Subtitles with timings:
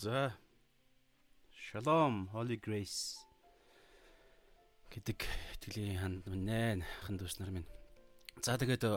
[0.00, 0.32] За.
[1.52, 3.20] Shalom, Holy Grace
[4.88, 5.28] гэдэг
[5.60, 7.68] итгэлийн ханд минь хан дүүс нар минь.
[8.40, 8.88] За тэгээд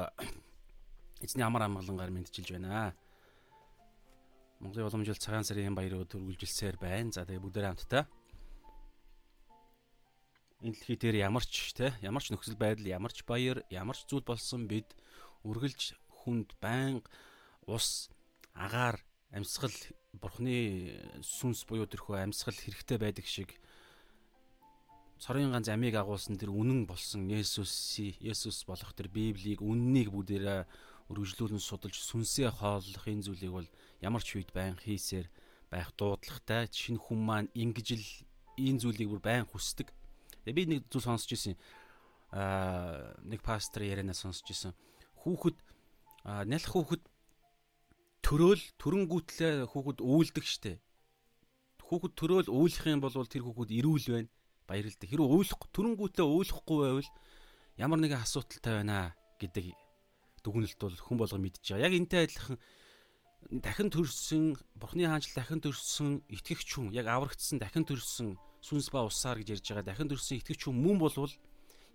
[1.20, 2.96] эзний амар амгалангаар мэдчилж байна.
[4.64, 7.12] Монголын уламжлалт цагаан сарын баярыг төрүүлжилсээр байна.
[7.12, 8.08] За тэгээд бүгдээ хамтдаа
[10.64, 14.08] энэ дэлхий дээр ямар ч те ямар ч нөхцөл байдал ямар ч баяр ямар ч
[14.08, 14.96] зүйл болсон бид
[15.44, 17.12] үргэлж хүнд байнга
[17.68, 18.08] ус
[18.56, 19.74] агаар амьсгал
[20.22, 20.94] бурхны
[21.26, 23.58] сүнс буюу тэрхүү амьсгал хэрэгтэй байдаг шиг
[25.18, 30.62] цорын ганц амийг агуулсан тэр үнэн болсон Есүс Есүс болох тэр Библийг үннийг бүгдээрээ
[31.10, 33.70] өргөжлүүлэн судалж сүнсээ хооллох энэ зүйлийг бол
[34.06, 35.28] ямар ч үед байн хийсээр
[35.72, 38.08] байх дуудлагатай шинэ хүн маань ингэж л
[38.60, 39.90] энэ зүйлийг бүр байн хүсдэг.
[40.46, 41.56] Тэгээ би нэг зүйл сонсч ирсэн.
[42.36, 44.76] Аа нэг пастор ярианаа сонсч ирсэн.
[45.26, 45.58] Хүүхэд
[46.46, 47.04] нялх хүүхэд
[48.24, 50.80] төрөөл төрөнгүүтлээ хүүхэд үйлдэг штэ.
[51.84, 54.32] Хүүхэд төрөөл үйлэх юм бол тэр хүүхэд эрүүл байна.
[54.64, 55.08] Баярлалтай.
[55.12, 57.10] Хэрвээ үйлэх төрөнгүүтлээ үйлэхгүй байвал
[57.76, 59.12] ямар нэгэн асуудалтай байна
[59.44, 59.76] гэдэг
[60.44, 61.84] дүгнэлт бол хүн болго байгаа.
[61.84, 62.58] Яг энтэй адилхан
[63.60, 69.44] дахин төрсөн Бурхны хаанчл дахин төрсөн итгэгч хүн яг аврагдсан дахин төрсөн сүнс ба усаар
[69.44, 69.88] гэж ярьж байгаа.
[69.92, 71.34] Дахин төрсөн итгэгч хүн мөн болвол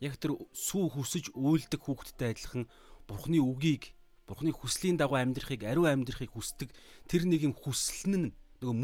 [0.04, 2.64] яг тэр сүү хүсэж үйлдэг хүүхэдтэй адилхан
[3.08, 3.96] Бурхны үгийг
[4.28, 6.68] Бурхны хүслийн дагуу амьдрахыг, ариун амьдрахыг хүсдэг
[7.08, 8.28] тэр нэгэн хүсэл нь
[8.60, 8.76] нөгөө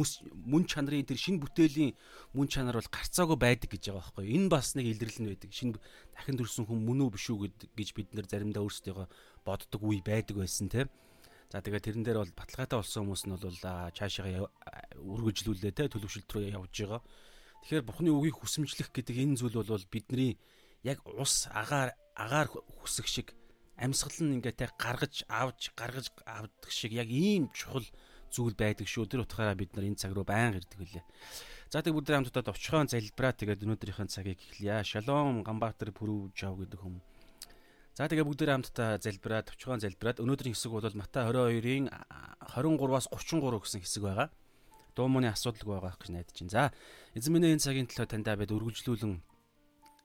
[0.47, 1.93] мөн чанарын тэр шин бүтээлийн
[2.32, 4.31] мөн чанар бол гарцаагүй байдаг гэж байгаа байхгүй.
[4.31, 5.50] Энэ бас нэг илэрлэл нь байдаг.
[5.50, 5.75] Шин
[6.15, 9.06] дахин төрсэн хүн мөн үү биш үү гэж бид нэр заримдаа өөрсдөө
[9.43, 10.87] боддог үе байдаг байсан тийм.
[11.50, 13.59] За тэгээ тэрэн дээр бол баталгаатай болсон хүмүүс нь бол
[13.94, 14.47] цаашаа
[15.03, 17.03] үргэлжлүүлээ те төлөвшөлт рүү явж байгаа.
[17.66, 20.38] Тэгэхээр Бурхны үгийг хүсэмжлэх гэдэг энэ зүйл бол бидний
[20.87, 23.34] яг ус агаар агаар хүсэх шиг
[23.79, 27.87] амьсгал нь ингээ те гаргаж авч гаргаж авдаг шиг яг ийм чухал
[28.35, 29.07] зүйл байдаг шүү.
[29.07, 31.05] Тэр утгаараа бид нар энэ цаг руу байнга ирдэг үлээ.
[31.71, 34.83] За тэг бүгд хамтдаа овчхон залбираа тэгээд өнөөдрийнхэн цагийг эхлэе.
[34.87, 37.03] Шалом Ганбаатар Пүрүү Жав гэдэг хүм.
[37.95, 43.83] За тэгээ бүгд хамтдаа залбираад овчхон залбираад өнөөдрийн хэсэг бол Матай 22-ын 23-аас 33 гэсэн
[43.83, 44.29] хэсэг байгаа.
[44.95, 46.55] Дуу мууны асуудалгүй байгаа гэж найдаж байна.
[46.55, 46.62] За
[47.15, 49.15] эзэн минь энэ цагийн төлөө таньдаа бид үргэлжлүүлэн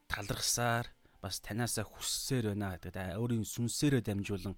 [0.09, 0.89] талархсаар
[1.21, 4.55] бас танаасаа хүссээр байна гэдэг өөрийн сүнсээрээ дамжуулан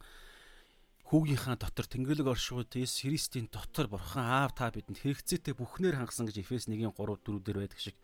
[1.12, 6.40] хүүгийнхаа дотор Тэнгэрлэг оршууд Иес Христийн дотор Бурхан Аав та бидэнд хэрэгцээтэй бүхнээр хангасан гэж
[6.40, 8.00] Эфес 1-ийн 3 4 дээр байдаг шиг.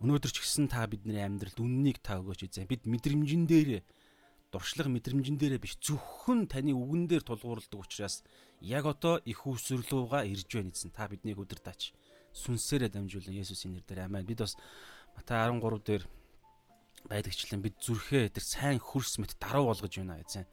[0.00, 3.84] Өнөөдөр ч гэсэн та бидний амьдралд үннийг та өгөөч эзэн бид мэдрэмжэн дээр
[4.48, 8.24] дуршлаг мэдрэмжэн дээрээ биш зөвхөн таны үгэн дээр тулгуурладаг учраас
[8.64, 11.92] яг одоо их үсвэрлүүга ирж байна эзэн та биднийг өдөртаач
[12.32, 14.56] сүнсээрээ дамжуулан Есүсийн нэрээр амин бид бас
[15.12, 16.02] Матай 13 дээр
[17.08, 20.44] байдагчлан бид зүрхээ тэр сайн хөрс мэт даруу болгож байна эзэн.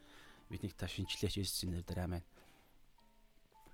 [0.50, 2.24] Биднийг та шинчлээч Есүсийн нэрээр амин.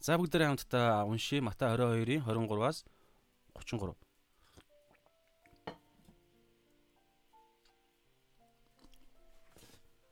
[0.02, 2.86] За бүгдээрээ хамтдаа уншия Матай 22-ийн 23-аас
[3.54, 3.94] 33.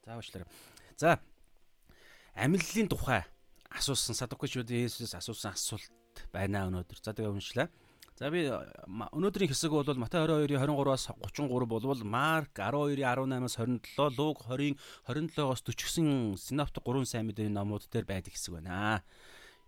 [0.06, 0.50] За уучлаарай.
[0.98, 1.20] За
[2.38, 3.26] амиллын тухай
[3.74, 5.90] асуусан садукчуудын Есүсээс асуусан асуулт
[6.30, 6.98] байна өнөөдөр.
[7.02, 7.70] За тэгээ уншлаа.
[8.20, 14.44] За би өнөөдрийн хэсэг бол Матай 22-ийн 23-аас 33 болвол Марк 12-ийн 18-аас 27, Луг
[14.44, 14.76] 20-ийн
[15.08, 19.08] 27-оос 40 гэсэн синоптик 3 сайн мэдээний номууд дээр байдаг хэсэг байна.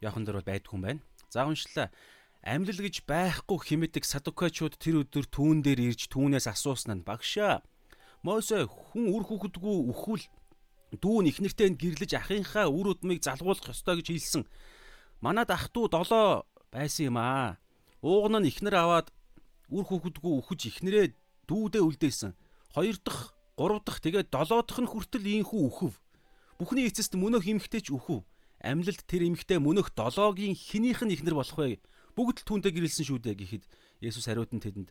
[0.04, 1.00] Яахан дээр бол байдгүй юм байна.
[1.32, 1.96] За уншлаа.
[2.44, 7.64] Амьлал гэж байхгүй химэдэг садукачууд тэр өдөр түүн дээр ирж түүнээс асуусан нь багшаа.
[8.20, 10.28] Мосе хүн үр хүүхэдгүй өхвөл
[11.00, 14.44] дүүн ихнэртэй гэрлэж ахынхаа үр удмыг залгуулах ёстой гэж хэлсэн.
[15.24, 17.61] Манад ах トゥ долоо байсан юм аа
[18.02, 19.08] Ууган нь ихнэр аваад
[19.70, 21.06] үр хүүхэдгүй үхэж ихнэрээ
[21.46, 22.34] дүүдээ үлдээсэн.
[22.74, 25.96] Хоёр дахь, гурав дахь тэгээд долоо дахь нь хүртэл ийхүү үхв.
[26.58, 28.26] Бүхний эцэст мөнөх эмхтэй ч үхв.
[28.62, 31.82] Амьлалд тэр эмхтэй мөнөх долоогийн хинийх нь ихнэр болох вэ?
[32.14, 33.64] Бүгд л түүнтэй гэрэлсэн шүү дээ гэхэд
[34.02, 34.90] Есүс хариуд нь тэдэнд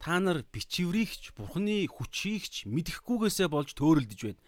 [0.00, 4.40] та нар бичвэрийгч бурхны хүчийгч мэдэхгүйгээсээ болж төөрөлдөж байна.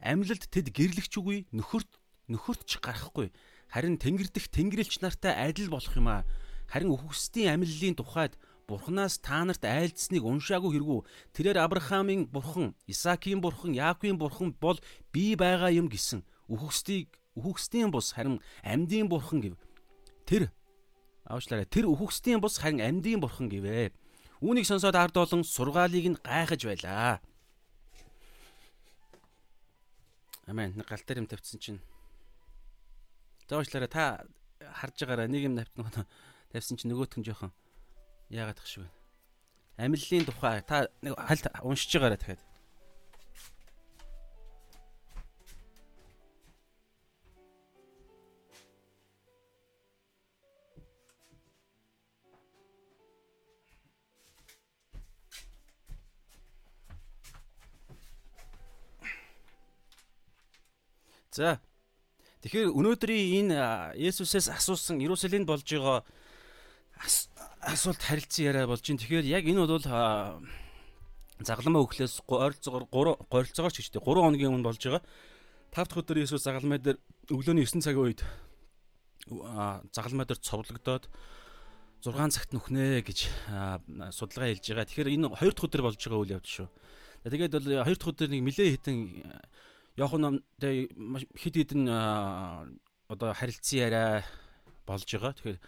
[0.00, 1.92] Амьлалд тэд гэрлэгч үгүй нөхөрт
[2.32, 3.28] нөхөрт ч гарахгүй.
[3.68, 6.24] Харин тэнгэр дэх тэнгэрлэгч нартай адил болох юм аа.
[6.70, 8.34] Харин үхвсдийн амиллын тухайд
[8.66, 11.00] Бурханаас та нарт айлдсныг уншаагүй хэрэгүү.
[11.36, 14.80] Тэрээр Авраамийн бурхан, Исаакийн бурхан, Яаковын бурхан бол
[15.12, 16.24] би байгаа юм гэсэн.
[16.48, 19.60] Үхвсдийг үхвсдийн бус харин амьдын бурхан гэв.
[20.24, 20.48] Тэр
[21.28, 21.68] аавчлаарай.
[21.68, 23.92] Тэр үхвсдийн бус харин амьдын бурхан гэвэ.
[24.40, 27.20] Үүнийг сонсоод ард олон сургаалыг нь гайхаж байлаа.
[30.48, 30.72] Амен.
[30.88, 31.80] Галтар юм тавьсан чинь.
[33.48, 34.24] Заавчлаарай та
[34.60, 36.08] харж байгаараа нэг юм навтна
[36.54, 37.50] тавьсан чинь нөгөөх нь жоохон
[38.30, 38.94] яагаад тах шиг байна.
[39.74, 42.42] Амиллын тухай та нэг хальт уншиж байгаарай дахиад.
[61.34, 61.58] За.
[62.46, 63.58] Тэгэхээр өнөөдрийн энэ
[63.98, 66.06] Есүсээс асуусан Иерусалимд болж байгаа
[67.64, 69.00] асуулт харилцан яриа болж байна.
[69.00, 69.80] Тэгэхээр яг энэ бол
[71.42, 72.86] загламаа өглөөс ойролцоогоор
[73.18, 75.02] 3 горилцоогоор ч гэжтэй 3 хоногийн өмнө болж байгаа.
[75.74, 76.98] 5 дахь өдөр Есүс загалмай дээр
[77.32, 78.20] өглөөний 9 цагийн үед
[79.90, 81.10] загалмай дээр цовлогдоод
[82.04, 83.18] 6 цагт нүхнэ гэж
[84.14, 84.86] судалгаа хэлж байгаа.
[84.86, 86.68] Тэгэхээр энэ 2 дахь өдөр болж байгаа үйл явдал шүү.
[87.26, 88.96] Тэгээд бол 2 дахь өдөр нэг нилээ хитэн
[89.96, 91.82] Йохан хэд хэдэн
[93.08, 94.22] одоо харилцан яриа
[94.86, 95.32] болж байгаа.
[95.34, 95.58] Тэгэхээр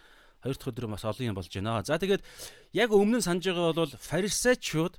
[0.47, 1.83] хоёр дахь өдөр бас олон юм болж байна.
[1.83, 2.23] За тэгээд
[2.71, 4.95] яг өмнө нь санаж байгаа бол фарисеучуд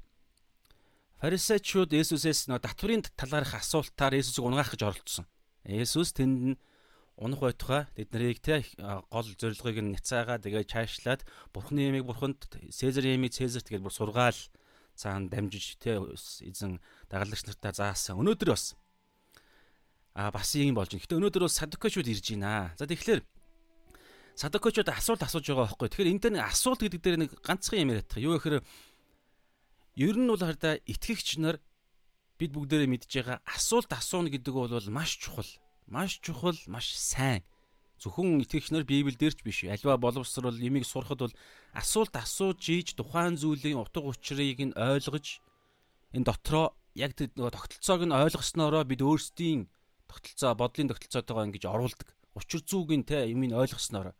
[1.19, 5.27] фарисеучуд Есүсээс нөө татврын талаарх асуултаар Есүсийг унгаах гэж оролцсон.
[5.65, 6.57] Есүс тэнд нь
[7.19, 8.63] унах байтугай тэд нарыг те
[9.11, 14.39] гол зорилгыг нь няцаагаа тэгээ чаашлаад бурхны ямиг бурханд Цезар ямиг Цезарт тэгээд бүр сургаал
[14.95, 16.79] цаана дамжиж те эзэн
[17.11, 18.23] дагалдагч нартаа заасан.
[18.23, 18.79] Өнөөдөр бас
[20.15, 21.03] а бас юм болж байна.
[21.03, 22.75] Гэтэ өнөөдөр бол садукачуд ирж байна.
[22.79, 23.23] За тэгэхээр
[24.39, 25.89] садукачуд асуулт асууж байгаа байхгүй.
[25.91, 28.23] Тэгэхээр энэ дээр нэг асуулт гэдэг дээр нэг ганцхан юм яриад байгаа.
[28.23, 28.57] Юу гэхээр
[29.99, 31.59] ер нь бол хараа итгэгч нар
[32.39, 35.51] бид бүгдээрээ мэдж байгаа асуулт асууна гэдэг бол маш чухал.
[35.91, 37.43] Маш чухал, маш сайн.
[37.99, 39.67] Зөвхөн итгэгч нар Библи дээр ч биш.
[39.67, 41.35] Альва боловсрол ямиг сурахад бол
[41.75, 45.43] асуулт асууж ийж тухайн зүйлийн утга учирыг нь ойлгож
[46.15, 49.67] энэ дотроо яг тэр нөгөө тогтолцоог нь ойлгосноороо бид өөрсдийн
[50.07, 52.09] тогтолцоо бодлын тогтолцоотойгоо ингэж оруулдаг.
[52.39, 54.15] Учир зүгийг те юмыг ойлгосноор.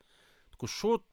[0.59, 1.05] Тэгвэл шууд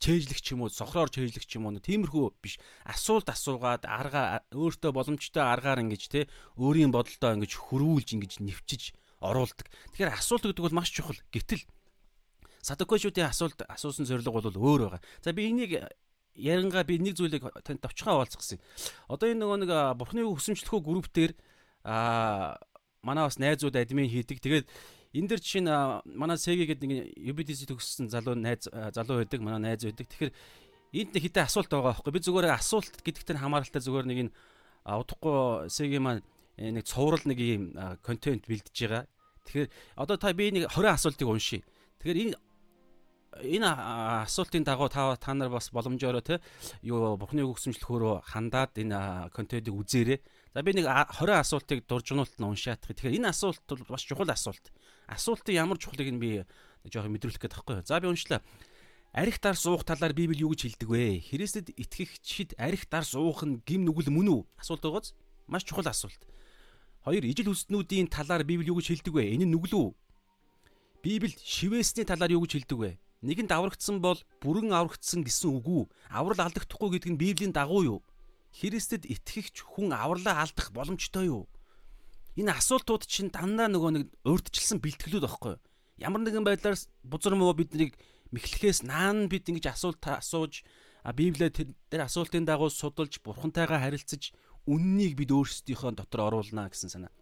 [0.00, 2.56] чэйжлэх ч юм уу, сохроор чэйжлэх ч юм уу тиймэрхүү биш.
[2.84, 6.20] Асуулт асуугаад арга өөртөө боломжтой аргаар ингэж те
[6.60, 9.68] өөрийн бодолдоо ингэж хөрвүүлж ингэж нэвчиж оруулдаг.
[9.96, 11.16] Тэгэхээр асуулт гэдэг бол маш чухал.
[11.32, 11.64] Гэтэл
[12.60, 15.02] Садукошуудын асуулт асуусан зорилго бол өөр байгаа.
[15.22, 15.86] За би энийг
[16.34, 18.58] ярангаа би нэг зүйлийг танд товчхон хаваалцсан.
[19.08, 21.32] Одоо энэ нөгөө нэг бурхны хүсэмжлөхөө групп дээр
[21.86, 22.58] а
[23.06, 24.42] манай бас найзууд админ хийдэг.
[24.42, 24.66] Тэгээд
[25.14, 25.72] энэ дэр жишээ нь
[26.16, 30.06] манай Сеги гэдэг нэг UBDC төгссөн залуу найз залуу байдаг, манай найз байдаг.
[30.10, 30.32] Тэгэхээр
[30.96, 32.12] энд нэг хитэ асуулт байгаа байхгүй.
[32.14, 34.32] Би зүгээр асуулт гэдэгт нь хамааралтай зүгээр нэг энэ
[34.86, 36.22] удахгүй Сеги маань
[36.56, 39.04] э, нэг цуврал нэг юм контент бэлдэж байгаа.
[39.46, 41.62] Тэгэхээр одоо та би нэг 20 асуултыг уншия.
[42.02, 42.36] Тэгэхээр энэ
[43.42, 43.68] энэ
[44.24, 46.40] асуултын дагуу та та нар бас боломжоор те
[46.82, 50.18] юу бурхны өгсөмжлөхөөрөө хандаад энэ контентыг үзээрэй.
[50.56, 52.88] За би нэг 20 асуултыг дуржгнуулт нь уншаадах.
[52.96, 54.72] Тэгэхээр энэ асуулт бол бас чухал асуулт.
[55.04, 56.48] Асуултын ямар чухлыг нь би
[56.88, 57.84] жоохон мэдрүүлэх гээд байхгүй.
[57.84, 58.40] За би уншлаа.
[59.12, 61.20] Арих дар суух талаар Библи юу гэж хэлдэг вэ?
[61.28, 64.40] Христэд итгэгчид арих дар суух нь гим нүгэл мөн үү?
[64.56, 65.12] Асуулт байгааз
[65.44, 66.24] маш чухал асуулт.
[67.04, 69.36] Хоёр ижил хүснүүдийн талаар Библи юу гэж хэлдэг вэ?
[69.36, 69.88] Энэ нь нүгэл үү?
[71.04, 72.90] Библи шивээсний талаар юу гэж хэлдэг вэ?
[73.20, 75.82] Нэгэнд аврагдсан бол бүрэн аврагдсан гэсэн үг үү?
[76.08, 78.00] Аврал алдагдахгүй гэдэг нь Библийн дагуу юу?
[78.56, 81.44] Христэд итгэгч хүн авралаа алдах боломжтой юу?
[82.40, 85.64] Энэ асуултууд чинь дандаа нөгөө нэг урдчилсан бэлтгэлүүд байхгүй юу?
[86.00, 88.00] Ямар нэгэн байдлаар бузар муу биднийг
[88.32, 90.64] мэхлэхээс наан бид ингэж асуулт асууж
[91.04, 94.34] Библиэд тэр асуултын дагуу судалж бурхантайгаа харилцаж
[94.66, 97.12] үннийг бид өөрсдийнхөө дотор оруулна гэсэн санаа.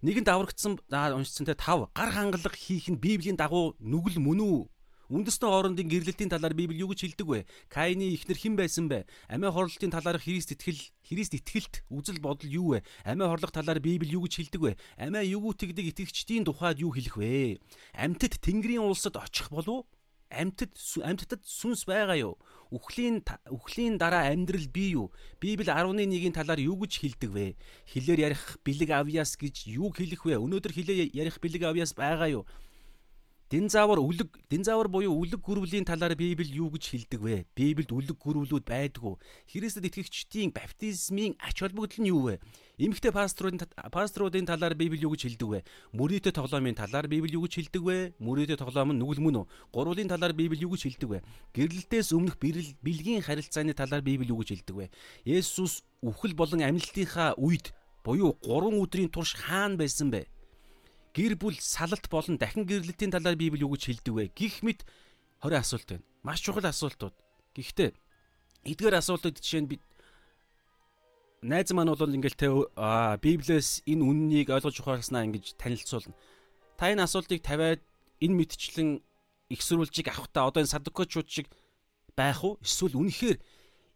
[0.00, 4.60] Нэгэнд аврагдсан уншсан те 5 гар хангалах хийх нь Библийн дагуу нүгэл мөн үү?
[5.10, 7.40] Үндэстэн хоорондын гэрлэлтийн талаар Библи юу гэж хэлдэг вэ?
[7.66, 9.08] Каины ихнэр хэн байсан бэ?
[9.26, 12.86] Амиа хорлолтын талаар Христ итгэл, Христ итгэлт үзэл бодол юу вэ?
[13.02, 14.72] Амиа хорлох талаар Библи юу гэж хэлдэг вэ?
[15.00, 17.58] Амиа югүйтгдэг итгэгчдийн тухайд юу хэлэх вэ?
[17.98, 19.90] Амьтад Тэнгэрийн улсад очих болов
[20.32, 20.72] амьтад
[21.04, 22.34] амьтдад сүнс байгаа юу?
[22.72, 23.20] Үхлийн
[23.52, 25.12] үхлийн дараа амьдрал бий юу?
[25.40, 27.46] Библи 11-ийн талаар юу гэж хэлдэг вэ?
[27.84, 30.40] Хилээр ярих бэлэг авьяас гэж юу хэлэх вэ?
[30.40, 32.44] Өнөөдөр хилээр ярих бэлэг авьяас байгаа юу?
[33.52, 37.44] Дин заавар үлэг дин заавар буюу үлэг гүрвлийн талаар Библи юу гэж хэлдэг вэ?
[37.52, 39.20] Библиэд үлэг гүрвлүүд байдгүй.
[39.52, 42.40] Христэд итгэгчдийн баптизмын ач холбогдол нь юу вэ?
[42.80, 43.60] Эмэгтэй пасторуудын
[43.92, 45.60] пасторуудын талаар Библи юу гэж хэлдэг вэ?
[45.92, 47.98] Мөрөөдө тоглоомын талаар Библи юу гэж хэлдэг вэ?
[48.24, 49.46] Мөрөөдө тоглоом нь нүгэл мөн үү?
[49.68, 51.20] Гурвын талаар Библи юу гэж хэлдэг вэ?
[51.52, 54.88] Гэрлэлтээс өмнөх бэлгийн харилцааны талаар Библи юу гэж хэлдэг вэ?
[55.28, 60.24] Есүс үхэл болон амьлалтынхаа үед буюу 3 өдрийн турш хаана байсан бэ?
[61.12, 64.24] Гэр бүл салалт болон дахин гэрлэлтийн талаар Библи юу гэж хэлдэг вэ?
[64.32, 64.80] Гих мэд
[65.44, 66.04] 20 асуулт байна.
[66.24, 67.12] Маш чухал асуултууд.
[67.52, 67.92] Гэхдээ
[68.64, 69.82] эдгээр асуултууд жишээ нь бид
[71.44, 72.48] найз маань бол ингээл тэ
[73.20, 76.16] Библиэс энэ үннийг ойлгож ухаарснаа ингэж танилцуулна.
[76.80, 77.84] Та энэ асуултыг тавиад
[78.24, 79.04] энэ мэдчлэн
[79.52, 81.52] их сурвалжийг авахтаа одоо энэ садукочууд шиг
[82.16, 82.56] байх уу?
[82.64, 83.36] Эсвэл үнэхээр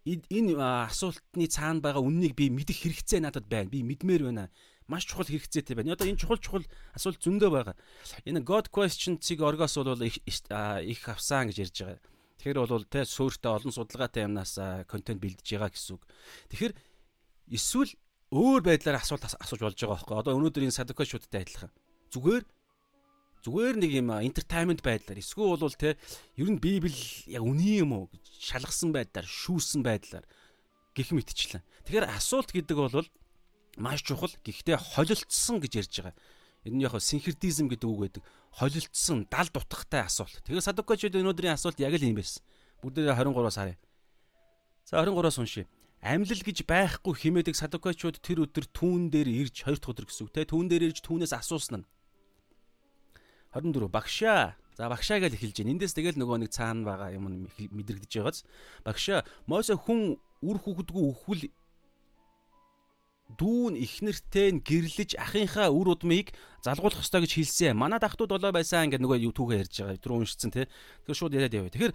[0.04, 0.52] энэ
[0.92, 3.72] асуултны цаана байгаа үннийг би мэдэх хэрэгцээ надад байна.
[3.72, 4.52] Би мэдмээр байна
[4.86, 5.94] маш чухал хэрэгцээтэй байна.
[5.94, 6.64] Одоо энэ чухал чухал
[6.94, 7.76] асуулт зөндөө байгаа.
[8.24, 12.00] Энэ God question-цыг оргоос бол их их авсан гэж ярьж байгаа.
[12.38, 16.02] Тэгэхээр бол те суурьтай олон судалгаатай юмнаас контент бэлдэж байгаа гэсэн үг.
[16.54, 16.74] Тэгэхээр
[17.50, 17.90] эсвэл
[18.30, 20.16] өөр байдлаар асуулт асууж болж байгаа байхгүй.
[20.18, 21.72] Одоо өнөөдөр энэ садукашуудтай адилхан.
[22.10, 22.44] зүгээр
[23.46, 25.94] зүгээр нэг юм entertainment байдлаар эсвэл бол те
[26.34, 26.90] ер нь библ
[27.30, 30.26] яг үний юм уу гэж шалгасан байдлаар шүүсэн байдлаар
[30.98, 31.62] гих мэтчлэн.
[31.86, 33.06] Тэгэхээр асуулт гэдэг бол
[33.76, 36.16] маш чухал гэхдээ холилдсон гэж ярьж байгаа.
[36.66, 38.22] Энэ нь яг синхрдизм гэдэг үг гэдэг.
[38.58, 40.42] Холилдсон, дал дутхтай асуулт.
[40.42, 42.42] Тэгэхээр садукачууд өнөөдрийн асуулт яг л юм байсан.
[42.82, 43.78] Бүгдээ 23-аас харъя.
[44.82, 45.66] За 23-аас уншия.
[46.02, 50.32] Амьлал гэж байхгүй химээдэг садукачууд тэр өдөр түүн дээр ирж хоёр дахь өдөр гэсэн үг
[50.34, 51.86] те түүн дээр ирж түүнээс асуусан нь
[53.54, 55.72] 24 багшаа За багшаа гэж эхэлж байна.
[55.72, 58.44] Эндээс тэгэл нөгөө нэг цаана байгаа юм мэдрэгдэж байгааз.
[58.84, 61.48] Багшаа Мосе хүн үр хүүхэдгүй өхвөл
[63.34, 66.30] дүүн ихнэртэй нь гэрлэж ахынхаа үр удмыг
[66.62, 67.74] залгуулах ёстой гэж хэлсэн.
[67.74, 69.98] Манай дахтууд болоо байсан ингээд нөгөө юу түүхээ ярьж байгаа.
[69.98, 70.70] Түр уншицсан тий.
[71.02, 71.74] Тэгэхээр шууд яриад явъя.
[71.74, 71.94] Тэгэхээр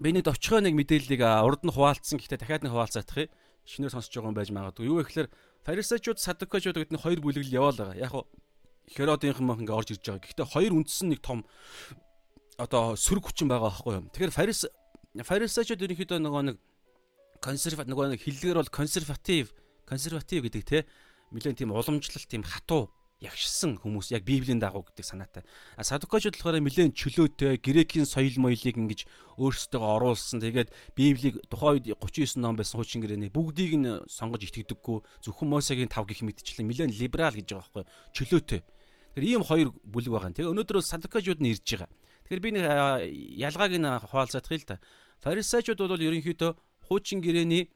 [0.00, 2.22] нэг очихоо нэг мэдээллийг урд нь хуваалцсан.
[2.22, 3.34] Гэхдээ дахиад нэг хуваалцаадах юм.
[3.66, 4.86] Шинээр сонсож байгаа юм байж магадгүй.
[4.86, 5.28] Юу гэхээр
[5.66, 7.98] фарисеучуд садукачуд гэдэг нь хоёр бүлэглэл яваал байгаа.
[7.98, 8.14] Яг
[8.90, 10.24] Херодынхан мах ингээ орж ирж байгаа.
[10.24, 11.46] Гэхдээ хоёр үндсэн нэг том
[12.58, 14.10] одоо сөрөг хүчин байгаа байхгүй юу.
[14.10, 14.66] Тэгэхээр фарис
[15.14, 16.56] фарисеучуд ерөнхийдөө нөгөө нэг
[17.38, 19.54] консерватив нөгөө нэг хиллэгээр бол консерватив
[19.90, 20.86] консерватив гэдэг те
[21.34, 25.44] нэлээд тийм уламжлалт тийм хатуу ягшсан хүмүүс яг библийн дагуу гэдэг санаатай.
[25.76, 29.04] А садукачуд болохоор нэлээд чөлөөтэй грекийн соёл моёлыг ингэж
[29.36, 30.40] өөрсдөө оруулсан.
[30.40, 35.92] Тэгээд библийг тухайн үед 39 ном байсан хуучин гэрээний бүгдийг нь сонгож итгэдэггүй зөвхөн Мосегийн
[35.92, 37.84] 5 гих мэдчлэн нэлээд либерал гэж байгаа байхгүй
[38.16, 38.60] чөлөөтэй.
[39.12, 40.32] Тэгэхээр ийм хоёр бүлэг байгаа.
[40.32, 41.92] Тэгээ өнөөдөр бол садукачуд нь ирж байгаа.
[42.24, 42.64] Тэгэхээр би нэг
[43.36, 44.80] ялгааг нь хуваалцах л да.
[45.20, 46.56] Фарисеучуд бол ерөнхийдөө
[46.88, 47.68] хуучин гэрээний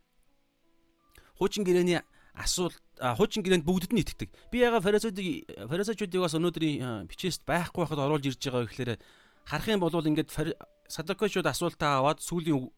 [1.38, 2.00] хуучин гэрээний
[2.34, 4.30] асуулт хуучин гэрээнд бүгдд нь итгэдэг.
[4.50, 8.90] Би яга фарисеучдыг фарисеучдыг бас өнөөдрийн бичээст байхгүй байхад оруулж ирж байгаа гэхээр
[9.46, 10.30] харах юм бол ингээд
[10.88, 12.70] садокочуд асуултаа аваад сүүлийн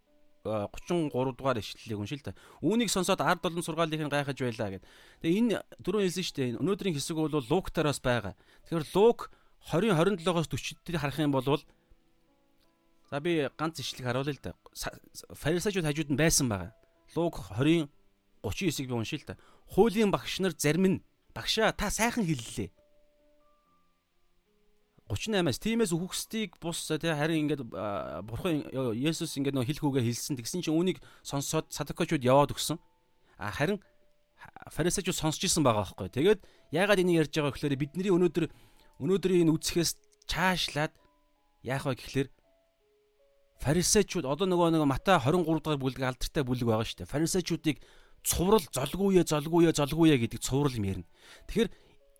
[0.46, 2.34] 33 дугаар ишлэлийг уншил та.
[2.62, 4.84] Үүнийг сонсоод ард олон сургаалыг гайхаж байлаа гэд.
[5.22, 6.60] Тэгээ энэ дөрөв хэлсэн шүү дээ.
[6.62, 8.38] Өнөөдрийн хэсэг бол Луктараас байгаа.
[8.70, 9.30] Тэгэхээр Лук
[9.74, 11.58] 20 27-оос 40-д харах юм бол
[13.10, 14.54] за би ганц ишлэг харуулъя л да.
[15.34, 16.70] Фарисеучуд хажууд нь байсан байгаа.
[17.18, 17.90] Лук 20
[18.46, 19.36] 39-ийг би уншил та.
[19.74, 21.02] Хуулийн багш нар зарим нь
[21.34, 22.70] багшаа та сайхан хэллээ.
[25.06, 27.62] 38-аас тиймээс үхсдийг бус тий харин ингээд
[28.26, 30.34] бурхан Есүс ингээд нөө хэлхүүгээ хэлсэн.
[30.34, 32.78] Тэгсэн чинь үүнийг сонсоод садукачууд яваад өгсөн.
[33.38, 33.78] А харин
[34.74, 36.10] фарисеучуд сонсч исэн байгаа байхгүй.
[36.10, 36.40] Тэгээд
[36.74, 38.50] яагаад энийг ярьж байгаа гэхээр бидний өнөөдөр
[38.98, 39.94] өнөөдрийн энэ үсгээс
[40.26, 40.92] чаашлаад
[41.62, 42.28] яах вэ гэхээр
[43.62, 47.14] фарисеучуд одоо нөгөө нэг Матай 23 дахь бүлэг алдартай бүлэг байгаа шүү дээ.
[47.14, 47.76] Фарисеучудыг
[48.26, 51.08] цуврал золгүйе золгүйе золгүйе гэдэг цуврал юм ярина.
[51.46, 51.70] Тэгэхээр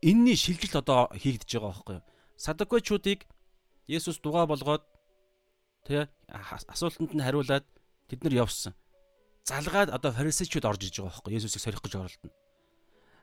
[0.06, 2.06] энэний шилжилт одоо хийгдэж байгаа байхгүй юу?
[2.38, 3.26] Садукочуудыг
[3.90, 4.82] Есүс дугаа болгоод
[5.86, 6.06] тэ
[6.70, 7.66] асуултанд нь хариулаад
[8.06, 8.75] тэд нар явсан.
[9.46, 12.34] Залгаад одоо фарисеучуд орж иж байгаа байхгүй Есүсийг сорих гэж оролдоно.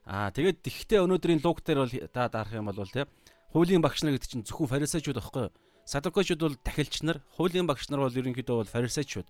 [0.04, 3.08] Аа тэгээд тэгхтээ өнөөдрийн луг дээр бол та дарах юм бол тэ
[3.56, 5.52] хуулийн багш нар гэдэг чинь зөвхөн фарисеучуд байхгүй
[5.86, 9.28] Садукочуд бол тахилч нар, хуулийн багш нар бол ерөнхийдөө бол фарисеучуд.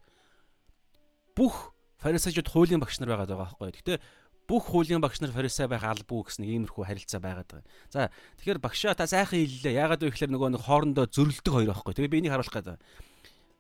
[1.34, 1.73] Бүх
[2.04, 3.72] фарисеучуд хуулийн багш нар байгаад байгаа байхгүй.
[3.72, 3.98] Гэхдээ
[4.48, 7.68] бүх хуулийн багш нар фарисей байх албагүй гэсэн иймэрхүү харилцаа байгаад байгаа.
[7.88, 8.12] За
[8.44, 9.80] тэгэхээр багшаа та сайхан хэллээ.
[9.80, 11.94] Яагаад вэ гэхээр нөгөө нэг хоорондоо зөрөлдөг хоёр байхгүй.
[11.96, 12.80] Тэгээ би энийг харуулах гэдэг.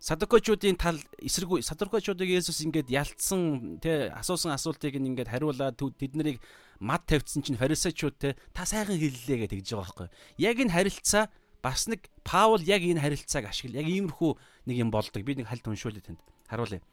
[0.03, 6.43] Садукочуудын тал эсрэг садукочуудыг Есүс ингээд ялцсан тэ асуусан асуултыг ингээд хариулаад тэд нарыг
[6.83, 10.07] мад тавьчихсан чинь фарисеучуд тэ та сайхан хэллээ гэж тэгж байгаа байхгүй.
[10.43, 11.31] Яг энэ харилцаа
[11.63, 13.79] бас нэг Паул яг энэ харилцааг ашигла.
[13.79, 14.31] Яг иймэрхүү
[14.67, 15.23] нэг юм болдог.
[15.23, 16.19] Би нэг хальт уншуулъя танд.
[16.51, 16.83] Харуулъя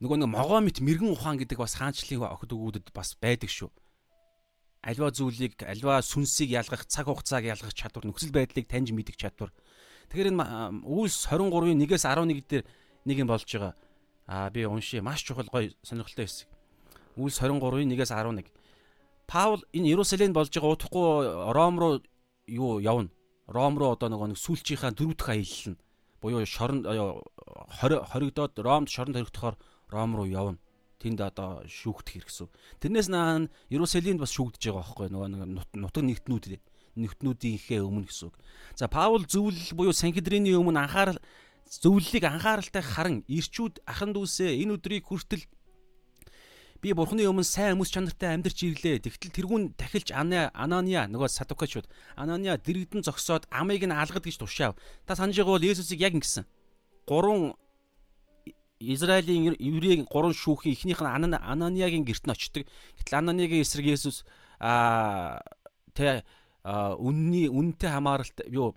[0.00, 3.70] нөгөө нэг могоомит мэрэгэн ухаан гэдэг бас хаанчлалын охид өгүүдэд бас байдаг шүү.
[4.84, 9.50] Альва зүйлийг, альва сүнсийг ялгах, цаг хугацааг ялгах чадвар, нөхцөл байдлыг таньж мэдэх чадвар.
[10.12, 12.64] Тэгэхээр энэ Үлс 23-ын 1-ээс 11 дээр
[13.08, 13.74] нэг юм болж байгаа.
[14.30, 15.02] Аа би уншия.
[15.02, 16.48] Маш чухал гоё сонирхолтой хэсэг.
[17.18, 18.46] Үлс 23-ын 1-ээс 11.
[19.26, 22.02] Паул энэ Иерусалимд болж байгаа утахгүй Ром руу
[22.46, 23.10] юу явна.
[23.50, 25.80] Ром руу одоо нөгөө нэг сүүлчийнхаа дөрөв дэх аялал нь
[26.20, 26.82] буюу шорон
[27.78, 29.56] хоригдоод Ромд шоронд хоригдохоор
[29.90, 30.58] Ром руу явна.
[30.98, 32.48] Тэнд одоо шүүгдэх хэрэгсв.
[32.80, 35.42] Тэрнээс наан Иерусалимд бас шүүгдэж байгаа байхгүй нөгөө нэг
[35.76, 36.44] нутаг нэгтнүүд
[36.96, 38.36] нэгтнүүдийнхээ өмнө гэсэн үг.
[38.74, 41.20] За Паул зөвлөл буюу Санхедрины өмнө анхаарал
[41.68, 45.44] зөвлөлийг анхааралтай харан ирчүүд ахан дүүсээ энэ өдрийг хүртэл
[46.80, 49.04] би бурхны өмнө сайн өмс чанартай амьдарч ирлээ.
[49.04, 51.84] Тэгтэл тэрүүн тахилч Анания нөгөө садукачуд
[52.16, 54.78] Анания дэрэгдэн зогсоод амыг нь алгад гэж тушаав.
[55.04, 56.48] Та санаж байгаа бол Есүсийг яг ингэсэн.
[57.04, 57.58] Гурван
[58.78, 62.68] Израилийн еврейг гурван шүүхийн эхнийх нь Ананиагийн герт нь очдог.
[63.00, 64.28] Гэтэл Ананиагийн эсрэг Есүс
[64.60, 65.40] аа
[65.96, 66.24] тэ
[66.64, 68.76] үнний үнэтэй хамааралт юу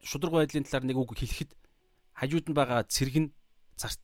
[0.00, 1.52] шудраг байдлын талаар нэг үг хэлэхэд
[2.16, 3.30] хажууд нь байгаа цэрэг нь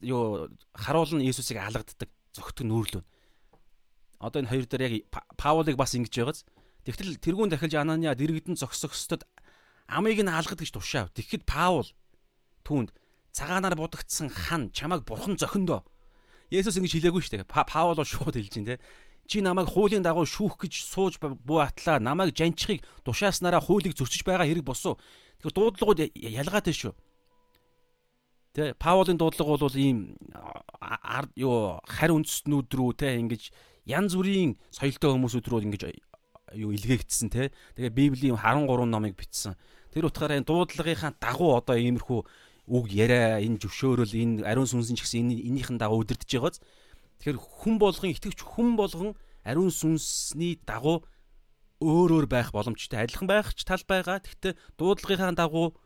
[0.04, 3.04] юу харуулна Есүсийг алгаддаг, зөгтөг нүүрлүүн.
[4.20, 4.94] Одоо энэ хоёр дээр яг
[5.40, 6.44] Паулыг бас ингэж байгааз.
[6.84, 9.24] Тэгтэл тэрүүн дахилж Анания дэрэгдэн зогсогчдод
[9.88, 11.12] амийг нь алгад гэж тушаав.
[11.12, 11.88] Тэгэхэд Паул
[12.64, 12.92] түүнд
[13.36, 15.84] цагаанаар будагдсан хан чамайг бурхан зохиндоо.
[16.48, 17.52] Есүс ингэж хэлээгүй шүү дээ.
[17.52, 18.80] Паул бол шууд хэлж те.
[19.28, 22.00] Чи намайг хуулийн дагуу шүүх гэж сууж буу атлаа.
[22.00, 24.96] Намайг жанчхыг тушааснараа хуулийг зөрчиж байгаа хэрэг босуу.
[25.42, 26.94] Тэгэхээр дуудлагууд ялгаатай шүү.
[28.56, 30.16] Тэ Паулын дуудлага бол ийм
[31.36, 33.52] юу харь үндэстнүүд рүү те ингэж
[33.84, 35.82] янз бүрийн соёлтой хүмүүсүүд рүү ингэж
[36.56, 37.52] юу илгээгдсэн те.
[37.76, 39.58] Тэгээ Библийн 13 номыг бичсэн.
[39.92, 42.20] Тэр утгаараа энэ дуудлагынхаа дагуу одоо иймэрхүү
[42.66, 46.58] үг яриа, энэ зөвшөөрөл, энэ ариун сүнсэн ч гэсэн энэ энийхэн дагуу өдөрдөж байгааз.
[47.22, 49.14] Тэгэхээр хүн болгон итгэвч хүн болгон
[49.46, 51.06] ариун сүнсний дагуу
[51.80, 53.06] өөр өөр байх боломжтой.
[53.06, 54.18] Адилхан байх ч тал байгаа.
[54.18, 55.78] Гэхдээ дуудлагынхаа дагуу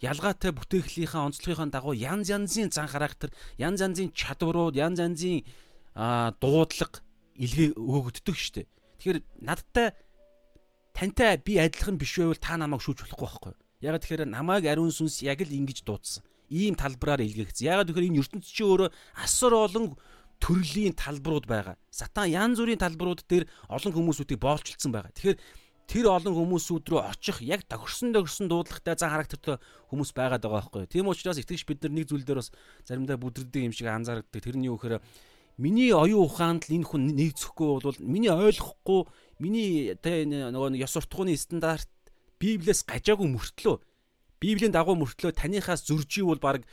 [0.00, 5.44] ялгаатай бүтээхлийнхаа онцлогынхаа дагуу янз янзын зан характер, янз янзын чадварууд, янз янзын
[6.40, 7.02] дуудлага
[7.36, 8.68] илгээ өгөгддөг штеп.
[8.98, 9.94] Тэгэхээр надтай
[10.94, 13.54] тантай би адилхан биш байвал та намайг шүүж болохгүй байхгүй.
[13.84, 16.24] Яг тэгэхээр намайг ариун сүнс яг л ингэж дуудсан.
[16.48, 17.68] Ийм талбараар илгээгдсэн.
[17.68, 18.88] Яг тэгэхээр энэ ертөнцийн чи өөрөө
[19.20, 19.92] асар олон
[20.40, 21.76] төрлийн талбарууд байгаа.
[21.92, 25.12] Сатан янз бүрийн талбарууд дээр олон хүмүүсүүдийг боолчилсан байгаа.
[25.12, 25.38] Тэгэхээр
[25.84, 29.60] тэр олон хүмүүсүүд рүү очих яг тохирсон тохирсон дуудлагатай зан характертай
[29.92, 30.88] хүмүүс байгаад байгаа байхгүй.
[30.88, 32.52] Тийм учраас итгэж бид нар нэг зүйл дээр бас
[32.88, 34.32] заримдаа бүдрдэг юм шиг анзаардаг.
[34.32, 35.04] Тэрний юу гэхээр
[35.60, 39.00] миний оюун ухаанд л энэ хүн нэгцэхгүй бол миний ойлгохгүй
[39.38, 41.88] миний тэ нөгөө ёс суртахууны стандарт
[42.40, 43.76] Библиэс гажаагүй мөртлөө
[44.44, 46.66] Библийн дагуу мөртлөө таныхаас зөржий бол баг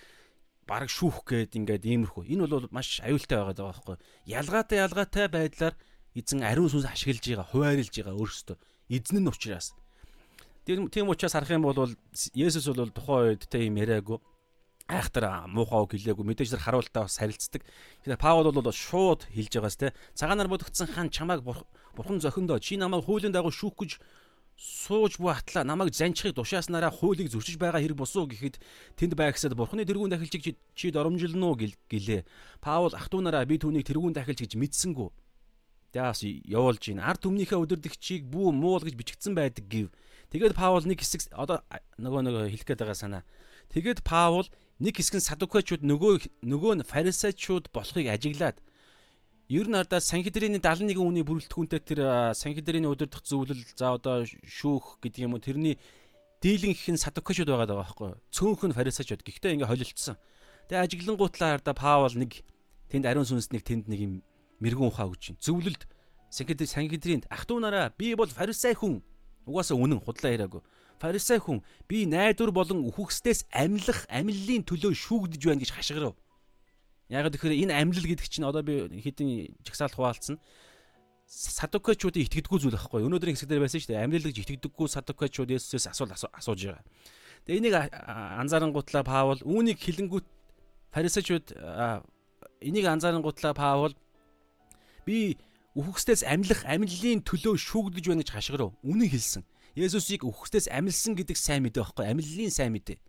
[0.67, 2.27] баг шүүх гээд ингээд иймэрхүү.
[2.27, 3.97] Энэ бол маш аюултай байгаад байгаа байхгүй.
[4.27, 5.75] Ялгаатай ялгаатай байдлаар
[6.15, 8.57] эзэн ариун сүнс ашиглаж байгаа, хуваарлж байгаа өөрөөсөө.
[8.91, 9.71] Эзэн нь учраас.
[10.67, 11.95] Тийм учраас харах юм бол
[12.35, 14.19] Есүс бол тухайн үед тэ юм яриаггүй
[14.91, 17.63] айхтар муухай үг хэлээгүй мэдээж зэрэг харуултаа бас харилцдаг.
[18.03, 23.07] Тэгэхээр Паул бол шууд хэлж байгаас те цагаанаар бодогдсон хан чамайг бурхан зохиндоо чи намайг
[23.07, 23.91] хуулийн дагуу шүүх гэж
[24.61, 28.61] сууж буй атлаа намайг занчхыг тушааснараа хуулийг зөрчиж байгаа хэрэг босуу гэхэд
[28.93, 32.21] тэнд байгсад бурхны тэргүүн дахилчиг чи доромжилно уу гэлээ.
[32.61, 35.09] Паул ах トゥ нараа би түүнийг тэргүүн дахилж гэж мэдсэнгүү.
[35.97, 39.89] Тэгээс явуулж гин ард түмнийхээ өдөрдөгчийг бүү муул гэж бичигдсэн байдаг гэв.
[40.29, 41.65] Тэгээд Паул нэг хэсэг одоо
[41.97, 43.23] нөгөө нөгөө хэлэх гээд байгаа санаа.
[43.73, 44.45] Тэгээд Паул
[44.77, 48.61] нэг хэсэг нь садукачууд нөгөө нөгөө нь фарисеучуд болохыг ажиглаад
[49.51, 51.99] ер нь ардаа санхедрийн 71 үний бүрэлдэхүүнтэй тэр
[52.31, 55.75] санхедрийн өдөрдох зөвлөл за одоо шүүх гэдэг юм уу тэрний
[56.39, 60.15] дийлэн их нь садукачуд байгаа даа байхгүй цөөнх нь фарисеучуд гэхдээ ингээ холилдсон.
[60.71, 62.47] Тэгээ ажиглангуутлаа ардаа Паул нэг
[62.87, 64.13] тэнд ариун сүнс нэг тэнд нэг юм
[64.63, 65.83] мэрэгэн ухаа өгч чинь зөвлөлд
[66.31, 69.03] санхедр санхедрийн ах トゥ нараа би бол фарисей хүн
[69.43, 70.63] угаасаа үнэн худлаа яриагүй.
[70.95, 71.59] Фарисей хүн
[71.91, 76.15] би найдвар болон үхэгсдээс амьлах амьллын төлөө шүүгдэж байна гэж хашгирав.
[77.11, 80.39] Яг тэгэхээр энэ амьлал гэдэг чинь одоо би хэдийн жагсаалт хуваалцсан.
[81.27, 83.03] Садукачуудын итгэдэггүй зүйл байхгүй.
[83.03, 84.03] Өнөөдрийн хэсэгдэр байсан шүү дээ.
[84.07, 86.83] Амьлал гэж итгэдэггүй садукачууд Есүсээс асуул асууж байгаа.
[87.43, 90.27] Тэгээ энийг анзаарангуутлаа Паул үүнийг хилэнгүүт
[90.95, 91.51] фарисеучуд
[92.63, 93.95] энийг анзаарангуутлаа Паул
[95.03, 95.35] би
[95.75, 98.71] үхэгсдээс амьлах амьллын төлөө шүүгдэж байна гэж хашгирав.
[98.87, 99.43] Үнэн хэлсэн.
[99.75, 102.99] Есүсийг үхсдээс амилсан гэдэг сайн мэдээ байхгүй амиллын сайн мэдээ.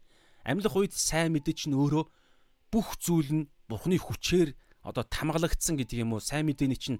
[0.46, 2.06] Амьлах үед сайн мэдээ чинь өөрөө
[2.70, 6.98] бүх зүйл нь Бурхны хүчээр одоо тамгалагдсан гэдэг юм уу сайн мэдээний чинь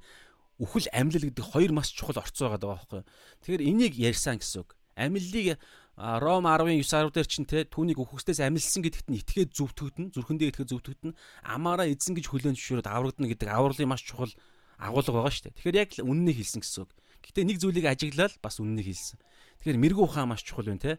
[0.63, 3.03] үхэл амьлал гэдэг хоёр маш чухал орцоо байгаа байхгүй.
[3.43, 4.79] Тэгэхээр энийг ярьсан гэсэн үг.
[4.95, 5.59] Амьллыг
[5.99, 10.73] Ром 10-ын 9-10 дээр чинь те түүнийг үхсдээс амилсан гэдэгт нь итгээд зөвтгөгдөн, зүрхэндээ итгээд
[10.73, 11.13] зөвтгөгдөн,
[11.45, 14.33] амаараа эзэн гэж хүлээн зөвшөөрөд аврагдана гэдэг авралын маш чухал
[14.81, 15.57] агуулга байгаа шүү дээ.
[15.61, 16.91] Тэгэхээр яг л үннийг хэлсэн гэсэн үг.
[17.23, 19.21] Гэтэ нэг зүйлийг ажиглал бас үннийг хэлсэн.
[19.61, 20.93] Тэгэхээр мэрэгүү ухаан маш чухал байна те.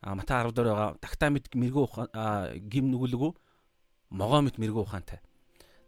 [0.00, 2.08] А Матай 10 дээр байгаа тактамид мэрэгүү ухаан
[2.72, 3.30] гим нүгэлгүй
[4.10, 5.20] могоомит мэрэгүү ухаантай.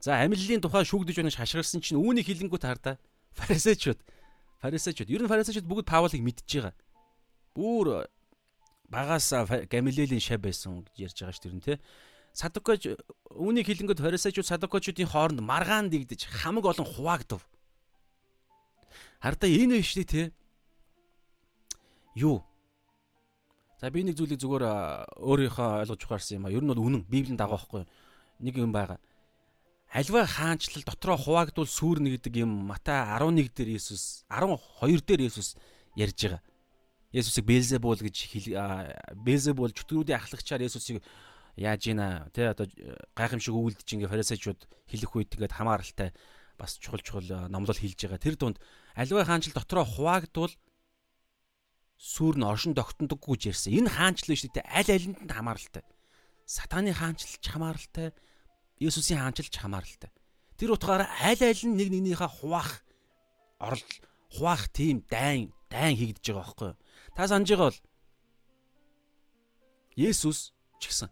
[0.01, 2.97] За амиллын тухай шүүгдэж байна шашгирсан чинь үүнийг хилэнгүү таарда.
[3.37, 4.01] Фарисеучуд.
[4.61, 5.09] Фарисеучуд.
[5.13, 6.75] Ер нь фарисеучуд бүгд Паулыг мэдж байгаа.
[7.57, 8.09] Бүр
[8.89, 9.29] багаас
[9.69, 11.81] Гамилелийн шав байсан гэж ярьж байгаа ш тэр нь те.
[12.33, 12.97] Садукоч
[13.35, 17.45] үүнийг хилэнгүүд фарисеучуд садукочуудын хооронд маргаан дигдэж хамаг олон хуваагдав.
[19.21, 20.33] Хардаа энэ биш тий
[22.15, 22.45] юу?
[23.81, 24.65] За би нэг зүйлийг зүгээр
[25.25, 26.53] өөрийнхөө ойлгож ухаарсан юм а.
[26.53, 27.09] Ер нь бол үнэн.
[27.09, 27.85] Библийн дагуу байхгүй.
[28.40, 28.98] Нэг юм байгаа.
[29.92, 35.59] Альва хаанчлал дотроо хуваагдвал сүрнэ гэдэг юм Матай 11 дээр Есүс 12 дээр Есүс
[35.98, 36.42] ярьж байгаа.
[37.12, 38.16] Есүсийг Белзебул гэж
[39.18, 41.03] Белзебул чөтгөрүүдийн ахлагчаар Есүсийг
[41.59, 42.70] яаж ийна тэ одоо
[43.18, 46.14] гайхамшиг өгүүлдэж ингээ фарисеучуд хэлэх үед тэгээд хамааралтай
[46.55, 48.22] бас чухал чухал номлол хэлж байгаа.
[48.22, 48.57] Тэр дунд
[48.94, 50.55] альва хаанчлал дотроо хуваагдвал
[51.98, 53.74] сүүр нь оршин тогтнодоггүй гэж ярьсан.
[53.74, 54.70] Энэ хаанчлал шүү дээ.
[54.70, 55.85] Аль алинд нь хамааралтай.
[56.48, 58.14] Сатаны хаанчлал ч хамааралтай.
[58.81, 60.11] Есүсийн хаанчлал ч хамааралтай.
[60.57, 62.81] Тэр утгаараа аль аль нь нэг нэгнийхээ хуваах
[63.61, 63.85] орол
[64.33, 66.79] хуваах тийм дайн дайн хийгдэж байгаа байхгүй юу?
[67.16, 67.81] Та санаж байгаа бол
[70.01, 71.09] Есүс ч гэсэн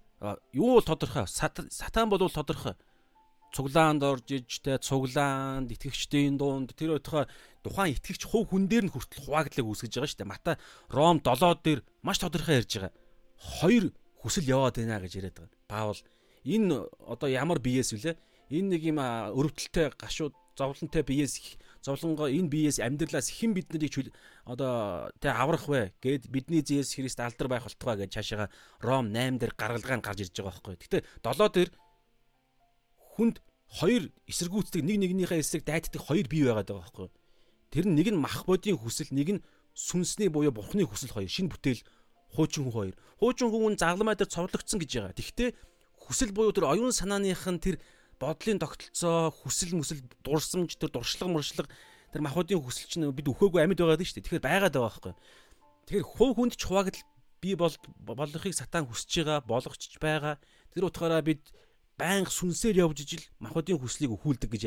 [0.57, 2.74] юу бол тодорхой сатан бол тодорхой
[3.52, 7.24] цуглаанд орж иж тэ цуглаанд итгэгчдийн дунд тэр өтхөө
[7.64, 10.33] тухайн итгэгч хувь хүн дээр нь хүртэл хуваагдлыг үүсгэж байгаа шүү дээ.
[10.33, 10.52] Мата
[10.92, 12.92] Ром 7 дээр маш тодорхой ярьж байгаа.
[13.38, 13.85] Хоёр
[14.20, 15.57] хүсэл яваад байна гэж яриад байгаа.
[15.68, 15.98] Паул
[16.48, 18.16] энэ одоо ямар биеэс вүлээ?
[18.48, 24.11] Энэ нэг юм өрөвдөлтөй гашууд зовлонтой биеэс зовлонгоо энэ биеэс амьдралаас хэн бид нарыг
[24.48, 29.38] одоо тэ аврах вэ гэд бидний Зэс Христ алдар байх болтугай гэж цаашаага Ром 8
[29.38, 30.76] дээр гаргалгаа гарч ирж байгаа байхгүй.
[30.80, 31.70] Гэтэ 7 дээр
[33.14, 33.37] хүнд
[33.68, 37.08] хоёр эсэргүүцдэг нэг нэгнийхээ эсрэг дайддаг хоёр бие байгаад байгаа байхгүй.
[37.68, 39.44] Тэр нь нэг нь мах бодийн хүсэл, нэг нь
[39.76, 41.28] сүнсний буюу бурхны хүсэл хоёр.
[41.28, 41.84] Шинэ бүтээл
[42.32, 42.94] хуучин хүн хоёр.
[43.20, 45.12] Хуучин хүн загламай дээр цовдлогдсон гэж байгаа.
[45.12, 45.50] Тэгэхдээ
[46.09, 47.77] хүсэл буюу тэр оюун санааных нь тэр
[48.18, 51.68] бодлын тогтолцоо, хүсэл мүсэл, дурсамж, тэр дуршлаг муршлаг
[52.11, 54.40] тэр махуудын хүсэл чинь бид өхөөгүй амьд байгаад шүү дээ.
[54.40, 55.14] Тэгэхээр байгаад байгаа байхгүй.
[55.87, 57.05] Тэгэхээр хувь хүнд ч хуваагдал
[57.38, 60.35] би бол болохыг сатан хүсэж байгаа, болгоч байгаа.
[60.73, 61.44] Тэр утгаараа бид
[62.01, 64.62] байнга сүнсээр явж ижил махуудын хүслийг өхүүлдэг гэж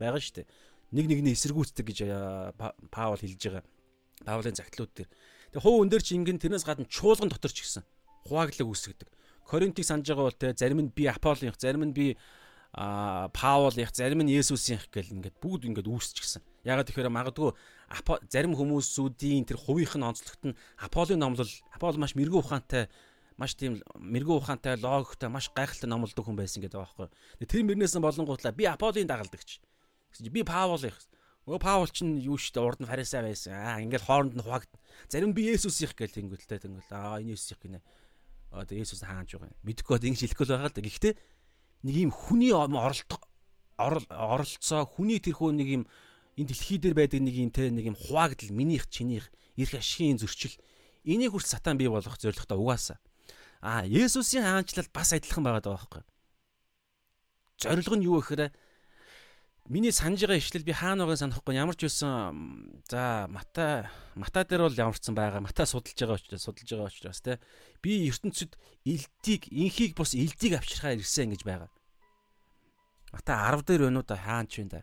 [0.00, 0.50] байгаа шүү дээ.
[0.96, 1.98] Нэг нэгний эсэргүүцдэг гэж
[2.88, 3.64] Паул хэлж байгаа.
[4.24, 5.10] Паулын загтлууд дээр.
[5.52, 7.84] Тэгээ хуу өндөр чи ингэн тэрнээс гадна чуулган дотор ч гэсэн
[8.24, 9.08] хувааглаг үүсгдэг.
[9.48, 12.16] Коринтыг санаж байгаа бол те зарим нь би Аполлоных, зарим нь би
[12.76, 16.44] а Паулынх, зарим нь Есүсийнх гэл ингээд бүгд ингээд үүсчихсэн.
[16.68, 17.56] Ягаад тэгэхээр магадгүй
[18.28, 22.92] зарим хүмүүсүүдийн тэр хувийнх нь онцлогт нь Аполлын номлол Апол маш мэрэгүү ухаантай
[23.40, 27.48] маш тийм мэрэгүү ухаантай логиктой маш гайхалтай номлодог хүн байсан гэдэг байгаа байхгүй.
[27.48, 29.64] Тэр мөрнөөс нь болонгуутлаа би Аполлын дагалдагч.
[30.28, 30.98] Би Паул их.
[31.48, 33.56] Өө Паул чинь юу штэ урд нь фарисей байсан.
[33.56, 34.68] Аа ингээл хооронд нь хуваагд.
[35.08, 36.92] Зарим би Есүс их гэл тэнгүүлтэй тэнгүүл.
[36.92, 37.80] Аа энэ Есүс их гинэ.
[38.52, 39.58] Аа тэгээ Есүс хаанж байгаа юм.
[39.64, 40.86] Мэдхгүй бод ингэж хэлэхгүй л байгаа л да.
[40.86, 41.14] Гэхдээ
[41.84, 43.12] нэг юм хүний оролт
[43.78, 45.82] оролцоо хүний тэрхүү нэг юм
[46.38, 50.56] энэ дэлхий дээр байдаг нэг юм те нэг юм хуваагдл минийх чинийх эрх ашигын зөрчил
[51.06, 52.98] энийг хүрт сатан бий болгох зорилготой угаасаа
[53.60, 56.02] А Есүсийн хаанчлал бас адилхан байгаа даа байхгүй.
[57.58, 58.54] Зорилго нь юу гэхээр
[59.68, 63.84] миний санаж байгаа ишлэл би хаана байгааг санахгүй ямар ч байсан за Матай
[64.16, 67.38] Матай дээр бол ямарчсан байгаа Матай судалж байгаа учраас судалж байгаа учраас те
[67.84, 68.56] би ертөнцид
[68.88, 71.68] элдийг инхийг бус элдийг авчрахаар ирсэн гэж байгаа.
[73.12, 74.80] Матай 10 дээр байна уу да хаан ч вэ да.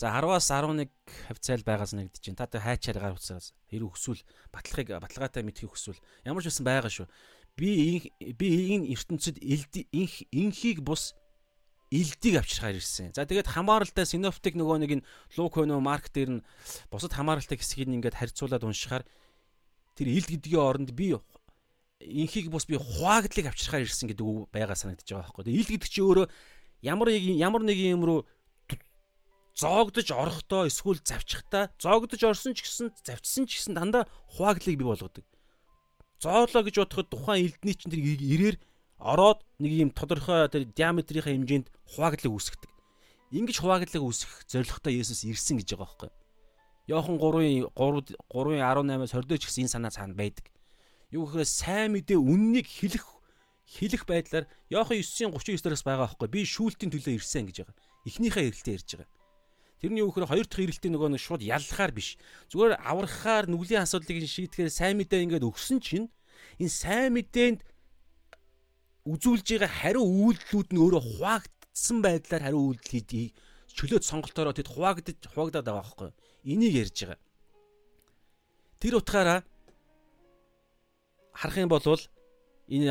[0.00, 0.88] За 10-аас 11
[1.28, 2.36] хавцайл байгаас нэгдэж чинь.
[2.36, 4.20] Та тэ хайчаар гар утсаас хэрэг өсвөл
[4.52, 7.08] батлагыг баталгаатай мэдхийг өсвөл ямар ч байсан байгаа шүү
[7.56, 11.16] би би энэ ертөнцид инх инхийг бус
[11.90, 13.14] элдийг авчрахаар ирсэн.
[13.14, 15.06] За тэгээд хамааралтай синоптик нөгөө нэг нь
[15.38, 16.44] Лук хөнөө Марк дээр нь
[16.90, 19.04] бусад хамааралтай хэсгийг ингээд харьцуулаад уншихаар
[19.94, 21.14] тэр элд гэдгийн оронд би
[22.02, 25.44] инхийг бус би хуваагдлыг авчрахаар ирсэн гэдэг үг байгаа санагдаж байгаа байхгүй.
[25.46, 26.26] Тэгээд элд гэдэг чи өөрөө
[26.82, 28.20] ямар нэг ямар нэг юм руу
[29.56, 34.04] зоогдож орохдоо эсвэл завчихтаа зоогдож орсон ч гэсэн завчсан ч гэсэн дандаа
[34.36, 35.24] хуваагдлыг бий болгодог
[36.20, 38.56] зоолоо гэж бодоход тухайн элдний чинь тэр ирээр
[38.98, 42.70] ороод нэг юм тодорхой тэр диаметрийнхаа хэмжээнд хуваагдлыг үүсгдэг.
[43.36, 46.10] Ингиж хуваагдлыг үүсгэх зорилготой Есүс ирсэн гэж байгаа байхгүй.
[46.86, 50.46] Йохан 3-ын 3 3-18-аас 20 ч гэсэн энэ санаа цаана байдаг.
[51.10, 53.04] Юу гэхээр сайн мэдээ үннийг хэлэх
[53.66, 56.28] хэлэх байдлаар Йохан 9-ийн 39-оос байгаа байхгүй.
[56.30, 57.76] Би шүүлтийн төлөө ирсэн гэж байгаа.
[58.06, 59.10] Эхнийхээ эрэлтээ ярьж байгаа.
[59.82, 62.16] Тэрний юу гэхээр хоёр дахь эрэлтийн нөгөө нэг шууд яллахаар биш.
[62.54, 66.08] Зүгээр аврахаар нүглийн асуудлыг шийдэхээр сайн мэдээ ингээд өгсөн чинь
[66.62, 67.60] энэ сайн мэдээнд
[69.06, 73.30] үзүүлж байгаа хариу үйлдэлүүд нь өөрөө хуваагдсан байдлаар хариу үйлдэл хийдгийг
[73.76, 76.10] чөлөөт сонголтоороо тэд хуваагдаж хуваагдаад байгаа байхгүй.
[76.50, 77.20] Энийг ярьж байгаа.
[78.82, 79.40] Тэр утгаараа
[81.32, 81.82] харах юм бол
[82.66, 82.90] энэ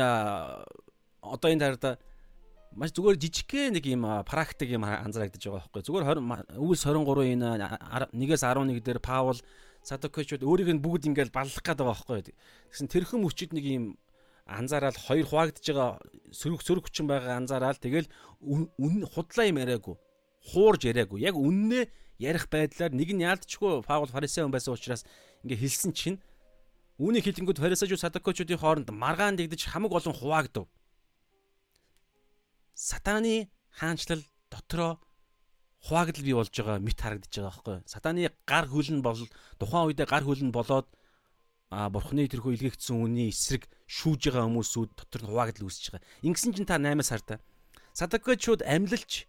[1.20, 1.98] одоо энэ тарда
[2.72, 5.82] маш зүгээр жижигхэн нэг юм практик юм анзаарагдаж байгаа байхгүй.
[5.84, 7.48] Зүгээр 20 өвс 23 энэ
[8.14, 9.38] 1-ээс 11 дээр Паул
[9.86, 12.34] Садокочуд өөрийг нь бүгд ингээл баллах гээд байгаа байхгүй.
[12.72, 13.84] Тэгсэн тэрхэн мөчид нэг юм
[14.46, 15.98] анзаараад хоёр хуваагдж байгаа
[16.30, 18.08] сөрөг сөрөг хүчин байгаа анзаараад тэгэл
[18.40, 19.96] үн худлаа юм яриаггүй.
[20.54, 21.26] Хуурж яриаггүй.
[21.26, 21.90] Яг үннээ
[22.22, 25.02] ярих байдлаар нэг нь яалтчгүй Паул фарисеун байсан учраас
[25.42, 26.22] ингээ хэлсэн чинь
[27.02, 30.64] үүнийг хэлэнгүүд фарисеучуд садокочуудын хооронд маргаан дэгдэж хамаг олон хуваагдав
[32.76, 35.00] сатаны хаанчлал дотроо
[35.80, 37.76] хуваагдал бий болж байгаа мэт харагдаж байгаа байхгүй.
[37.88, 39.16] Сатаны гар хөлн бол
[39.60, 40.86] тухайн үедээ гар хөлн болоод
[41.70, 46.06] а бурхны тэрхүү илгээгдсэн үний эсрэг шүүж байгаа хүмүүсүүд дотор нь хуваагдал үүсэж байгаа.
[46.22, 47.38] Ингэсэн чинь та 8-аас хартаа.
[47.90, 49.26] Садакочуд амьлалч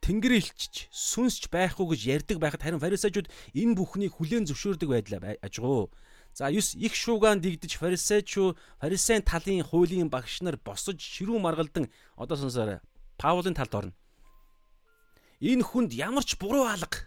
[0.00, 5.92] тэнгэр илчж сүнсч байхгүй гэж ярьдаг байхад харин фарисеучуд энэ бүхнийг хүлээн зөвшөөрдөг байдлаа ажгуу.
[6.32, 12.36] За 9 их шуугаан дигдэж фарисеучу фарисеийн талын хуулийн багш нар босож ширүү маргалдан одоо
[12.40, 12.80] сонсоорой.
[13.20, 13.94] Паулын талд орно.
[15.44, 17.04] Энэ хүнд ямар ч буруу алга.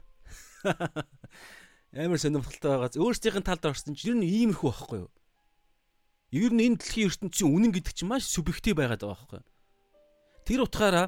[1.95, 2.99] Амар сонирхолтой байгаа.
[2.99, 5.11] Өөрсдийнх нь талд орсон чинь ер нь иймэрхүү байхгүй юу?
[6.35, 9.47] Ер нь энэ дэлхийн ертөнцийн үнэн гэдэг чинь маш субъектив байгаад байгаа байхгүй юу?
[10.43, 11.07] Тэр утгаараа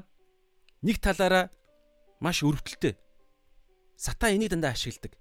[0.79, 1.51] нэг талаараа
[2.23, 2.95] маш өрөвдөлттэй.
[3.99, 5.19] Сатан энийг дандаа ашигладаг.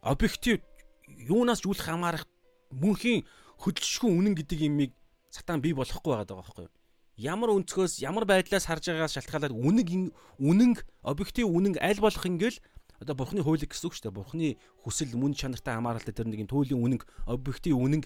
[0.00, 0.64] Объектив
[1.08, 2.24] юунаас ч үл хамаарах
[2.72, 3.28] мөнхийн
[3.60, 4.92] хөдөлшгүй үнэн гэдэг юмыг
[5.28, 6.74] сатан бий болохгүй байгаа байхгүй юу?
[7.16, 9.88] Ямар өнцгөөс ямар байдлаас харж байгаагаас шалтгаалаад үнэг
[10.40, 12.60] үнэн объектив үнэн аль болох ингээл
[13.00, 14.18] одоо бурхны хуулийг гэсэн үг шүү дээ.
[14.18, 14.48] Бурхны
[14.84, 18.02] хүсэл мөн чанартай хамааралтай тэр нэг туйлын үнэн, объектив үнэн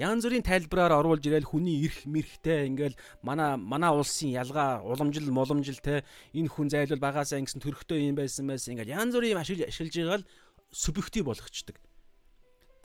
[0.00, 5.78] янз бүрийн тайлбараар оруулж ирээл хүний эрх мэрхтэй ингээл манай манай улсын ялгаа уламжил моламжил
[5.84, 6.02] те
[6.32, 10.18] энэ хүн зайлвал багасаа ингэсэн төрхтэй юм байсан байсан ингээл янз бүрийн ашиг ашиглаж байгаа
[10.24, 10.28] л
[10.72, 11.76] субъектив болгочдөг.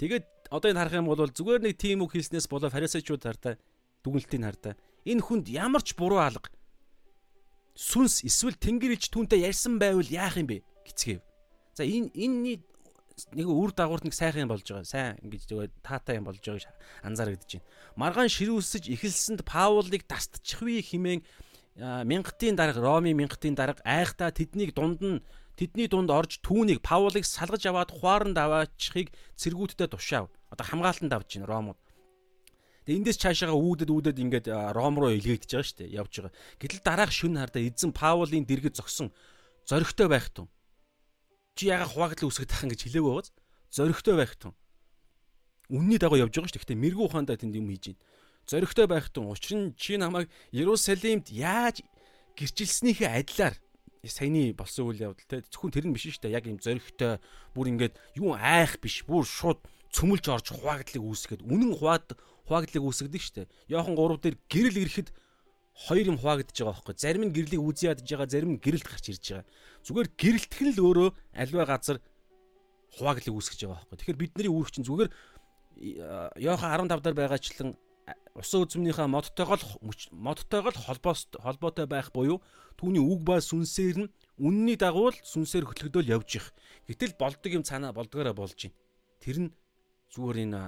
[0.03, 3.55] Тэгээд одоо энэ харах юм бол зүгээр нэг тим үг хэлснээс болоо фарисеучуд хартаа
[4.03, 4.73] дүгнэлтийг хартаа
[5.07, 6.51] энэ хүнд ямар ч буруу алга
[7.77, 11.21] сүнс эсвэл тэнгэр ич түүнтэй ярьсан байвал яах юм бэ гэцгээв.
[11.77, 12.57] За энэ энэний
[13.37, 14.81] нэг үр дагавар нэг сайхан юм болж байгаа.
[14.81, 16.73] Сайн ингэж зүгээр таатай юм болж байгааг
[17.05, 17.69] анзаарэгдэж байна.
[17.93, 21.21] Маргаан ширүүсэж эхэлсэнд Паулыг тастчихвээ химэн
[21.77, 25.21] мянгатын дарга Роми мянгатын дарга айхтаа тэднийг дунд нь
[25.53, 30.33] тэдний дунд орж түүнийг Паулыг салгаж аваад хуаранд аваачихыг цэргүүдтэй тушаав.
[30.49, 31.79] Одоо хамгаалтанд авч байна Ромууд.
[32.89, 35.93] Тэгээ эндээс цаашаага үүдэд үүдэд ингээд Ром руу илгээгдэж байгаа шүү дээ.
[35.93, 36.33] Явж байгаа.
[36.57, 39.13] Гэтэл дараах шүн хардаа эзэн Паулын дэргэд зогсон
[39.69, 40.49] зоригтой байх тун
[41.57, 43.33] чи яга хуваагдал үүсгэх тахын гэж хэлээгүй байгааз
[43.73, 44.53] зоригтой байх тун.
[45.67, 46.61] Үнний дагуу явж байгаа шүү.
[46.63, 48.01] Гэхдээ мэрэгүү ухаандаа тэнд юм хийж байна.
[48.47, 49.27] Зоригтой байх тун.
[49.27, 51.83] Учир нь чи намайг Иерусалимд яаж
[52.39, 53.55] гэрчилснийхээ адилаар
[54.07, 56.37] саяны болсон үйл явдал те зөвхөн тэр нь биш шүү дээ.
[56.39, 57.19] Яг юм зоригтой
[57.51, 59.03] бүр ингээд юу айх биш.
[59.03, 59.59] Бүр шууд
[59.91, 62.15] цөмөлж орж хуваагдлыг үүсгээд үнэн хуваад
[62.47, 63.51] хуваагдлыг үүсгэдэг шүү дээ.
[63.75, 65.09] Йохан 3 дээр гэрэл ирэхэд
[65.85, 66.95] хоёр юм хуваагдж байгаа байхгүй.
[66.97, 69.45] Зарим нь гэрлийг үзий ядж байгаа, зарим нь гэрэлт гарч ирж байгаа.
[69.85, 71.97] Зүгээр гэрэлтхэн л өөрөө альва газар
[72.97, 73.97] хувааглыг үүсгэж байгаа байхгүй.
[74.01, 75.09] Тэгэхээр бидний үүрэг чинь зүгээр
[76.41, 77.69] Йохан 15 дээр байгаачлан
[78.33, 79.65] усан үзмнийхээ модтойгоо л
[80.09, 82.41] модтойгоо л холбоос холбоотой байх буюу
[82.81, 84.11] түүний үг ба сүнсээр нь
[84.41, 86.45] үнний дагуу л сүнсээр хөтлөгдөөл явж их.
[86.89, 88.77] Гэтэл болдог юм цаанаа болдгоороо болж байна.
[89.21, 89.49] Тэр нь
[90.13, 90.61] зүгээр энэ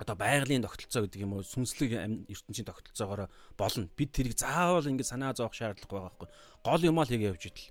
[0.00, 1.92] одоо байгалийн тогтолцоо гэдэг юм уу сүнслэг
[2.32, 3.28] ертөнцийн тогтолцоогоор
[3.60, 3.84] болно.
[3.92, 6.28] Бид тэрийг заавал ингэ санаа зовох шаардлага байгаа байхгүй.
[6.64, 7.68] Гол юм аа л хийгээ явж идэл.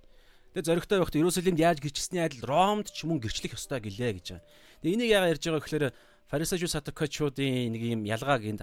[0.53, 4.45] Тэгээ зоригтой байхад Иерусалимд яаж гэрчсэний адил Ромд ч мөн гэрчлэх ёстой гэлээ гэж байгаа.
[4.85, 5.85] Тэгээ энийг яагаад ярьж байгаа гэхээр
[6.29, 8.61] фарисеучуд садукачуудын нэг юм ялгааг энд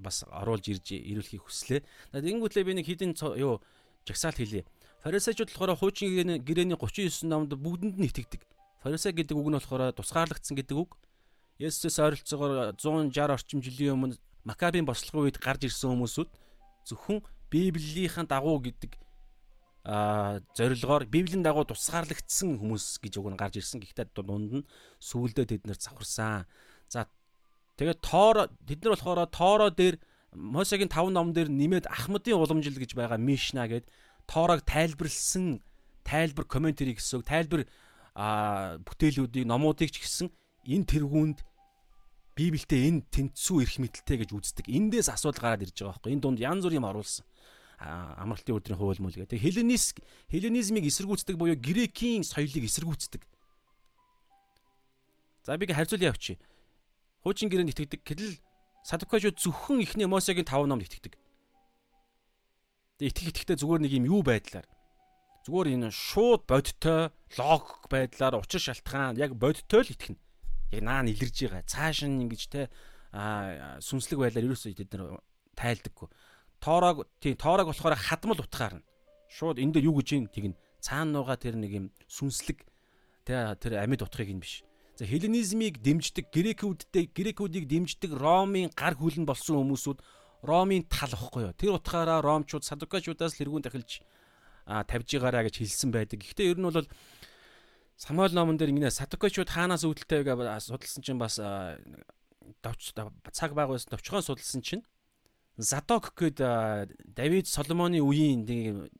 [0.00, 1.84] бас оруулж ирж ирүүлэхийг хүслээ.
[2.16, 3.60] Тэгэнгүүтлээ би нэг хідэн юу
[4.08, 4.64] жагсаалт хэлье.
[5.04, 8.44] Фарисеучуд болохоор хуучин гэрээний 39 номд бүгдэнд нь итгэдэг.
[8.80, 10.96] Фарисе гэдэг үг нь болохоор тусгаарлагдсан гэдэг үг.
[11.60, 14.16] Есүс ойролцоогоор 160 орчим жилийн өмнө
[14.48, 16.30] Макабийн бослогын үед гарч ирсэн хүмүүсүүд
[16.88, 17.20] зөвхөн
[17.52, 18.96] Библийн дагуу гэдэг
[19.84, 23.84] а зорилгоор Библийн дагуу тусгаарлагдсан хүмүүс гэж үг нь гарч ирсэн.
[23.84, 24.68] Гэхдээ дунд нь
[25.04, 26.48] сүулдэ тэд нэр завхарсан.
[26.88, 27.04] За
[27.76, 30.00] тэгээд тоор тэд нар болохоор тоороо дээр
[30.32, 33.84] Мосегийн 5 ном дээр нэмээд Ахмадын уламжил гэж байгаа Мишна гэд
[34.24, 35.60] тоорог тайлбарлсан
[36.08, 37.62] тайлбар комментари гэсэн үг тайлбар
[38.14, 40.30] а бүтээлүүдийг номуудыг ч гэсэн
[40.70, 41.42] энэ тэргуунд
[42.40, 44.66] Библиэд энэ тэнцүү эрх мэдэлтэй гэж үздэг.
[44.72, 46.12] Эндээс асуудал гараад ирж байгаа байхгүй.
[46.16, 47.28] Энэ дунд янз бүр юм оруулсан.
[47.76, 49.36] Амралтын өдрийн хууль мөл гэдэг.
[49.36, 49.92] Хелленис
[50.32, 53.20] хелленизмыг эсэргүүцдэг буюу грекийн соёлыг эсэргүүцдэг.
[55.44, 56.40] За би харьцуулъя явчих.
[57.20, 58.08] Хуучин гэрээнд итгэдэг.
[58.08, 58.40] Гэтэл
[58.88, 61.20] садукачууд зөвхөн ихний Мосегийн 5 номд итгэдэг.
[63.04, 64.64] Тэгээ итгэх итгэхдээ зүгээр нэг юм юу байдлаар
[65.44, 70.20] зүгээр энэ шууд бодтой логик байдлаар учир шалтгаан яг бодтой л итгэнэ
[70.70, 71.62] яг наа нь илэрж байгаа.
[71.66, 72.70] Цааш нь ингэж те
[73.12, 75.18] сүнслэг байдлаар ерөөсөө тэд нар
[75.58, 76.08] тайлдаггүй.
[76.62, 78.86] Тоорог тий тоорог болохоор хадмал утгаарна.
[79.30, 80.58] Шууд энэ дээр юу гэж юм тэгнэ.
[80.78, 82.62] Цаана нуугаа тэр нэг юм сүнслэг
[83.26, 84.62] тэ тэр амьд утгыг юм биш.
[84.94, 89.98] За хеленизмыг дэмждэг грекүүдтэй грекүүдийг дэмждэг Ромын гар хүлэн болсон хүмүүсүүд
[90.44, 91.56] Ромын тал واخгүй юу.
[91.56, 94.04] Тэр утгаараа Ромчууд садукачуудаас л эргүүн тахилж
[94.68, 96.20] а тавьж байгаараа гэж хэлсэн байдаг.
[96.20, 96.84] Гэхдээ ер нь бол
[98.00, 103.68] Самуэль номон дээр ингэ садукачууд хаанаас үүдэлтэй вэ гэж судалсан чинь бас давч цаг баг
[103.68, 104.84] байсан товчхон судалсан чинь
[105.60, 106.40] Задок гээд
[107.04, 108.48] Давид Соломоны үеийн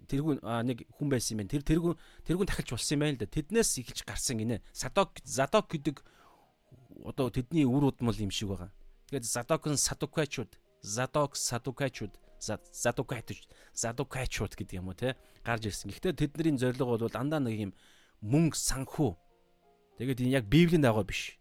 [0.05, 1.53] тэргүүн нэг хүн байсан юм байна.
[1.57, 1.97] Тэр тэргүүн
[2.29, 3.33] тэргүүн тахилж болсон юм байна л да.
[3.33, 4.61] Тэднээс эхэлж гарсан гинэ.
[4.77, 6.05] Задок Задок гэдэг
[7.09, 8.69] одоо тэдний үр удмал юм шиг байгаа.
[9.09, 10.53] Тэгээд Задок нь Садукачууд,
[10.85, 15.89] Задок Садукачууд, Задукачууд, Задукачууд гэдэг юм уу те гарч ирсэн.
[15.89, 17.73] Гэхдээ тэдний зорилго бол дандаа нэг юм
[18.21, 19.13] мөнгө санхүү.
[20.01, 21.37] Тэгээд энэ яг библийн дагуу биш.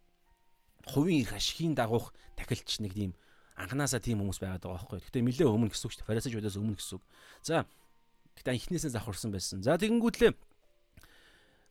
[0.88, 3.12] Хувийн эрх ашигын дагуух тахилч нэг тийм
[3.60, 5.00] анханасаа тийм хүмүүс байгаад байгаа байхгүй.
[5.04, 6.08] Гэхдээ нэлээ өмнө гэсэн үг шүү дээ.
[6.08, 7.04] Фарисеучудаас өмнө гэсэн үг.
[7.44, 7.56] За
[8.36, 9.60] гэхдээ эхнээсээ завхарсан байсан.
[9.60, 10.32] За тэгэнгүүтлээ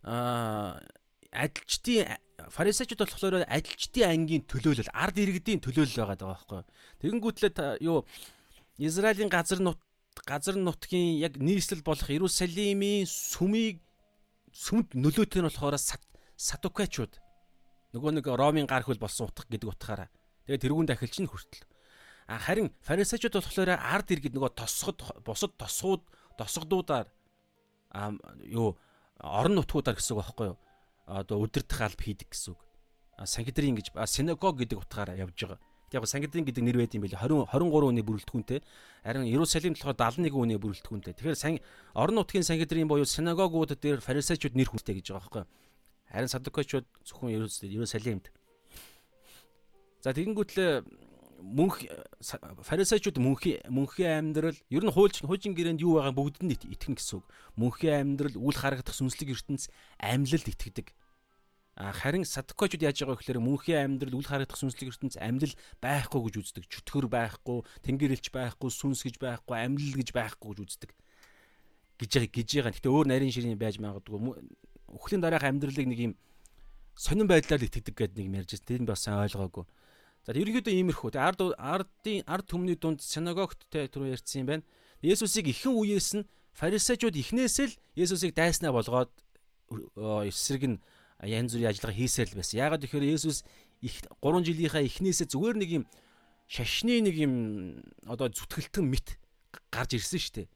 [0.06, 0.78] аа
[1.34, 2.18] ажилчдын
[2.50, 6.62] фарисеучуд болохоор ажилчдын ангийн төлөөлөл, ард иргэдийн төлөөлөл байгаа даа байхгүй.
[7.02, 8.06] Тэгэнгүүтлээ юу
[8.80, 9.78] Израилийн газар нут
[10.26, 13.84] газар нутгийн яг нийслэл болох Иерусалимийн сүмийг
[14.54, 17.14] сүмд нөлөөтэй нь болохоор садукачууд
[17.94, 20.10] нөгөө нэг Ромын гар хөл болсон утга гэдэг утгаараа.
[20.46, 21.66] Тэгээд тэрүүн дахилч нь хүртэл.
[22.30, 26.06] А харин фарисеучуд болохоор ард иргэд нөгөө тосгод бусад тосгууд
[26.38, 27.10] тосгодуудаар
[27.90, 28.14] а
[28.46, 28.78] юу
[29.18, 30.58] орон нутгуудаар гэсэн үг байхгүй юу?
[31.10, 32.62] Одоо өдөртөх алба хийдэг гэсэн үг.
[33.26, 35.60] Сангидрийн гэж синагог гэдэг утгаараа явж байгаа.
[35.92, 38.62] Яг Сангидрин гэдэг нэр байд юм бэл 20 23 үний бүрэлдэхүүнтэй.
[39.02, 41.14] Харин Иерусалим болохоор 71 үний бүрэлдэхүүнтэй.
[41.18, 41.58] Тэгэхээр сан
[41.98, 45.46] орон нутгийн Сангидрин буюу синагогууд дээр фарисеучуд нэр хүнтэй гэж байгаа байхгүй.
[46.14, 47.34] Харин садукачууд зөвхөн
[47.66, 48.30] Иерусалимд.
[50.06, 50.86] За тэгэнгүүтлээ
[51.42, 51.82] мөнх
[52.64, 57.24] фарисеучуд мөнхийн мөнхийн амьдрал ер нь хуульч хуучин гэрээнд юу байгаа бүгд нь итгэн гэсэн
[57.24, 57.26] үг.
[57.56, 60.92] Мөнхийн амьдрал үл харагдах сүнслэг ертөнц амьлалд итгэдэг.
[61.80, 66.64] Харин садкочуд яаж байгаа гэхээр мөнхийн амьдрал үл харагдах сүнслэг ертөнц амьлал байхгүй гэж үздэг.
[66.68, 70.92] Чөтгөр байхгүй, тэнгэр элч байхгүй, сүнс гэж байхгүй, амьлал гэж байхгүй гэж үздэг.
[72.04, 72.76] гэж гэж байгаа.
[72.76, 74.20] Гэтэ өөр нарийн ширийн байж магадгүй.
[74.92, 76.14] Өхлийн дараах амьдралыг нэг юм
[77.00, 78.68] сонирн байдлаар итгэдэг гэдэг нэг юм ярьж байна.
[78.68, 79.64] Тэр нь бас сайн ойлгоогүй.
[80.28, 81.16] За ерөнхийдөө иймэрхүү.
[81.16, 84.68] Ард ардын ард түмний дунд синагогт түрүү ярьсан юм байна.
[85.00, 86.28] Есүсийг ихэнх үеэс нь
[86.60, 89.12] фарисеучуд ихнээс л Есүсийг дайснаа болгоод
[90.28, 90.78] эсрэг нь
[91.28, 92.60] янз бүрийн ажиллагаа хийсээр л байсан.
[92.64, 93.44] Яагаад гэхээр Есүс
[93.84, 95.84] их 3 жилийнхаа эхнээсээ зүгээр нэг юм
[96.48, 97.34] шашны нэг юм
[98.08, 99.20] одоо зүтгэлтэн мэт
[99.72, 100.48] гарч ирсэн шүү дээ.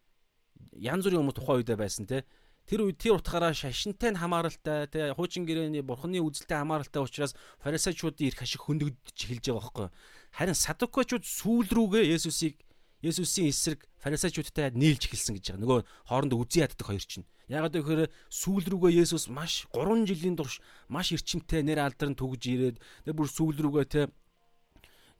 [0.79, 2.23] Янз бүрийн хүмүүс тухайн үедээ байсан те.
[2.63, 8.31] Тэр үед тэр утгаараа шашинтай нь хамааралтай те хуучин гэрээний бурхны үзэлтэй хамааралтай учраас фарисеучуудын
[8.31, 9.87] ирэх ашиг хөндөгдөж эхэлж байгаа байхгүй.
[10.31, 12.55] Харин садукачууд сүүл рүүгээ Есүсийг
[13.03, 15.61] Есүсийн эсрэг фарисеучудтай нийлж эхэлсэн гэж байгаа.
[15.63, 17.27] Нөгөө хоорондоо үзий яддаг хоёр чинь.
[17.51, 22.77] Ягаад гэхээр сүүл рүүгээ Есүс маш 3 жилийн турш маш эрчимтэй нэр алдран түгж ирээд
[22.79, 24.01] тэр бүр сүүл рүүгээ те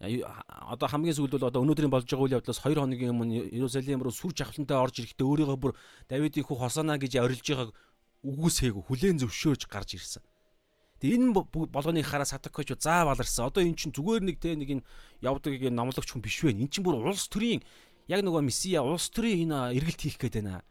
[0.04, 4.12] одоо хамгийн сүүлд бол одоо өнөөдрийн болж байгаа үйл явдлаас 2 хоногийн өмнө Иерусалим руу
[4.12, 5.76] сүр жавхлантай орж ирэхдээ өөрийгөө бүр
[6.08, 7.72] Давидын хүү Хосана гэж орилж байгааг
[8.24, 10.24] үгүйсээгүү хүлээн зөвшөөрж гарч ирсэн.
[11.04, 11.36] Тэгээ энэ
[11.68, 13.52] болгоныг хараа Садокоч заа баларсан.
[13.52, 14.84] Одоо эн чинь зүгээр нэг те нэг энэ
[15.20, 16.56] явдаг нэг номлогч хүн биш вэ?
[16.56, 17.60] Эн чинь бүр улс төрийн
[18.08, 20.64] яг нөгөө месиа улс төрийн энэ эргэлт хийх гээд байна.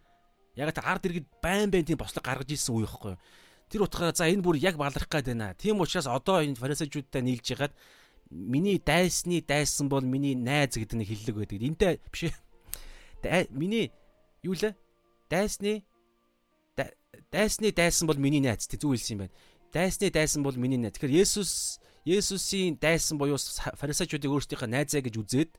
[0.57, 3.21] Яг та ард иргэд байн байн тийм бослог гаргаж ирсэн үе байхгүй юу?
[3.68, 5.53] Тэр утгаараа за энэ бүр яг баларх гээд байна.
[5.53, 7.77] Тийм учраас одоо энэ фарисеучудтай нийлж ягаад
[8.33, 11.61] миний дайсны дайсан бол миний найз гэдэг нэг хиллэг байдаг.
[11.61, 12.33] Энтэй биш
[13.21, 13.53] ээ.
[13.53, 13.92] Миний
[14.40, 14.73] юу лээ?
[15.29, 15.85] Дайсны
[17.28, 19.37] дайсны дайсан бол миний найз тий зүг хэлсэн юм байна
[19.73, 20.95] дайсны дайсан бол миний найз.
[20.95, 25.53] Тэгэхээр Есүс Есүсийн дайсан буюу фарисеучуудыг өөрсдийнхөө найзаа гэж үзээд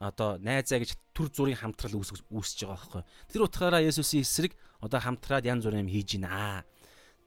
[0.00, 3.02] одоо найзаа гэж төр зүрийн хамтрал үүсгэж байгаа байхгүй.
[3.28, 6.64] Тэр утгаараа Есүсийн эсрэг одоо хамтраад янз бүрийн юм хийж байна.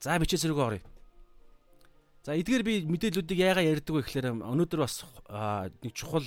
[0.02, 0.84] За бичээ зэрэг оръё.
[2.26, 5.06] За эдгээр би мэдээллүүдийг яагаад ярьдаг вэ гэхээр өнөөдөр бас
[5.86, 6.26] нэг чухал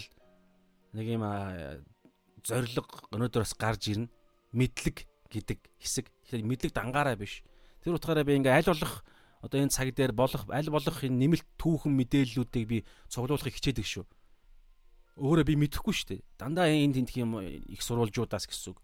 [0.94, 1.26] нэг юм
[2.46, 4.12] зориг өнөөдөр бас гарч ирнэ.
[4.54, 6.06] Мэдлэг гэдэг хэсэг.
[6.30, 7.42] Тэгэхээр мэдлэг дангаараа биш.
[7.82, 9.02] Тэр утгаараа би ингээ аль болох
[9.42, 12.78] одоо энэ цаг дээр болох аль болох энэ нэмэлт түүхэн мэдээллүүдийг би
[13.08, 14.04] цуглуулахыг хичээдэг шүү.
[15.16, 16.22] Өөрөө би мэдэхгүй шүү дээ.
[16.36, 18.80] Дандаа энэ тентх юм их сурвалжуудаас гэсэн үг.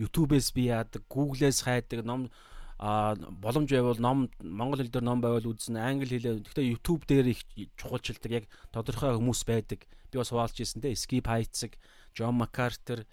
[0.00, 2.32] YouTube-ээс би яадаг, Google-ээс хайдаг, ном
[2.78, 7.30] а боломж байвал ном монгол хэл дээр ном байвал үзнэ англи хэлээр гэхдээ YouTube дээр
[7.30, 7.46] их
[7.78, 8.44] чухалчилдаг яг
[8.74, 11.70] тодорхой хүмүүс байдаг би бас хуваалж ирсэн те Skip Heights
[12.10, 13.06] John MacArthur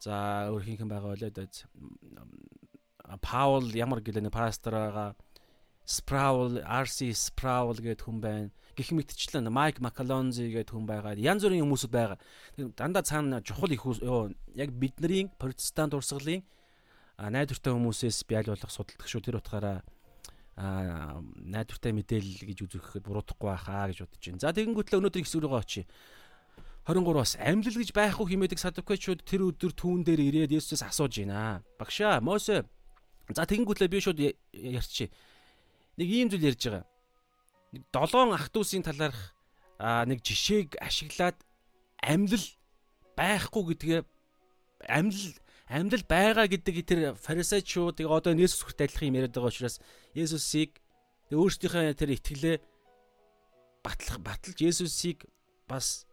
[0.00, 1.30] за өөр хинхэн байгаа болоо
[3.20, 5.08] Паул ямар гэлээ пастор байгаа
[5.84, 8.48] Sproul, RC Sproul гэдэг хүн байна.
[8.72, 11.12] Гэх мэтчлэн Mike McAlonzi гэдэг хүн байгаа.
[11.14, 12.18] Янз бүрийн хүмүүсүүд байгаа.
[12.56, 13.84] Дандаа цаана чухал их
[14.56, 16.40] яг бидний протестант урсгалын
[17.20, 19.22] найдвартай хүмүүсээс би аль болох судалдаг шүү.
[19.28, 19.84] Тэр утгаараа
[20.56, 24.40] а найдвартай мэдээлэл гэж үзэхэд буруудахгүй байхаа гэж бодож байна.
[24.40, 25.84] За тэгэнгүүтлээ өнөөдрийн хэсэг рүү очие.
[26.86, 31.64] 23 бас амьлал гэж байхгүй хэмээдэг садукачууд тэр өдөр түүн дээр ирээд Есүсээс асууж байна.
[31.80, 32.68] Багшаа, Мосе.
[33.34, 34.20] За тэгэнгүүтлээ би шууд
[34.52, 35.10] ярьчих
[35.98, 36.86] нэг ийм зүйл ярьж байгаа.
[37.74, 39.34] Нэг долоон ах トゥ усийн талаарх
[39.78, 41.38] аа нэг жишээг ашиглаад
[42.02, 42.46] амьлал
[43.16, 44.00] байхгүй гэдгээ
[44.88, 45.34] амьлал
[45.68, 49.80] амьлал байгаа гэдэг тэр фарисеучуудыг одоо Есүс хүрт адилхан юм яриад байгаа учраас
[50.12, 50.78] Есүсийг
[51.32, 52.56] өөрсдийнхөө тэр итгэлээ
[53.82, 55.24] батлах баталж Есүсийг
[55.66, 56.06] бас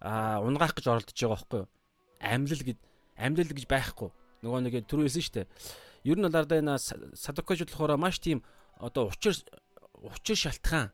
[0.00, 1.68] аа унгаах гэж оролдож байгаа байхгүй юу?
[2.20, 2.80] Амьлал гэд
[3.16, 4.10] амьлал гэж байхгүй.
[4.42, 5.48] Нөгөө нэг түрүү хэлсэн шүү дээ.
[6.04, 6.78] Ер нь бол ардаа энэ
[7.14, 8.42] садокочуд болохоор маш тийм
[8.82, 9.38] одоо учир
[10.02, 10.90] учир шалтгаан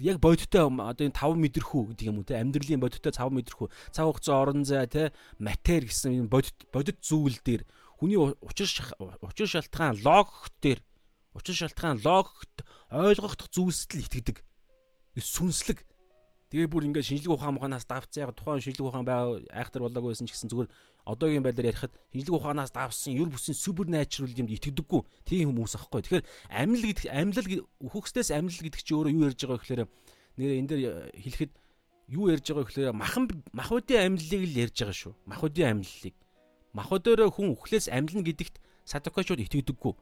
[0.00, 4.04] яг бодиттой одоо энэ 5 мэдрэхүү гэдэг юм уу те амьдралын бодиттой 5 мэдрэхүү цаг
[4.08, 7.62] хугацаа орон зай те матер гэсэн энэ бодит бодит зүйл дээр
[8.00, 8.66] хүний учир
[9.22, 10.80] учир шалтгаан логик дээр
[11.34, 14.38] Учир шалтгаан логикт ойлгох зүйлсэд л итгэдэг.
[15.18, 15.82] Сүнслэг.
[16.54, 20.30] Тэгээ бүр ингээд шинжлэх ухаан ухаанаас давцсан яг тухайн шинжлэх ухаан байга айхтар болоогүй байсан
[20.30, 20.70] ч гэсэн зүгээр
[21.02, 26.06] одоогийн байдлаар ярихад шинжлэх ухаанаас давсан ер бүсийн супер натурал юмд итгэдэггүй тийм хүмүүс аахгүй.
[26.06, 27.46] Тэгэхээр амьлал гэдэг амьлал
[27.82, 29.82] үхэгчдээс амьлал гэдэг чинь өөрөө юу ярьж байгаа гэхээр
[30.38, 30.82] нэр энэ дээр
[31.26, 31.52] хэлэхэд
[32.14, 35.14] юу ярьж байгаа гэхээр махан махуудын амьлалыг л ярьж байгаа шүү.
[35.26, 36.14] Махуудын амьлалыг.
[36.70, 39.94] Махуудаараа хүн үхлээс амьлна гэдэгт садукачууд итгэдэггүй.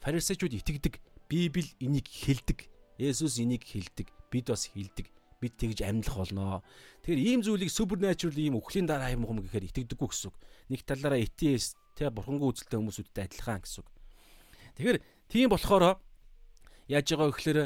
[0.00, 1.04] Фарисеучуд итгэдэг.
[1.28, 2.64] Библи энийг хэлдэг.
[2.96, 4.08] Есүс энийг хэлдэг.
[4.32, 5.17] Бид бас хэлдэг.
[5.38, 6.62] Бид тэгж амьлах болноо.
[7.06, 10.36] Тэгэхээр ийм зүйлийг supernatural ийм үхлийн дараа юм юм гэхээр итгэдэггүй гэсэн үг.
[10.68, 13.88] Нэг талаараа atheist тэ бурхангүй үзэлтэй хүмүүсүүдтэй адилхан гэсэн үг.
[14.78, 14.98] Тэгэхээр
[15.30, 16.02] тийм болохоор
[16.90, 17.60] яаж байгаа гэхээр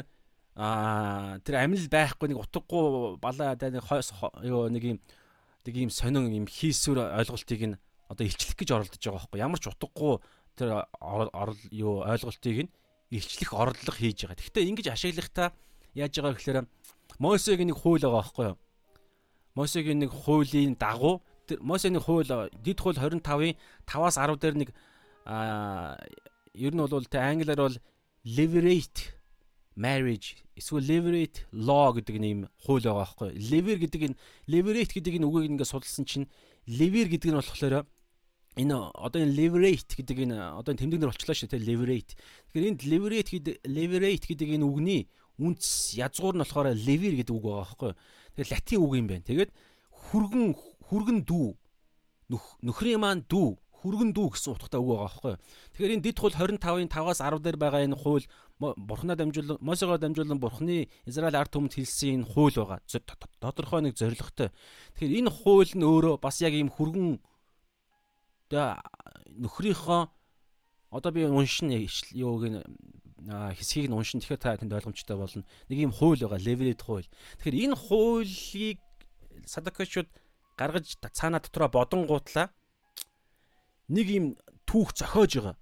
[0.53, 4.13] аа тэр амил байхгүй нэг утгагүй балаа нэг хойс
[4.45, 4.97] юу нэг юм
[5.65, 9.65] нэг юм сонин юм хийсвэр ойлголтыг нь одоо илчлэх гэж оролдож байгаа байхгүй ямар ч
[9.73, 10.21] утгагүй
[10.53, 12.71] тэр орол юу ойлголтыг нь
[13.09, 14.37] илчлэх орлого хийж байгаа.
[14.37, 15.53] Гэхдээ ингэж ашиглахдаа
[15.97, 16.59] яаж байгаа гэхээр
[17.19, 18.57] Мосегийн нэг хууль байгаа байхгүй юу?
[19.55, 22.27] Мосегийн нэг хуулийн дагуу тэр Мосений хууль
[22.63, 23.55] дид хууль 25-ын
[23.85, 24.69] 5-аас 10 дээр нэг
[25.25, 25.97] аа
[26.53, 27.77] ер нь бол тэ англиар бол
[28.23, 29.13] levirate
[29.75, 33.29] marriage эсвэл levirate law гэдэг нэм хууль байгаа байхгүй.
[33.49, 36.29] Lever гэдэг энэ levirate гэдэг энэ үгийг ингээд судалсан чинь
[36.69, 37.85] lever гэдэг нь болохоор
[38.53, 42.13] энэ одоо энэ leverate гэдэг энэ одоо тэмдэгнэр болчлоо шүү те leverate.
[42.53, 45.01] Тэгэхээр энд leverate гэдэг leverate гэдэг энэ үгний
[45.39, 47.91] үндэс язгуур нь болохоор lever гэдэг үг байгаа байхгүй.
[48.37, 49.27] Тэгэхээр латин үг юм байна.
[49.27, 49.51] Тэгээд
[49.89, 50.45] хүргэн
[50.89, 51.47] хүргэн дүү
[52.61, 55.35] нөхрийн маань дүү хүргэн дүү гэсэн утгатай үг байгаа байхгүй.
[55.75, 58.25] Тэгэхээр энэ дид хууль 25-ын 5-аас 10 дээр байгаа энэ хууль
[58.59, 62.79] бурхнаа дамжуулан Мосегоор дамжуулан бурхны Израиль ард түмэнд хэлсэн энэ хууль байгаа.
[63.43, 64.55] Тодорхой нэг зорилготой.
[64.95, 67.19] Тэгэхээр энэ хууль нь өөрөө бас яг ийм хүргэн
[68.47, 70.01] нөхрийнхөө
[70.93, 71.73] одоо би уншин
[72.15, 72.61] юуг нь
[73.29, 75.43] хэсгийг нь уншин тэгэхээр та тэнд ойлгомжтой болно.
[75.69, 77.07] Нэг ийм хууль байгаа, leverage хууль.
[77.39, 78.79] Тэгэхээр энэ хуулийг
[79.45, 80.09] садакачуд
[80.57, 82.51] гаргаж цаана дотроо бодонгуутлаа
[83.89, 84.25] нэг ийм
[84.67, 85.55] түүх зохиож байгаа.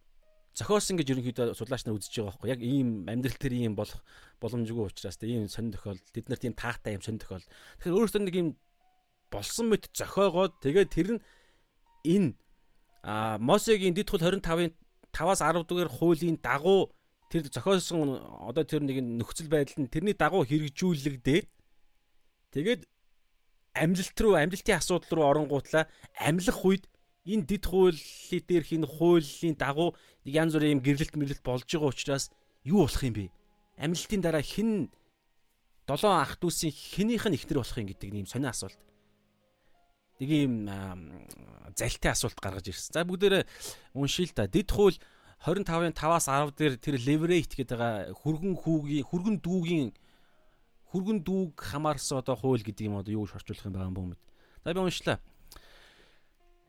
[0.52, 4.04] Зохиосон гэж ерөнхийдөө судлаач нар үзэж байгаа байхгүй яг ийм амьдрал төр ийм болох
[4.44, 7.52] боломжгүй учраас тийм сонир тохиолдол тэд нарт ийм таатай ийм сонир тохиолдол.
[7.80, 8.50] Тэгэхээр өөрөөсөө нэг ийм
[9.32, 11.22] болсон мэт зохиогоод тэгээд тэр нь
[12.04, 12.36] энэ
[13.02, 14.76] а Мосегийн дэд хул 25-ын
[15.16, 16.92] 5-аас 10 дугаар хуулийн дагуу
[17.32, 21.48] тэр зохиосон одоо тэр нэг нөхцөл байдал нь тэрний дагуу хэрэгжүүлэгдээд
[22.52, 22.82] тэгээд
[23.74, 25.88] амьлалт руу амьлалтын асуудал руу оронгуутлаа
[26.20, 26.92] амьлах үед
[27.24, 31.94] энэ дид хуулийн дээрх энэ хуулийн дагуу нэг янз бүрийн юм гэрлэлт мэрлэлт болж байгаа
[31.94, 32.26] учраас
[32.68, 33.32] юу болох юм бэ?
[33.78, 34.92] Амлалтын дараа хэн
[35.88, 38.80] долоон ах дүүсийн хэнийх нь ихнэр болох юм гэдэг нэм сонио асуулт.
[40.20, 40.56] Нэг юм
[41.78, 42.94] залтай асуулт гаргаж ирсэн.
[42.94, 43.46] За бүгдээрээ
[43.94, 44.46] уншия л да.
[44.50, 44.98] Дид хууль
[45.42, 49.90] 25-ын 5-аас 10 дээр тэр leverage гэдэг байгаа хүргэн хүүгийн хүргэн дүүгийн
[50.94, 54.22] хүргэн дүүг хамаарсан одоо хууль гэдэг юм одоо юу гэж орчуулах юм байгаа юм бөөмөд.
[54.62, 55.18] За би уншлаа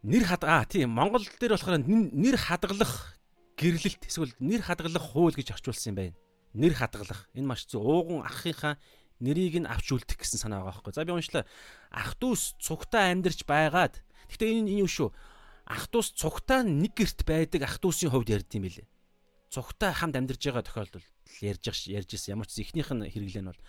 [0.02, 3.20] нэр хадгаа тийм Монгол дээр болохоор нэр хадгалах
[3.60, 6.16] гэрлэлт эсвэл нэр хадгалах хууль гэж орчуулсан юм байна.
[6.52, 7.30] Нэр хадгалах.
[7.36, 7.80] Энэ маш зөв.
[7.86, 8.76] Ууган ахынхаа
[9.22, 10.92] нэрийг нь авч үлдэх гэсэн санаа байгаа байхгүй.
[10.92, 11.46] За би уншлаа.
[11.94, 14.02] Ах дүүс цугтаа амьдарч байгаад.
[14.26, 15.08] Гэтэ энэ энэ юу шүү.
[15.66, 18.88] Ах дүүс цугтаа нэг герт байдаг ах дүүсийн хувьд ярьд юм билээ.
[19.52, 21.06] Цугтаа хамт амьдарч байгаа тохиолдолд
[21.40, 22.34] ярьж ярьж ирсэн.
[22.34, 23.62] Ямар ч ихнийх нь хэрэглэн бол.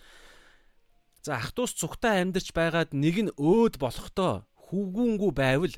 [1.22, 5.74] За ах дүүс цугтаа амьдарч байгаад нэг нь өөд болохдоо хүүгүүнгүй байвал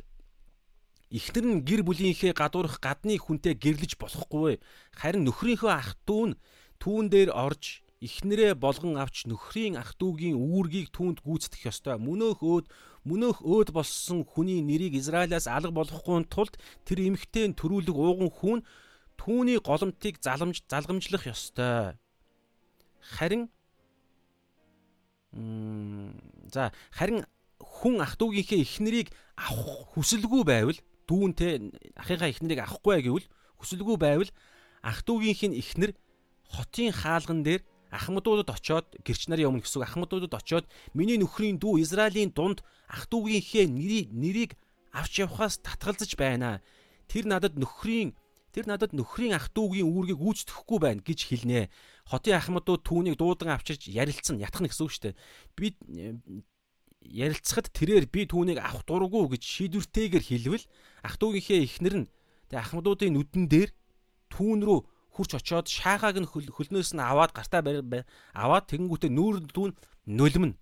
[1.06, 4.58] Эхнэр нь гэр бүлийнхээ гадуурх гадны хүнтэй гэрлэж болохгүй.
[4.90, 6.38] Харин нөхрийнхөө ах дүү нь
[6.82, 11.94] түүн дээр орж эхнэрээ болгон авч нөхрийн ах дүүгийн үүргийг түүнд гүйцэтгэх ёстой.
[12.02, 12.66] Мөнөөх өөд
[13.06, 18.60] мөнөөх өөд болсон хүний нэрийг Израилаас алга болгохгүй тулд тэр эмэгтэй төрүүлэг ууган хүн
[19.14, 21.94] түүний голомтыг заламж залгамжлах ёстой.
[23.00, 23.46] Харин
[26.50, 27.22] за харин
[27.60, 33.28] хүн ах дүүгийнхээ эхнэрийг авах хүсэлгүй байвал дүүнтэй ахыгаа эхнэрийг авахгүй гэвэл
[33.60, 34.30] хүсэлгүй байвал
[34.82, 35.92] ах дүүгийнх нь эхнэр
[36.50, 42.34] хотын хаалган дээр ахмадуудад очоод гэрч нарын өмнө гэсэн ахмадуудад очоод миний нөхрийн дүү Израилийн
[42.34, 44.50] дунд ах дүүгийнхээ нэрийг нэрийг
[44.90, 46.62] авч явхаас татгалзаж байна.
[47.06, 48.16] Тэр надад нөхрийн
[48.50, 51.68] тэр надад нөхрийн ах дүүгийн үүргийг гүйцэтгэхгүй байна гэж хэлнэ.
[52.08, 55.18] Хотын ахмадууд түүнийг дуудан авчирч ярилцсан ятгах гэсэн үг шүү дээ.
[55.54, 55.66] Би
[57.06, 60.64] ярилцахад тэрээр би түүнийг авах дурггүй гэж шийдвэртэйгээр хэлвэл
[61.06, 62.10] ах トゥ угийнхээ эхнэр нь
[62.50, 63.70] тэгээ ахмадуудын нүдэн дээр
[64.32, 64.80] түүн рүү
[65.16, 67.64] хурч очоод шаагааг нь хөлнөөс нь аваад гартаа
[68.36, 69.72] аваад тэгэнгүүтээ нүүр дүүн
[70.06, 70.52] нулимн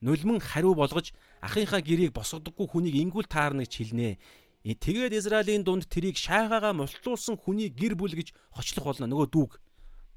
[0.00, 1.12] нулимн хариу болгож
[1.42, 4.18] ахынхаа гэрийг босгодоггүй хүнийг ингүүл таарна гэж хэлнэ.
[4.64, 9.52] Э, тэгээд Израилийн дунд тэрийг шаагаагаа мултлуулсан хүний гэр бүл гэж хочлох болно нөгөө дүүг.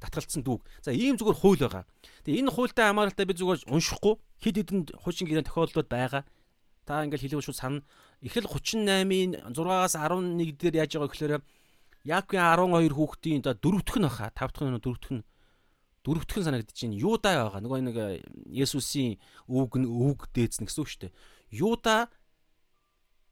[0.01, 0.65] татгалцсан дүүг.
[0.81, 1.85] За ийм зүгээр хууль байгаа.
[2.25, 6.25] Тэгээ энэ хуультай хамааралтай би зүгээр уншихгүй хэд хэдэнд хуучин гэрээ тохиолдлууд байгаа.
[6.89, 7.85] Та ингээл хэлэв шүү сана.
[8.25, 11.33] Эхлэл 38-ийн 6-аас 11 дээр яаж байгаа гэхээр
[12.01, 14.33] Яаковын 12 хүүхдийн одоо дөрөвдөх нь баха.
[14.33, 15.23] Тавдах нь дөрөвдөх нь
[16.01, 16.97] дөрөвдөх нь санагдчихээн.
[16.97, 17.61] Юуда байгаа.
[17.61, 17.97] Нөгөө нэг
[18.49, 21.13] Есүсийн үг нь үг дээдс үг шүү дээ.
[21.53, 22.09] Юуда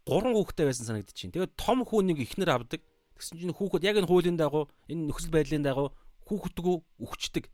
[0.05, 1.33] гурван хүүхдтэй байсан санагдчихээн.
[1.33, 2.85] Тэгээд том хүү нэг ихнэр авдаг.
[3.17, 5.89] Тэгсэн чинь хүүхэд яг энэ хуулийн дагуу энэ нөхцөл байдлын дагуу
[6.29, 7.49] хүүхдгүү өгчдөг.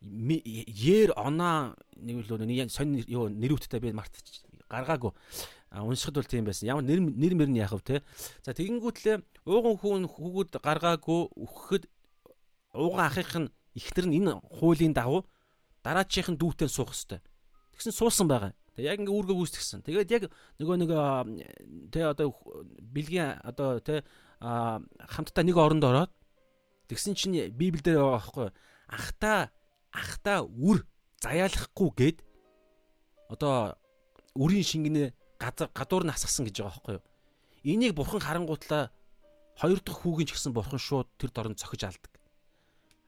[0.00, 4.24] Ер оноо нэг л нэг сонь юу нэрүүдтэй би мартчих
[4.72, 5.12] гаргаагүй.
[5.72, 6.68] Уншихад бол тийм байсан.
[6.68, 7.96] Ямар нэр нэр мөр нь яах вэ те.
[8.40, 11.84] За тэгэнгүүтлээ ууган хүүн хүүгүүд гаргаагүй өгөхөд
[12.72, 15.28] ууган ахих нь ихтер нь энэ хуулийн дагуу
[15.84, 17.20] дараачихын дүүтэн суух хэвээр.
[17.76, 18.56] Тэгсэн суусан байгаа.
[18.78, 19.82] Тэг яг ингээ үүргээ гүйцэтгсэн.
[19.84, 20.22] Тэгээд яг
[20.56, 20.90] нөгөө нэг
[21.92, 22.32] тэ одоо
[22.80, 24.06] бэлгийн одоо тэ
[24.40, 26.12] хамтдаа нэг оронд ороод
[26.86, 28.48] тэгсэн чинь Библиэлд байгаа байхгүй
[28.86, 29.50] ахта
[29.90, 30.86] ахта үр
[31.20, 32.18] заяалахгүй гээд
[33.34, 33.74] одоо
[34.38, 37.04] үрийн шингэнэ газар гадуур нь асгасан гэж байгаа байхгүй юу.
[37.64, 38.90] Энийг бурхан харангуутлаа
[39.58, 42.12] хоёр дахь хүүгийн ч гэсэн бурхан шууд тэр дорн цохиж алдаг.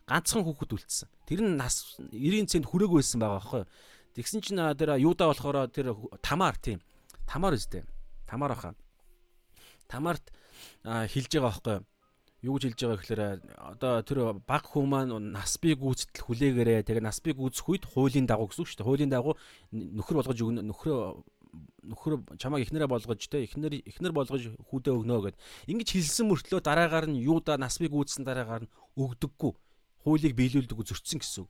[0.06, 1.08] Ганцхан хүүхэд үлдсэн.
[1.26, 3.70] Тэр нь нас 90 цент хүрээгүй байсан байгаа байхгүй юу.
[4.14, 6.82] Тэгсэн чинь тэр юуда болохоор тэр тамаар тийм.
[7.26, 7.86] Тамаар үстэй.
[8.26, 8.74] Тамаар баха.
[9.86, 10.30] Тамаарт
[10.82, 11.86] хилж байгаа байхгүй юу
[12.42, 13.22] юу гэж хэлж байгаа гэхээр
[13.76, 18.24] одоо тэр баг хүн маань нас би гүйцэтгэл хүлээгээрээ тэгээ нас би гүйцэх үед хуулийн
[18.24, 18.88] дагуу гэсэн үг шүү дээ.
[18.88, 19.36] Хуулийн дагуу
[19.76, 21.20] нөхөр болгож өгнө нөхрөө
[21.82, 25.36] нөхөр чамайг ихнэрээ болгож те ихнэр ихнэр болгож хүүдээ өгнө гэд
[25.70, 29.52] ингэж хэлсэн мөртлөө дараагаар нь юуда нас би гүйцсэн дараагаар нь өгдөггүй
[30.04, 31.46] хуулийг биелүүлдэг зөрчсөн гэсэн.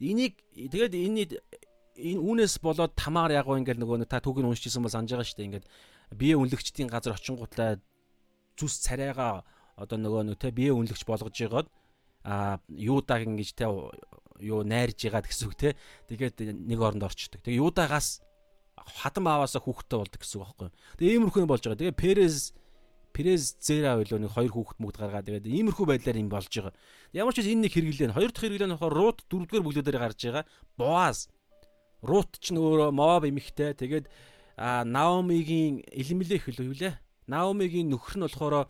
[0.00, 1.38] Энийг тэгээд энэ
[1.96, 5.48] энэ үүнээс болоод тамаар яг ингээл нөгөө та түүхийг уншижсэн бол санаж байгаа шүү дээ.
[5.52, 5.66] Ингээд
[6.16, 7.78] бие үнэлэгчдийн газар очингуутлаа
[8.56, 9.44] зүс царайгаа
[9.76, 11.68] одоо нөгөө нэг те бие үнэлэгч болгож байгаад
[12.24, 13.68] а юудаг ингэж те
[14.42, 15.68] юу найрж ягаад гэсэн үг те
[16.08, 17.44] тэгээд нэг оронд орчдөг.
[17.44, 18.24] Тэгээ юудагаас
[18.86, 20.68] хатан ааваасаа хүүхдтэй болдог гэсэн үг байхгүй.
[20.98, 21.80] Тэгээ иймэрхүү юм болж байгаа.
[21.80, 22.36] Тэгээ Перез
[23.12, 26.72] Перез Зера байлоо нэг хоёр хүүхэд мөгд гаргаад тэгээд иймэрхүү байдлаар юм болж байгаа.
[27.12, 30.44] Ямар ч энэ нэг хэрэглэн хоёр дахь хэрэглэн болохоор Рут дөрөвдүгээр бүлгүүдээр гарч байгаа.
[30.80, 31.28] Боаз
[32.00, 34.08] Рут ч нөгөө Моаб эмэгтэй тэгээд
[34.56, 36.94] Наомигийн Элмелех хөлөө юу лээ.
[37.28, 38.66] Наомигийн нөхөр нь болохоор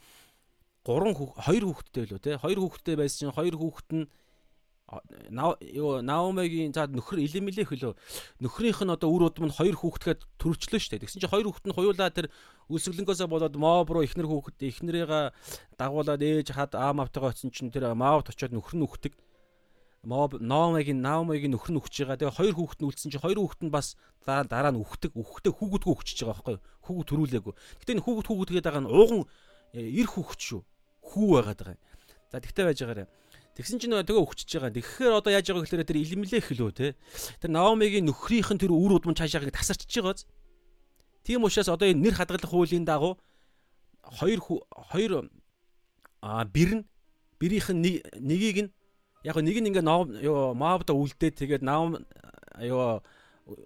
[0.82, 4.04] гурван хоёр хүүхэдтэй лөө те хоёр хүүхэдтэй байсан чинь хоёр хүүхэд нь
[5.72, 7.96] юу Наомигийн за нөхөр Илемилех хөлөө
[8.44, 11.02] нөхрийнх нь одоо үр удам нь хоёр хүүхэдгээд төрөвчлөө шүү дээ.
[11.08, 12.28] Тэгсэн чинь хоёр хүүхэд нь хоёулаа тэр
[12.68, 15.32] үлсгэлэнгөөсөө болоод Моб руу ихнэр хүүхэд ихнэрийгээ
[15.80, 19.12] дагуулад ээж хад аам автайгаа очсон чинь тэр Мавд очиод нөхөр нь үхдэг.
[20.04, 22.18] Моб Наомигийн Наомигийн нөхөр нь үхэж байгаа.
[22.20, 25.14] Тэгээ хоёр хүүхэд нь үлдсэн чинь хоёр хүүхэд нь бас дараа нь үхдэг.
[25.14, 26.64] Үхтээ хүүхэдгүй үхчихэж байгаа байхгүй юу?
[26.84, 27.54] Хүүхэд төрүүлээгүй.
[27.80, 29.22] Гэтэ энэ хүүхэд хүүхэдгээд байгаа нь ууган
[29.72, 30.60] эр хүүхэд шүү
[31.06, 31.78] хүү байгаад байгаа.
[32.32, 33.06] За тэгтэй байж байгаарай.
[33.52, 34.72] Тэгсэн чинь нөгөө тэгээ өгчөж байгаа.
[34.72, 36.96] Тэгэхээр одоо яаж байгаа гэхээр тэр илмлэх лөө те.
[37.36, 40.24] Тэр Наомигийн нөхрийнх нь тэр үр удман цаашаа тасарч байгааз.
[41.20, 43.20] Тийм учраас одоо энэ нэр хадгалах хуулийн дагуу
[44.02, 44.40] хоёр
[44.88, 45.28] хоёр
[46.24, 46.84] а бэр нь
[47.38, 48.70] бэрийнх нь нэгийг нь
[49.22, 49.84] яг нэг нь ингээ
[50.54, 52.02] Маавда үлдээд тэгээд Наом
[52.58, 53.02] ёо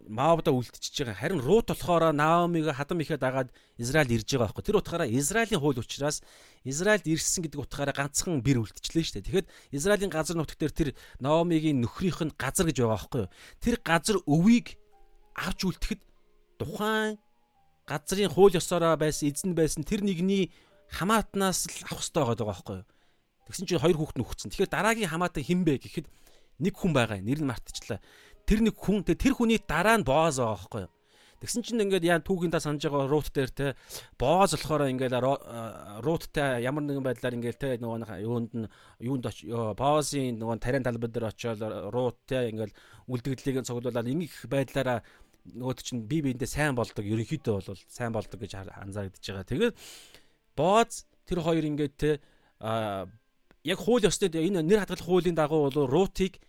[0.08, 1.20] Маавда үлдчихэж байгаа.
[1.20, 4.64] Харин Рут болохоор Наомиг хадам ихэд дагаад Израиль ирж байгаа байхгүй.
[4.64, 6.24] Тэр утгаараа Израилийн хууль учраас
[6.64, 9.26] Израильд ирсэн гэдэг утгаараа ганцхан бэр үлдчихлээ шүү дээ.
[9.28, 13.24] Тэгэхэд Израилийн газар нутаг дээр тэр Наомигийн нөхрийнх нь газар гэж байгаа байхгүй.
[13.60, 14.80] Тэр газар өвийг
[15.36, 16.00] авч үлдэхэд
[16.56, 17.20] тухайн
[17.84, 20.56] газрын хууль ёсороо байсан эзэн байсан тэр нэгний
[20.88, 22.80] хамаатнаас л авах хэрэгтэй байгаа байхгүй.
[23.46, 24.50] Тэгсэн чинь хоёр хүүхэд нөхцөн.
[24.50, 26.06] Тэгэхээр дараагийн хамаатан хэн бэ гэхэд
[26.64, 27.20] нэг хүн байгаа.
[27.20, 28.00] Нэр нь мартчихлаа
[28.46, 30.92] тэр нэг хүн тэр хүний дараа нь бооз байгаа байхгүй юу.
[31.36, 33.66] Тэгсэн чинь ингээд яа түүхийн та санаж байгаа рут дээр те
[34.16, 35.12] бооз болохоор ингээд
[36.00, 38.70] руттай ямар нэгэн байдлаар ингээд те нөгөө юунд нь
[39.04, 39.28] юунд
[39.76, 41.60] боозын нөгөө тариан талбар дээр очиод
[41.92, 42.72] рут те ингээд
[43.04, 45.04] үлдэгдлийг цуглуулаад ингээх байдлаараа
[45.44, 49.44] нөгөөд чинь бие биендээ сайн болдог ерөнхийдөө бол сайн болдог гэж анзаагдж байгаа.
[49.44, 49.74] Тэгээд
[50.56, 52.10] бооз тэр хоёр ингээд те
[53.60, 56.40] яг хууль ёсны энэ нэр хадгалах хуулийн дагуу бол рутыг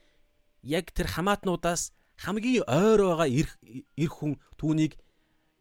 [0.64, 4.97] яг тэр хамаатнуудаас хамгийн ойр байгаа эр хүн түүнийг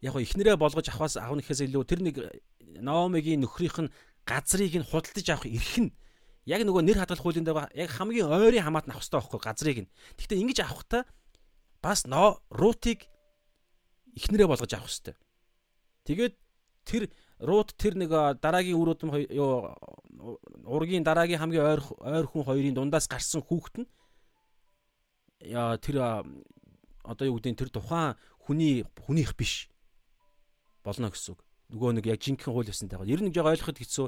[0.01, 2.17] яг ихнэрээ болгож авахаас авах нэхээс илүү тэр нэг
[2.77, 3.93] Наомигийн нөхрийнх нь
[4.29, 5.93] газрыг нь худалдаж авах эрх нь
[6.45, 9.79] яг нөгөө нэр хадгалах хуулийн дээр яг хамгийн ойрын хамаат нь авах хэрэгтэй байхгүй газрыг
[9.85, 9.91] нь.
[10.17, 11.03] Гэхдээ ингэж авахтаа
[11.83, 12.05] бас
[12.51, 13.09] рутыг
[14.15, 15.17] ихнэрээ болгож авах хэрэгтэй.
[16.07, 16.35] Тэгээд
[16.85, 17.03] тэр
[17.41, 19.75] рут тэр нэг дараагийн үр удам юу
[20.65, 23.89] ургийн дараагийн хамгийн ойр ойр хүн хоёрын дундаас гарсан хүүхэд нь
[25.41, 25.97] тэр
[27.07, 28.17] одоо юу гэдэг тэр тухайн
[28.47, 29.71] хүний хүнийх биш
[30.83, 31.41] болно гэсэн үг.
[31.75, 33.07] Нөгөө нэг яг жинхэнэ хууль ёсонтойгоо.
[33.07, 34.07] Ер нь жоо ойлгоход хэцүү.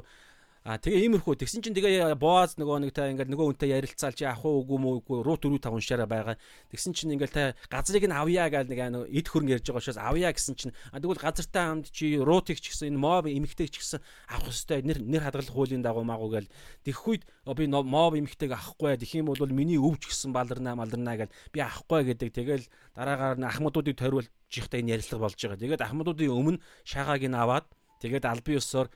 [0.67, 4.27] А тэгээ иймэрхүү тэгсэн чинь тэгээ Боаз нөгөө нэг та ингээл нөгөө хүнтэй ярилцаал чи
[4.27, 6.35] авах уу үгүй мүү үгүй руу дөрөв та уншаараа байгаа.
[6.67, 10.35] Тэгсэн чинь ингээл та газрыг нь авъя гээл нэг эд хөрн ярьж байгаа учраас авъя
[10.35, 10.75] гэсэн чинь.
[10.91, 14.99] Тэгвэл газартай хамт чи руутыг ч гэсэн энэ моб эмэгтэйг ч гэсэн авах хэвээр нэр
[14.99, 16.51] нэр хадгалах хуулийн дагуу магуу гээл
[16.83, 17.23] тэгэх үед
[17.55, 18.99] би моб эмэгтэйг авахгүй.
[18.99, 22.35] Тэгэх юм бол миний өвч гэсэн баларнаа маларнаа гээл би авахгүй гэдэг.
[22.35, 22.67] Тэгэл
[22.99, 25.63] дараагаар нь ахмадуудыг тойрвол жихтэй энэ ярилцлага болж байгаа.
[25.63, 27.65] Тэгээд ахмадуудын өмнө шаагааг нь аваад
[28.03, 28.87] тэгээд албан ёсоор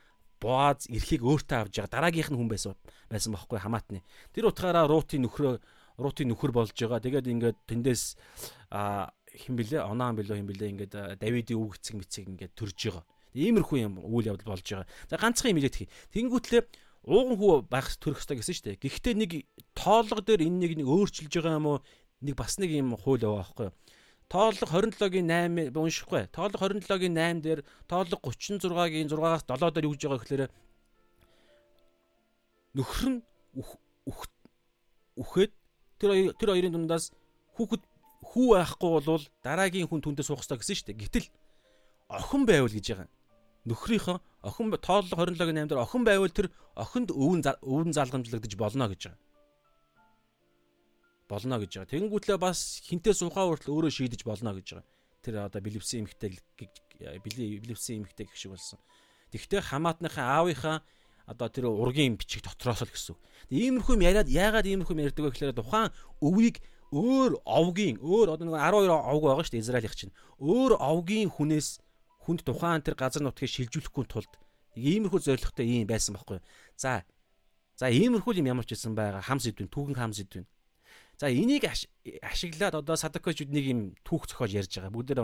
[0.44, 2.76] Боаз эрхийг өөртөө авж байгаа дараагийнх нь хүн байсан
[3.08, 4.04] байсан бохоггүй хамаатны.
[4.36, 5.56] Тэр утгаараа Рутын нөхрөө
[5.96, 7.00] Рутын нөхөр болж байгаа.
[7.00, 8.20] Тэгээд ингээд тэндээс
[8.68, 13.04] а хин блэ онаан билүү хин блэ ингээд Давидын үг эцэг мэцэг ингээд төрж байгаа.
[13.32, 14.86] Иймэрхүү юм үйл явдал болж байгаа.
[15.08, 15.88] За ганцхан юм хэлээд хий.
[16.12, 16.62] Тэнгүүтлээ
[17.08, 18.82] ууган хүү байх төрөх ёстой гэсэн шүү дээ.
[18.84, 19.32] Гэхдээ нэг
[19.74, 21.78] тоолго дээр энэ нэг нэг өөрчилж байгаа юм уу?
[22.24, 23.74] Нэг бас нэг юм хууль байгаа байхгүй юу?
[24.34, 26.26] Тооллого 27-гийн 8 уншихгүй.
[26.34, 30.42] Тооллого 27-гийн 8 дээр тооллого 36-гийн 6-аас 7 дээр юу гэж байгаа гэхээр
[32.74, 33.20] нөхөр нь
[35.22, 35.52] үхээд
[36.02, 37.14] тэр тэр хоёрын дундаас
[37.54, 37.82] хүүхэд
[38.34, 41.02] хүү байхгүй бол дараагийн хүн түндээ суух хэрэгтэй гэсэн шүү дээ.
[41.06, 41.26] Гэтэл
[42.10, 43.08] охин байвал гэж байгаа.
[43.70, 44.18] Нөхрийнхөө
[44.50, 49.23] охин тооллого 27-гийн 8 дээр охин байвал тэр охинд өвөн өвөн залгамжлагдаж болно гэж байгаа
[51.28, 51.92] болно гэж байгаа.
[51.92, 54.86] Тэнгүүтлээ бас хинтээ сунхаа хүртэл өөрөө шийдэж болно гэж байгаа.
[55.24, 56.36] Тэр одоо билевсэн эмхтэй
[57.24, 58.78] билевсэн эмхтэй гэх шиг болсон.
[59.32, 60.84] Тэгвэл хамаатныхаа аавынхаа
[61.26, 63.16] одоо тэр ургийн бичиг дотроос л гэсэн.
[63.48, 65.88] Иймэрхүү юм яриад яагаад иймэрхүү юм ярьдаг вэ гэхээр тухайн
[66.20, 66.60] өвийг
[66.92, 70.12] өөр овгийн өөр одоо нэг 12 овг байгаа шүү дээ Израилийнх чинь.
[70.36, 71.80] Өөр овгийн хүнээс
[72.28, 74.32] хүнд тухайн тэр газар нутгийг шилжүүлэхгүй тулд
[74.76, 76.44] иймэрхүү зорилготой юм байсан байхгүй.
[76.76, 77.02] За
[77.74, 80.46] За иймэрхүү юм ямар ч байсан байгаа хам сэдвэн түүхэн хам сэдвэн.
[81.18, 81.64] За энийг
[82.22, 84.90] ашиглаад одоо садакочуд нэг юм түүх зохиож ярьж байгаа.
[84.90, 85.20] Бүгдээр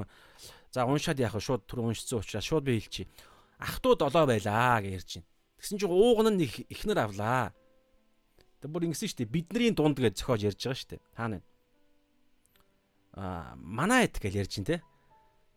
[0.70, 1.42] за уншаад яах вэ?
[1.42, 3.10] Шууд түр уншицсан учраас шууд би хэлчихье.
[3.58, 5.26] Ах トゥ долоо байлаа гэж ярьж байна.
[5.58, 7.50] Тэгсэн чинь ууган нь ихнэр авлаа.
[8.62, 9.34] Тэг бүр ингэсэн шүү дээ.
[9.34, 11.02] Бидний дунд гэж зохиож ярьж байгаа шүү дээ.
[11.18, 11.44] Хаана вэ?
[13.18, 14.76] Аа, манайд гэж ярьж байна те.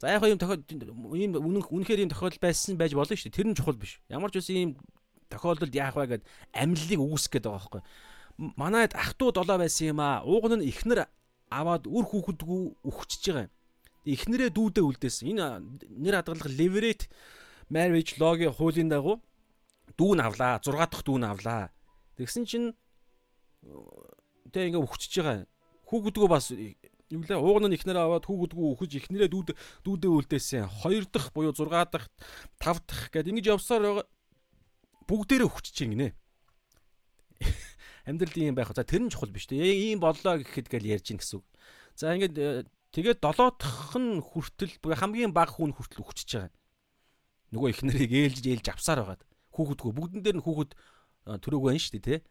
[0.01, 3.38] За яг юм тохиол үнэн үнэхээр ийм тохиолдол байсан байж болно шүү дээ.
[3.38, 4.01] Тэр нь чухал биш.
[4.09, 4.71] Ямар ч үсэн ийм
[5.29, 6.23] тохиолдолд яах вэ гэд
[6.57, 7.84] амиллыг үүсгэх гээд байгаа байхгүй
[8.58, 10.24] манайд ах トゥ долоо байсан юм аа.
[10.26, 11.08] Ууган нь ихнэр
[11.50, 13.54] аваад үр хүүхэдгүү өгчөж байгаа юм.
[14.04, 15.30] Ихнэрээ дүүдээ үлдээсэн.
[15.32, 15.46] Энэ
[15.88, 17.08] нэр хадгалах leverage
[17.72, 19.22] marriage law-гийн хуулийн дагуу
[19.98, 20.60] дүүн авлаа.
[20.60, 21.72] 6 дахь дүүн авлаа.
[22.18, 22.68] Тэгсэн чинь
[24.52, 25.48] тэг ингээ өгчөж байгаа.
[25.88, 29.50] Хүүхэдгүү бас юу лээ ууган нь ихнэрээ аваад хүүхэдгүү өгөж ихнэрээ дүүд
[29.86, 30.68] дүүдээ үлдээсэн.
[30.84, 32.10] 2 дахь буюу 6 дахь
[32.60, 34.04] 5 дахь гэд ингэж явсаар
[35.08, 36.12] бүгдээрээ өгчөж гинэ
[38.04, 38.72] амьдрал ийм байх.
[38.76, 39.64] За тэр нь чухал биш үү?
[39.64, 41.45] Ийм боллоо гэхэд гэл ярьж гин гэсэн үг.
[41.95, 46.51] За ингээд э, тэгээд долоодох нь хүртэл хамгийн бага хүн хүртэл өгчөж байгаа.
[47.54, 49.24] Нөгөө их нарыг ээлж ээлж авсаар байгаад
[49.54, 52.26] хүүхэдгөө бүгдэн дээр нь хүүхэд э, төрөөг байна шүү дээ, тэ.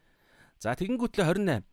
[0.59, 1.63] За тэгэнгүүтлээ 28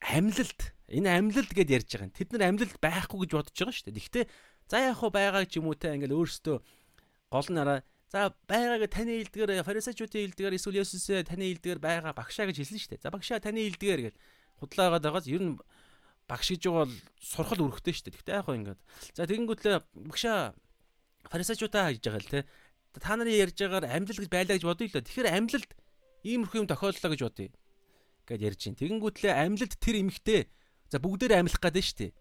[0.00, 2.14] амьлалт энэ амьлалт гэд ярьж байгаа.
[2.14, 3.98] Тэд нар амьлалт байхгүй гэж бодож байгаа шүү дээ.
[3.98, 4.24] Гэхдээ
[4.70, 6.56] за яг хуу байгаа ч юм уу те ингээл өөрсдөө
[7.32, 7.82] гол нараа
[8.16, 12.90] За байгаагаа таны илдгээр фарисеучуудын илдгээр эсвэл Есүсээ таны илдгээр байгаа багшаа гэж хэлсэн шүү
[12.96, 13.04] дээ.
[13.04, 14.14] За багшаа таны илдгээр гэж
[14.56, 15.60] худлаагаад байгаас ер нь
[16.24, 16.88] багш гэж бол
[17.20, 18.16] сурхал өрхтэй шүү дээ.
[18.16, 18.80] Тэгтээ яг хоо ингээд.
[19.12, 19.76] За тэгэнгүүтлээ
[20.08, 20.56] багшаа
[21.28, 22.40] фарисеучудаа гэж байгаа л те.
[22.96, 25.04] Та нарын ярьж байгаагаар амьлал гэж байлаа гэж бодъё л да.
[25.04, 25.70] Тэгэхээр амьлалд
[26.24, 27.52] иймэрхүү юм тохиоллоо гэж бодъё.
[28.32, 28.80] Гэт ярьж чинь.
[28.80, 30.48] Тэгэнгүүтлээ амьлалд тэр эмхтэй
[30.88, 32.12] за бүгдээрээ амьлах гэдэг шүү дээ.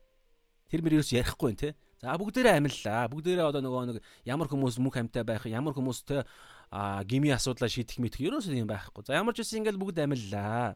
[0.76, 1.80] Тэр мөр ерөөс ярихгүй юм те.
[2.02, 3.08] За бүгдээрээ амиллаа.
[3.08, 6.28] Бүгдээрээ одоо нөгөө нэг ямар хүмүүс мөнх амьтай байх, ямар хүмүүстэй
[6.72, 9.08] а гими асуудлаа шийдэх мэдэх ерөөсөө юм байхгүй.
[9.08, 10.76] За ямар ч үсэн ингээл бүгд амиллаа.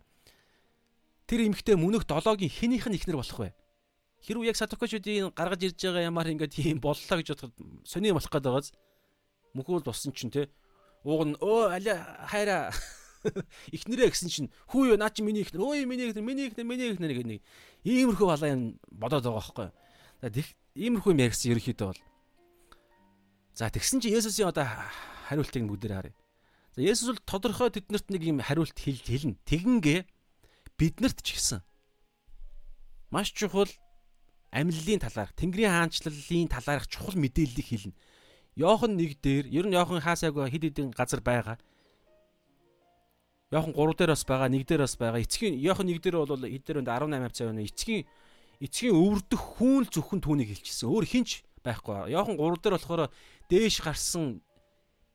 [1.27, 3.51] Тэр эмхтэй мөнөх долоогийн хэнийх нь ихнэр болох вэ?
[4.23, 8.47] Хэрвээ яг сатокочуудын гаргаж ирж байгаа ямар ингээд тийм боллоо гэж бодоход сони болох гээд
[8.47, 8.67] байгааз
[9.55, 10.51] мөнхөл болсон чинь те
[11.03, 11.95] ууг нь өө аля
[12.27, 12.71] хайра
[13.75, 16.91] ихнэрээ гэсэн чинь хүү юу наа чи миний ихнэр өө миний ихнэр миний ихнэр миний
[16.91, 17.39] ихнэр гэх нэг
[17.87, 19.67] иймэрхүү балаа юм бодоод байгаа байхгүй.
[20.19, 22.01] Иймэрхүү юм ярьсан ерөнхийдөө бол.
[23.55, 24.67] За тэгсэн чинь Есүсийн одоо
[25.31, 26.15] хариултыг бүгдээр харъя.
[26.75, 29.39] За Есүс бол тодорхой тэднэрт нэг юм хариулт хэлж хэлнэ.
[29.47, 30.03] Тэгингээ
[30.75, 31.59] биднэрт ч гэсэн
[33.11, 33.71] маш чухал
[34.51, 37.97] амьллын талаарх, Тэнгэрийн хаанчлалын талаарх чухал мэдээллийг хэлнэ.
[38.59, 41.57] Йохан нэг дээр, ер нь Йохан хаасаагүй хэд хэдэн газар байгаа.
[43.53, 45.21] Йохан 3 дээр бас байгаа, нэг дээр бас байгаа.
[45.21, 47.63] Эцгийн Йохан нэг дээр бол хэд дээр 18 цай байна.
[47.63, 48.03] Эцгийн
[48.59, 50.91] эцгийн өвөрдөх хүн л зөвхөн түүнийг хилчсэн.
[50.91, 52.11] Өөр хинч байхгүй.
[52.11, 53.01] Яохан 3 дээр болохоор
[53.47, 54.43] дээш гарсан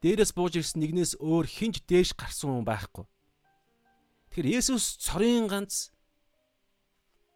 [0.00, 3.04] дээрээс бууж ирсэн нэгнээс өөр хинч дээш гарсан хүн байхгүй.
[4.32, 5.92] Тэгэхээр Есүс цорын ганц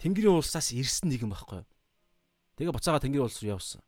[0.01, 1.63] Тэнгэрийн улсаас ирсэн нэгэн байхгүй.
[2.57, 3.81] Тэгээ буцаага Тэнгэрийн улс руу явсан.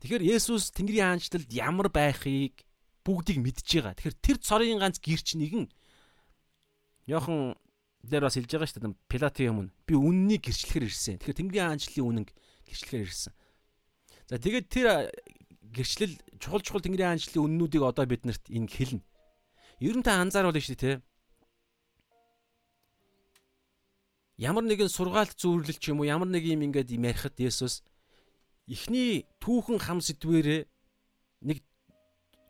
[0.00, 2.64] Тэгэхээр Есүс Тэнгэрийн хаанчлалд ямар байхыг
[3.06, 3.94] бүгдийг мэдж байгаа.
[3.98, 5.66] Тэгэхээр тэр цорын ганц гэрч нэгэн
[7.06, 7.58] Йохан
[8.02, 8.98] Бид бас хэлж байгаа шүү дээ.
[9.06, 11.16] Пилатын өмнө би үннийг гэрчлэхэр ирсэн.
[11.22, 12.28] Тэгэхээр Тэнгэрийн хаанчлалын үнэнг
[12.66, 13.32] гэрчлэхэр ирсэн.
[14.26, 14.86] За тэгээд тэр
[15.70, 19.06] гэрчлэл чухал чухал Тэнгэрийн хаанчлалын үннүүдийг одоо бид нарт энэ хэлнэ.
[19.78, 21.02] Ер нь та анзаарвал шүү дээ, тэ.
[24.42, 27.86] Ямар нэгэн сургаалт зүйрлэл ч юм уу, ямар нэг юм ингээд юм ярихад Есүс
[28.66, 30.66] эхний түүхэн хам сэдвэрээ
[31.46, 31.58] нэг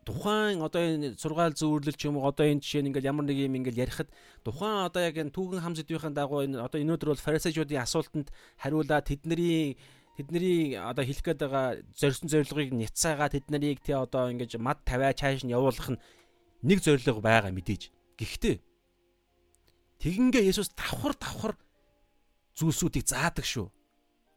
[0.03, 3.39] тухайн одоо энэ сургаал зөвөрлөл ч юм уу одоо энэ жишээ нь ингээл ямар нэг
[3.39, 4.09] юм ингээл ярихад
[4.43, 8.27] тухайн одоо яг энэ түүхэн хам сэдвийн дагуу энэ одоо өнөөдөр бол фарисеучуудын асуултанд
[8.59, 9.79] хариулаа тэдний
[10.19, 15.41] тэдний одоо хэлэх гээд байгаа зорьсон зорилгыг няцаагаа тэднийг тий одоо ингэж мад тавиа чааш
[15.47, 16.01] нь явуулах нь
[16.61, 17.89] нэг зорилго байгаа мэдээж.
[18.19, 18.55] Гэхдээ
[19.99, 21.53] тэгингээ Есүс давхар давхар
[22.55, 23.67] зүйлсүүдийг заадаг шүү.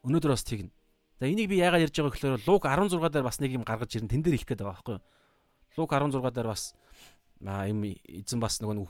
[0.09, 0.73] Өнөөдөр бас тэгнэ.
[1.21, 4.11] За энийг би яагаад ярьж байгаа гэхээр луг 16 дээр бас нэг юм гаргаж ирнэ.
[4.11, 5.05] Тэн дээр хэлэх гээд байгаа байхгүй юу?
[5.77, 6.75] Лук 16 дээр бас
[7.41, 8.81] юм эзэн бас нөгөө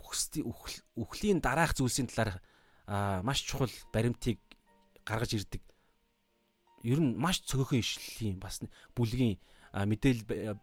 [0.95, 2.39] үхлийн дараах зүйлсийн талаар
[3.27, 4.39] маш чухал баримтыг
[5.03, 5.63] гаргаж ирдэг.
[6.87, 8.63] Ер нь маш цөөхөн ишлэлийн бас
[8.95, 9.39] бүлгийн
[9.75, 10.57] мэдээлэл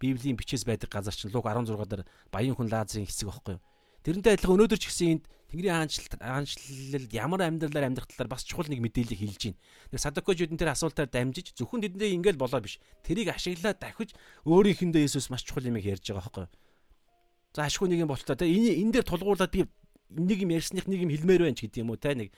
[0.00, 3.64] библийн бичээс байдаг газар чинь Луг 16 дээр баян хүн Лазарын хэсэг байхгүй юу.
[4.02, 8.68] Тэрнтэй адилхан өнөөдөр ч гэсэн энд Тэнгэрийн хаанчлалд хаанчлалд ямар амьдралаар амьдрах талаар бас чухал
[8.68, 9.60] нэг мэдээлэл хэлж байна.
[9.88, 12.76] Тэр Садокожууд энэ төр асуултаар дамжиж зөвхөн тэдэндээ ингээл болоо биш.
[13.00, 14.12] Тэрийг ашиглаад дахиж
[14.44, 16.46] өөрийнхөндөө Есүс маш чухал юм ярьж байгаа хөөхгүй.
[17.56, 19.64] За ашгүй нэг юм болтой те энэ энэ дээр тулгуурлаад би
[20.12, 22.28] нэг юм ярьсных нэг юм хэлмээр байна ч гэдэг юм уу те нэг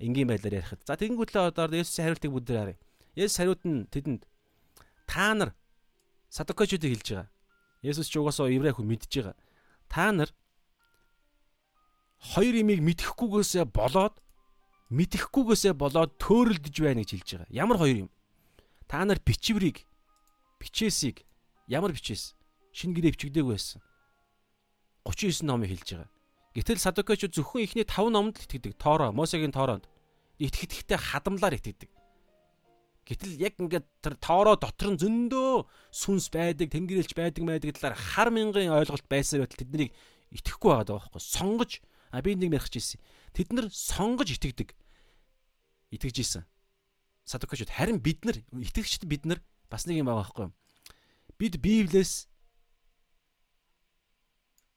[0.00, 0.80] энгийн байдлаар ярихад.
[0.88, 2.78] За тэгэнгүүтлээ одоо Есүсийн хариултыг бүдээр харъя.
[3.20, 4.24] Есүс хариулт нь тэдэнд
[5.04, 5.52] та нар
[6.32, 7.28] Садокожуудыг хэлж байгаа.
[7.84, 9.36] Есүс ч угаасаа еврей хүн мэдж байгаа.
[9.92, 10.32] Та нар
[12.20, 14.14] хоёр имийг мэдхгүйгээсээ болоод
[14.90, 17.50] мэдхгүйгээсээ болоод төөрөлдөж байна гэж хэлж байгаа.
[17.50, 18.10] Ямар хоёр юм?
[18.86, 19.82] Та нар бичвэрийг
[20.62, 21.26] бичээсийг
[21.66, 22.34] ямар бичээс
[22.72, 23.82] шинэ гэрээ бичигдээгүй байсан.
[25.04, 26.10] 39 номыг хэлж байгаа.
[26.56, 28.80] Гэтэл садукачууд зөвхөн ихний 5 номонд л итгэдэг.
[28.80, 29.84] Тоороо, Мосегийн тоороонд
[30.40, 31.90] итгэдэгтэй хадамлаар итгэдэг.
[33.06, 38.34] Гэтэл яг ингээд тэр тоороо дотор нь зөндөө сүнс байдаг, тэнгэрэлч байдаг байдаг талаар хар
[38.34, 39.94] мянган ойлголт байсаар байтал тэднийг
[40.34, 41.22] итгэхгүй байгаа даа байхгүй.
[41.22, 41.72] Сонгож
[42.10, 43.00] А би нэг ярих гэжсэн.
[43.34, 44.74] Тэд нар сонгож итгэдэг.
[45.90, 46.44] Итгэж исэн.
[47.26, 50.54] Садукачуд харин бид нар итгэгчд бид нар бас нэг юм байгаа байхгүй юу?
[51.38, 52.30] Бид Библиэс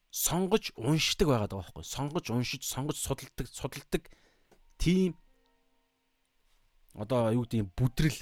[0.10, 1.94] сонгож уншдаг байгаад байгаа байхгүй юу?
[1.94, 4.04] Сонгож уншиж, сонгож судалдаг, судалдаг
[4.82, 5.14] тийм
[6.98, 8.20] одоо юу гэдэг бүдрэл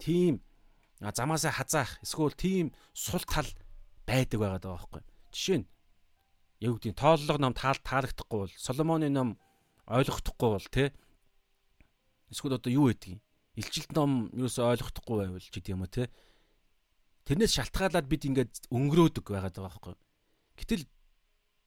[0.00, 0.40] тийм
[1.00, 3.48] замаасаа хазаах эсвэл тийм сул тал
[4.08, 5.08] байдаг байгаад байгаа байхгүй юу?
[5.36, 5.66] Жишээ нь
[6.60, 9.38] яг үгдийн тооллого ном таал таалагдахгүй бол Соломоны ном
[9.86, 10.92] ойлгохдохгүй бол тэ
[12.32, 13.20] эсвэл одоо юу гэдгийг
[13.56, 16.10] илчилт ном юусоо ойлгохдохгүй байвал ч гэдэм юм те
[17.28, 19.94] тэрнээс шалтгаалаад бид ингээд өнгөрөөдөг байгаад байгаа байхгүй
[20.56, 20.84] гэтэл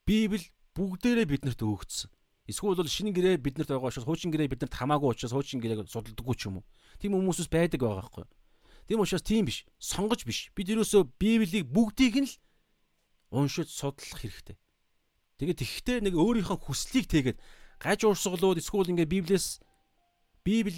[0.06, 2.10] библ бүгдээрээ биднэрт өгөгдсөн.
[2.50, 6.36] Эсвэл бол шинэ гэрээ биднэрт байгаа учраас хуучин гэрээ биднэрт хамаагүй учраас хуучин гэрээг судалдаггүй
[6.38, 6.66] ч юм уу?
[6.98, 8.24] Тийм хүмүүсс байдаг байгаа байхгүй
[8.90, 10.50] тийм учраас тийм биш сонгож биш.
[10.50, 12.34] Бид юусоо библийг бүгдийг нь л
[13.30, 14.58] уншиж судлах хэрэгтэй.
[15.40, 17.38] Тэгээд тэгхтээ нэг өөрийнхөө хүслийг тэгээд
[17.80, 19.64] гаж уурсгалууд эсвэл ингээд Библиэс
[20.44, 20.72] Библи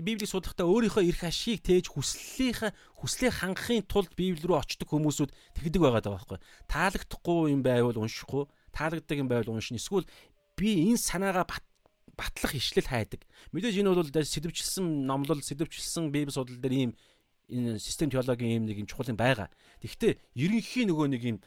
[0.00, 5.80] Библийг судлахтаа өөрийнхөө эрх ашиг тээж хүслийнхаа хүслээ хангахын тулд Библи рүү очдог хүмүүсүүд тэгдэг
[5.80, 6.38] байгаа даа байхгүй.
[6.68, 8.44] Таалагдахгүй юм байвал уншихгүй,
[8.76, 9.80] таалагддаг юм байвал уншина.
[9.80, 10.04] Эсвэл
[10.56, 11.48] би энэ санаагаа
[12.16, 13.24] батлах ишлэл хайдаг.
[13.56, 16.92] Мэдээж энэ бол сэдвчилсэн номлол, сэдвчилсэн Библи судлал дээр ийм
[17.48, 19.48] энэ систем теологийн ийм нэг юм чухал юм байгаа.
[19.80, 21.38] Тэгвэл ерөнхийн нөгөө нэг юм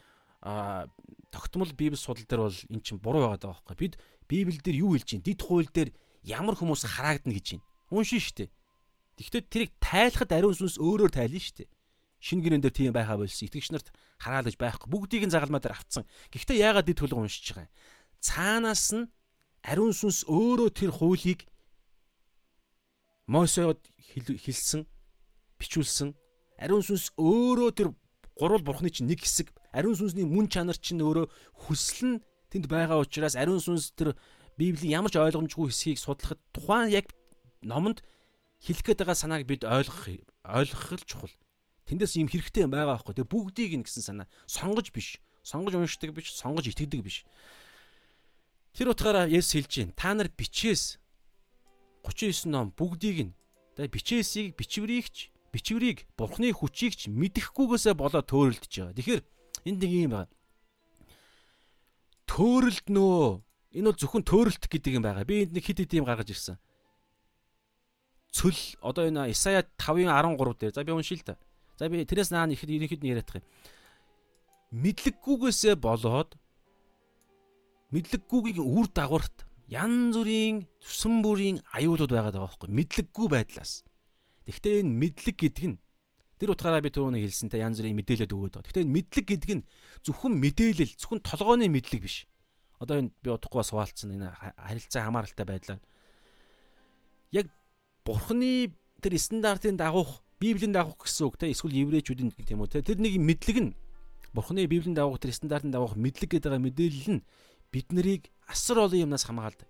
[0.41, 0.87] а
[1.31, 3.75] тогтмол библи судал дээр бол эн чинь буруу байгаа даа байхгүй.
[3.75, 3.93] Бид
[4.29, 5.89] библиэл дээр юу хэлж байна дид хууль дээр
[6.23, 8.49] ямар хүмүүс харагдана гэж байна уншин штэ?
[9.19, 11.67] Тэгвэл тэрийг тайлахад ариун сүнс өөрөөр тайлна штэ.
[12.19, 13.47] Шин гэрэн дээр тийм байха болсон.
[13.47, 14.87] Итгэгч нарт хараалж байхгүй.
[14.87, 17.75] Бүгдийг нь загалмаа дээр автсан гэхдээ яагаад дид хуулийг уншиж байгаа юм?
[18.19, 19.11] Цаанаас нь
[19.63, 21.47] ариун сүнс өөрөө тэр хуулийг
[23.29, 23.77] Мосед
[24.15, 24.89] хэлсэн
[25.59, 26.15] бичүүлсэн
[26.57, 27.89] ариун сүнс өөрөө тэр
[28.35, 31.29] гурвал бурхны чинь нэг хэсэг Ариун сүнсний мөн чанар чинь өөрөө
[31.67, 34.17] хүсэл нь тэнд байгаа учраас ариун сүнс тэр
[34.57, 37.13] Библийн ямар ч ойлгомжгүй хэсгийг судлахад тухайн яг
[37.61, 38.01] номонд
[38.59, 41.35] хэлэх гээд байгаа санааг бид ойлгох ойлгох л чухал.
[41.87, 43.13] Тэндээс юм хэрэгтэй байгаа байхгүй.
[43.17, 45.21] Тэгээ бүгдийг нь гэсэн санаа сонгож биш.
[45.45, 47.23] Сонгож уншдаг биш, сонгож итгэдэг биш.
[48.75, 49.93] Тэр утгаараа Есүс хэлж байна.
[49.95, 50.99] Та нар бичээс
[52.03, 53.33] 39 ном бүгдийг нь
[53.79, 58.97] тэгээ бичээсийг бичвэрийгч, бичвэрийг Бурхны хүчийг ч мэдэхгүйгээсээ болоо төрөлдөж байгаа.
[58.97, 59.21] Тэгэхээр
[59.65, 60.31] Энд нэг юм байна.
[62.29, 63.41] Төөрөлд нөө.
[63.75, 65.25] Энэ бол зөвхөн төөрөлт гэдэг юм байгаа.
[65.25, 66.57] Би энд нэг хит хит юм гаргаж ирсэн.
[68.31, 70.73] Цөл одоо энэ Исая 5:13 дээр.
[70.73, 71.37] За би уншил та.
[71.77, 73.45] За би тэрээс наа ихэд ерөнхийд нь яриадах юм.
[74.69, 76.37] Мэдлэггүйгээсээ болоод
[77.89, 83.81] мэдлэггүйгийн үр дагаварт ян зүрийн төсөн бүрийн аюулууд байгаад байгаа байхгүй мэдлэггүй байдлаас.
[84.45, 85.77] Тэгвэл энэ мэдлэг гэдэг нь
[86.39, 88.67] тэр утгаараа би түрүүний хэлсэнтэй янз бүрийн мэдээлэлд өгöd байгаа.
[88.71, 89.67] Гэхдээ энэ мэдлэг гэдэг нь
[90.07, 92.25] зөвхөн мэдээлэл, зөвхөн толгойн мэдлэг биш.
[92.79, 95.81] Одоо энэ би удахгүй бас хуваалцсан энэ харилцаа хамааралтай байдлаар
[97.35, 97.51] яг
[98.07, 98.71] бурхны
[99.03, 103.03] тэр стандартын дагуух, библийн дагуух гэсэн үг те эсвэл еврейчүүдийн гэх юм уу те тэр
[103.03, 103.75] нэг мэдлэг нь
[104.31, 107.25] бурхны библийн дагуух тэр стандартын дагуух мэдлэг гэдэг мэдээлэл нь
[107.69, 109.67] бид нарыг асар олон юмнаас хамгаалдаг.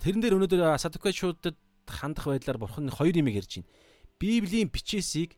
[0.00, 1.54] Тэрэн дээр өнөөдөр садукачуудад
[1.86, 3.68] хандах байдлаар бурхан хоёр юм ярьж байна.
[4.18, 5.36] Библийн бичээсийг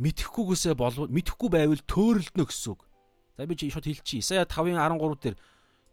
[0.00, 2.80] мэдхгүйгээсээ болов мэдхгүй байвал төөрөлднө гэсэн үг.
[3.36, 4.24] За би шууд хэлчихье.
[4.24, 5.36] Исая 5-ын 13 дээр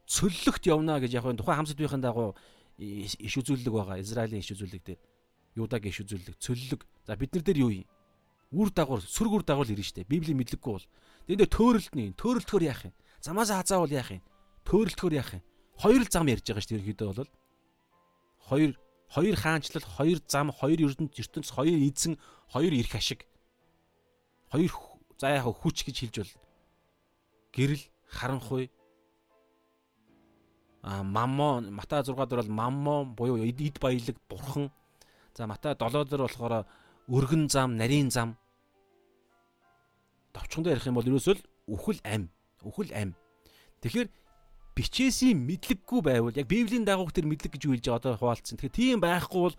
[0.08, 2.36] цөллөгт явна гэж яг энэ тухайн хамсдвийн дагуу
[2.80, 4.00] иш үзүүлэлэг байгаа.
[4.00, 5.00] Израилийн иш үзүүлэлэг дээр
[5.60, 6.82] Юдагийн иш үзүүлэлэг цөллөг.
[7.04, 7.88] За бид нар дээр юу юм?
[8.56, 10.08] Үр дагавар, сүрг үр дагавар ирнэ штэ.
[10.08, 10.88] Библийн мэдлэггүй бол.
[11.28, 12.16] Энд дээр төөрөлднө.
[12.16, 12.96] Төөрөлдөхөр яах юм?
[13.20, 14.24] Замаасаа хазаавал яах юм?
[14.64, 15.44] Төөрөлдөхөр яах юм?
[15.76, 17.32] Хоёр л зам ярьж байгаа штэ ерөөдөө бол.
[18.48, 18.72] Хоёр
[19.08, 22.20] хоёр хаанчлал, хоёр зам, хоёр ертөнц, ертөнц, хоёр эзэн,
[22.52, 23.24] хоёр эрх ашиг.
[24.52, 24.72] Хоёр
[25.20, 26.34] за яг хүч гэж хэлж бол.
[27.54, 28.72] Гэрэл, харанхуй,
[30.88, 34.72] а маммон Матай 6 дээр бол маммон буюу эд баялаг бурхан.
[35.36, 36.66] За Матай 7 дээр болохоор
[37.08, 38.38] өргөн зам, нарийн зам.
[40.32, 42.30] Товчхондоо ярих юм бол ерөөсөө л үхэл ам,
[42.64, 43.16] үхэл ам.
[43.82, 44.08] Тэгэхээр
[44.78, 48.56] бичээсийн мэдлэггүй байвал яг Библийн дагуух тэр мэдлэг гэж хэлж байгаа одоо хуваалцсан.
[48.56, 49.56] Тэгэхээр тийм байхгүй бол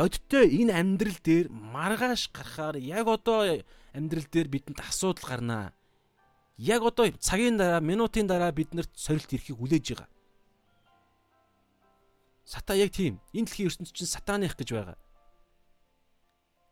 [0.00, 3.60] бодиттой энэ амьдрал дээр маргааш гарахаар яг одоо
[3.92, 5.72] амьдрал дээр бидэнд асуудал гарнаа.
[6.56, 10.08] Яг одоо цагийн дараа, минутын дараа биднэрт сорилт ирэхийг хүлээж байгаа.
[12.44, 13.20] Сатан яг тийм.
[13.36, 14.96] Энэ дэлхийн ертөнцийн чинь сатаных гэж байгаа.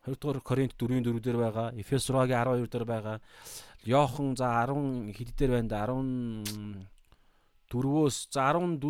[0.09, 1.68] 2 дугаар Коринт 4-ийн 4 дээр байгаа.
[1.76, 3.20] Эфес 6-гийн 12 дээр байгаа.
[3.85, 5.85] Йохан за 10 хэд дээр байна да
[7.68, 8.81] 14-өөс за 14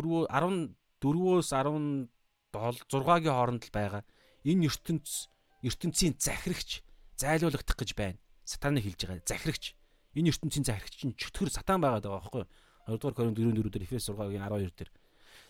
[1.03, 4.03] 14-өөс 16-гийн хооронд л байгаа.
[4.45, 5.27] Энэ ертөнц
[5.63, 6.83] ертөнцийн захирагч
[7.19, 8.19] зайлуулагдах гэж байна.
[8.47, 9.27] Сатаныг хэлж байгаа.
[9.27, 9.75] Захирагч.
[10.15, 12.49] Энэ ертөнцийн захирагч нь чөтгөр сатан байгаад байгаа байхгүй юу?
[12.87, 14.91] 2 дугаар Коринт 4-ийн 4 дээр Эфес 6-гийн 12 дээр.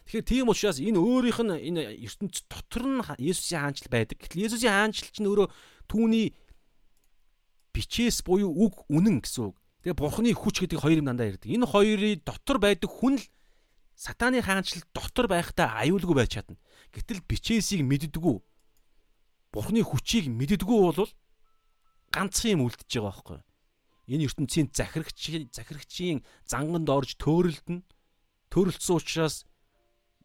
[0.09, 4.17] Тэгэхээр тийм учраас энэ өөрийнх нь энэ ертөнц дотор нь Есүсийн хаанчл байдаг.
[4.17, 5.47] Гэтэл Есүсийн хаанчл чинь өөрөө
[5.87, 6.33] түүний
[7.71, 9.55] бичээс буюу үг үнэн гэсэн үг.
[9.85, 11.47] Тэгээ бурхны хүч гэдэг хоёр юм дандаа ярьдаг.
[11.47, 13.25] Энэ хоёрын дотор байдаг хүн л
[13.95, 16.57] сатааны хаанчл дотор байхдаа аюулгүй байж чадна.
[16.91, 18.37] Гэтэл бичээсийг мэддэггүй.
[19.49, 21.09] Бурхны хүчийг мэддэггүй бол
[22.13, 23.39] ганцхан юм үлдчихэж байгаа байхгүй.
[24.09, 25.17] Энэ ертөнцийн захирагч
[25.53, 27.85] захирагчийн занганд орж төөрөлдөн
[28.49, 29.45] төөрөлдсөн учраас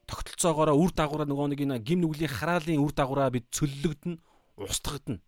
[0.08, 4.20] тогтолцоогоороо үр дагавраа нөгөө нэг энэ гим нүглийн хараалын үр дагавраа бид цөллөгдөн
[4.60, 5.20] устгагдана.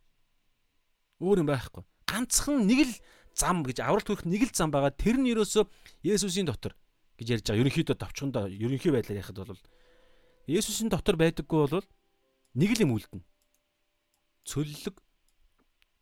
[1.20, 1.84] Өөр юм байхгүй.
[2.08, 2.94] Ганцхан нэг л
[3.36, 4.92] зам гэж авралт хүрэх нэг л зам байгаа.
[4.92, 5.64] Тэр нь ерөөсөө
[6.04, 6.76] Есүсийн дотор
[7.16, 7.60] гэж ярьж байгаа.
[7.64, 9.60] Ерөнхийдөө товчхондоо ерөнхий байдлаар яхад бол
[10.48, 11.86] Есүсийн дотор байдаггүй бол
[12.56, 13.24] нэг л юм үлдэнэ.
[14.46, 14.96] Цөллөг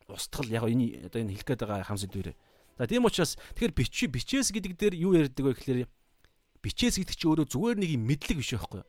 [0.09, 2.37] устгал яг энэ одоо энэ хэлэх гээд байгаа хамс дээрээ.
[2.77, 5.89] За тийм учраас тэгэхээр бичи бичээс гэдэг дээр юу ярьдаг вэ гэхээр
[6.65, 8.89] Бичээс гэдэг чи өөрөө зүгээр нэг юм мэдлэг биш байхгүй юу?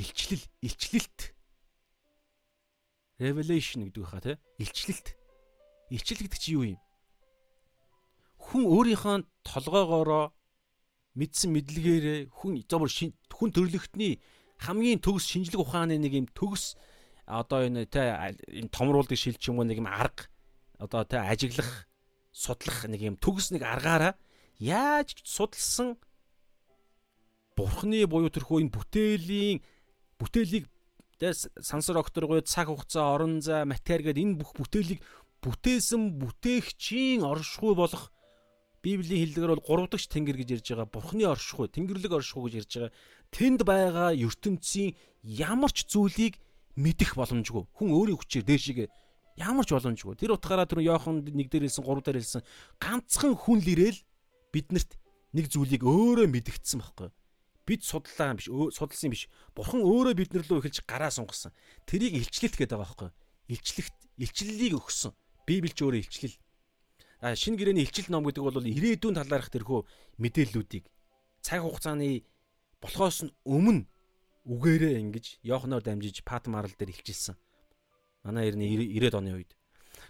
[0.00, 1.20] Илчлэл, илчлэлт.
[3.20, 4.40] Revelation гэдэг хаа тий?
[4.56, 5.12] Илчлэлт.
[5.92, 6.80] Илчлэл гэдэг чи юу юм?
[8.40, 10.32] Хүн өөрийнхөө толгоогоороо
[11.20, 14.24] мэдсэн мэдлэгээрээ хүн зобор хүн төрлөختний
[14.56, 16.80] хамгийн төгс шинжлэх ухааны нэг юм төгс
[17.30, 18.02] одоо энэ тэ
[18.50, 20.26] энэ томруулдаг шил ч юм уу нэг юм арга
[20.82, 21.86] одоо тэ ажиглах
[22.34, 24.18] судлах нэг юм төгс нэг аргаараа
[24.58, 25.94] яаж судалсан
[27.54, 29.58] бурхны буюу тэрхүү энэ бүтээлийн
[30.18, 30.66] бүтээлийг
[31.60, 35.00] сансар окторгой цаг хугацаа орон зай матери гэдэг энэ бүх бүтээлийг
[35.44, 38.12] бүтээсэн бүтээгчийн оршихуй болох
[38.80, 40.88] Библийн хэллэгээр бол гурав дахь тэнгэр гэж ярьж байгаа.
[40.88, 42.92] Бурхны оршихуй, тэнгэрлэг оршихуй гэж ярьж байгаа.
[43.28, 46.40] Тэнд байгаа ертөнцийн ямар ч зүйлийг
[46.76, 47.64] мэдэх боломжгүй.
[47.74, 48.88] Хүн өөрийн хүчээр дээшигээ
[49.42, 50.14] ямар ч боломжгүй.
[50.20, 52.42] Тэр утгаараа тэр Йохан 1 дээр хэлсэн, 3 дээр хэлсэн
[52.78, 54.00] ганцхан хүн л ирээл
[54.54, 54.90] биднэрт
[55.34, 57.10] нэг зүйлийг өөрөө мэдгдсэн байхгүй
[57.70, 59.30] бид судлаа биш судалсан биш.
[59.54, 61.54] Бурхан өөрөө биднэр лөө эхэлж гараа сунгасан.
[61.86, 63.10] Тэрийг илчлэлт гэдэг байгаа байхгүй.
[63.54, 65.14] Илчлэгт илчлэлийг өгсөн.
[65.46, 66.34] Библи ч өөрөө илчлэл.
[67.22, 69.86] А шинэ гэрээний илчлэл ном гэдэг бол ирээдүйн талаарх тэрхүү
[70.18, 70.84] мэдээллүүдийг
[71.46, 72.24] цаг хугацааны
[72.82, 73.86] болохоос нь өмнө
[74.50, 77.38] үгээрээ ингэж Йоханоор дамжиж Патмарл дээр илчилсэн.
[78.26, 79.54] Манай эртний 90-ад оны үед.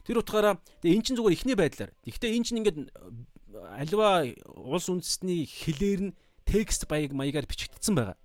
[0.08, 1.92] Тэр утгаараа эн чинь зүгээр ихний байдлаар.
[2.08, 2.88] Гэхдээ эн чинь ингээд
[3.52, 4.24] альва
[4.56, 6.16] улс үндэстний хэлээр нь
[6.48, 8.16] текст баяг маягаар бичигдсэн байгаа.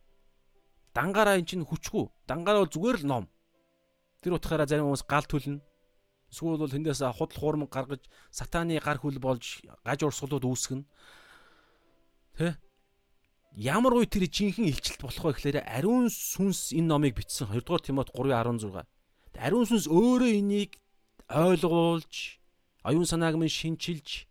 [0.95, 2.07] Дангаараа эн чинь хүчгүй.
[2.25, 3.25] Дангаараа бол зүгээр л ном.
[4.23, 5.59] Тэр утгаараа зарим хүмүүс гал төлнө.
[6.31, 10.83] Эсвэл бол тэндээс худал хуурмаг гаргаж сатааны гар хүл болж гаж урсгалууд үүсгэнэ.
[12.39, 12.55] Тэ?
[13.55, 17.81] Ямар үе тэр жинхэнэ илчилт болох вэ гэхээр ариун сүнс энэ номыг бичсэн 2 дугаар
[17.81, 18.83] Тимот 3:16.
[19.39, 20.75] Ариун сүнс өөрөө энийг
[21.31, 22.39] ойлгуулж,
[22.83, 24.27] оюун санааг минь шинчилж,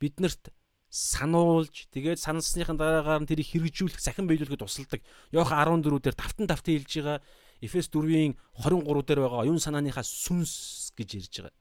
[0.00, 0.48] биднэрт
[0.88, 5.00] сануулж, тэгээд саналсныхын дараагаар нь тэрийг хэрэгжүүлэх, сахин биелүүлэхэд тусалдаг.
[5.32, 7.18] Йохан 14 дээр тавтан тавтан хэлж байгаа
[7.60, 11.56] Эфес 4-ийн 23 дээр байгаа оюун санааныхаа сүнс гэж ярьж байгаа.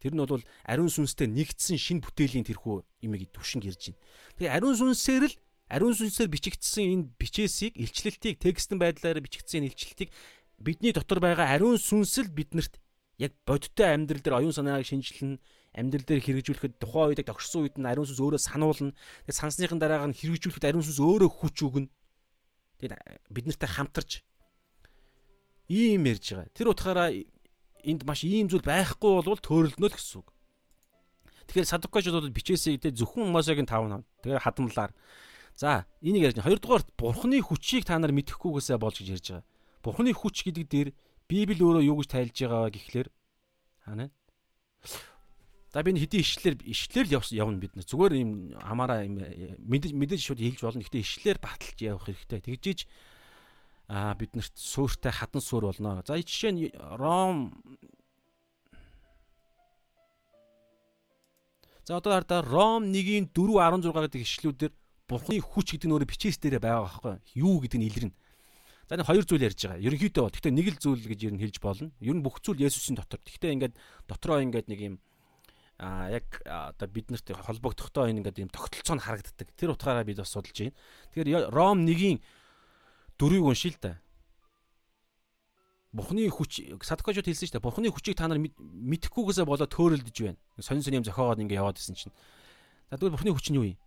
[0.00, 4.00] Тэр нь бол ариун сүнстэй нэгдсэн шин бүтээлийн тэрхүү имийг төвшин гэрж байна.
[4.36, 5.34] Тэгээ ариун сүнсээр л
[5.68, 10.10] ариун сүнсээр бичигдсэн энэ бичээсийг илчлэлтийг текстэн байдлаар бичигдсэн илчлэлтийг
[10.58, 12.78] бидний дотор байгаа ариун сүнсэл биднэрт
[13.18, 15.40] яг бодиттой амьдрал дээр оюун санааг шинжилнэ
[15.76, 18.96] амьдрал дээр хэрэгжүүлэхэд тухайн үед тогтсон үед нь ариун сүнс өөрөө сануулна.
[19.28, 21.88] Тэгээд сансныхын дараагаар нь хэрэгжүүлэхэд ариун сүнс өөрөө хүч өгнө.
[22.80, 24.24] Тэгээд бид нартай хамтарч
[25.68, 26.54] ийм ярьж байгаа.
[26.56, 27.12] Тэр утгаараа
[27.84, 30.28] энд маш ийм зүйл байхгүй бол төөрөлднө л гэсэн үг.
[31.52, 34.02] Тэгэхээр садуккачууд бол бичээсээ тэ зөвхөн Мосегийн 5 нам.
[34.24, 34.90] Тэгээ хадамлаар.
[35.56, 36.44] За, энийг ярьж.
[36.44, 39.46] Хоёрдугаар бурхны хүчийг та нар мэдэхгүйгээсээ болж гэж ярьж байгаа.
[39.80, 40.88] Бурхны хүч гэдэг дээр
[41.26, 43.08] Библи өөрөө юу гэж тайлж байгаа гэхлээр
[43.88, 44.12] хаана?
[45.72, 47.08] За би хэдийн ишлэлээр ишлэлээр
[47.40, 47.88] явна бид нар.
[47.88, 49.16] Зүгээр юм хамаараа юм
[49.64, 50.84] мэдээж мэдээж шууд хэлж болно.
[50.84, 52.40] Гэхдээ ишлэлээр баталж явах хэрэгтэй.
[52.44, 52.78] Тэгжиж
[53.88, 56.04] аа биднэрт сууртай хатан суур болно.
[56.06, 56.60] За жишээ нь
[57.00, 57.56] Ром
[61.84, 64.72] За одоо хардаа Ром 1-ийн 4:16 гэдэг ишлүүдээр
[65.06, 68.14] Бурхны хүч гэдэг нь өөрөө бичээс дээрээ байгаа байхгүй юу гэдэг нь илэрнэ.
[68.90, 69.82] За нэг хоёр зүйл ярьж байгаа.
[69.82, 71.90] Ерөнхийдөө гэхдээ нэг л зүйл гэж ер нь хэлж болно.
[72.02, 73.22] Ер нь бүх зүйл Есүсийн дотор.
[73.22, 73.74] Гэхдээ ингээд
[74.10, 74.94] дотроо ингээд нэг юм
[75.78, 79.46] а яг одоо биднэрт холбогдохдоо энэ ингээд юм тогтолцоо нь харагддаг.
[79.54, 80.74] Тэр утгаараа бид бас судалж байна.
[81.14, 82.18] Тэгэхээр Ром 1-ийн
[83.18, 83.92] дөрвийг уншия л да.
[85.92, 87.66] Бурхны хүч садкожууд хэлсэн шүү дээ.
[87.66, 90.40] Бурхны хүчийг та нар мэдхгүйгээсээ болоод төөрөлдөж байна.
[90.60, 92.14] Сонин сонин зохиогоод ингэ яваад исэн чинь.
[92.90, 93.78] За тэгвэл Бурхны хүч нь юу юм?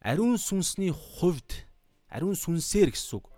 [0.00, 1.68] Ариун сүнсний хувьд
[2.08, 3.28] ариун сүнсээр гэсэн үг.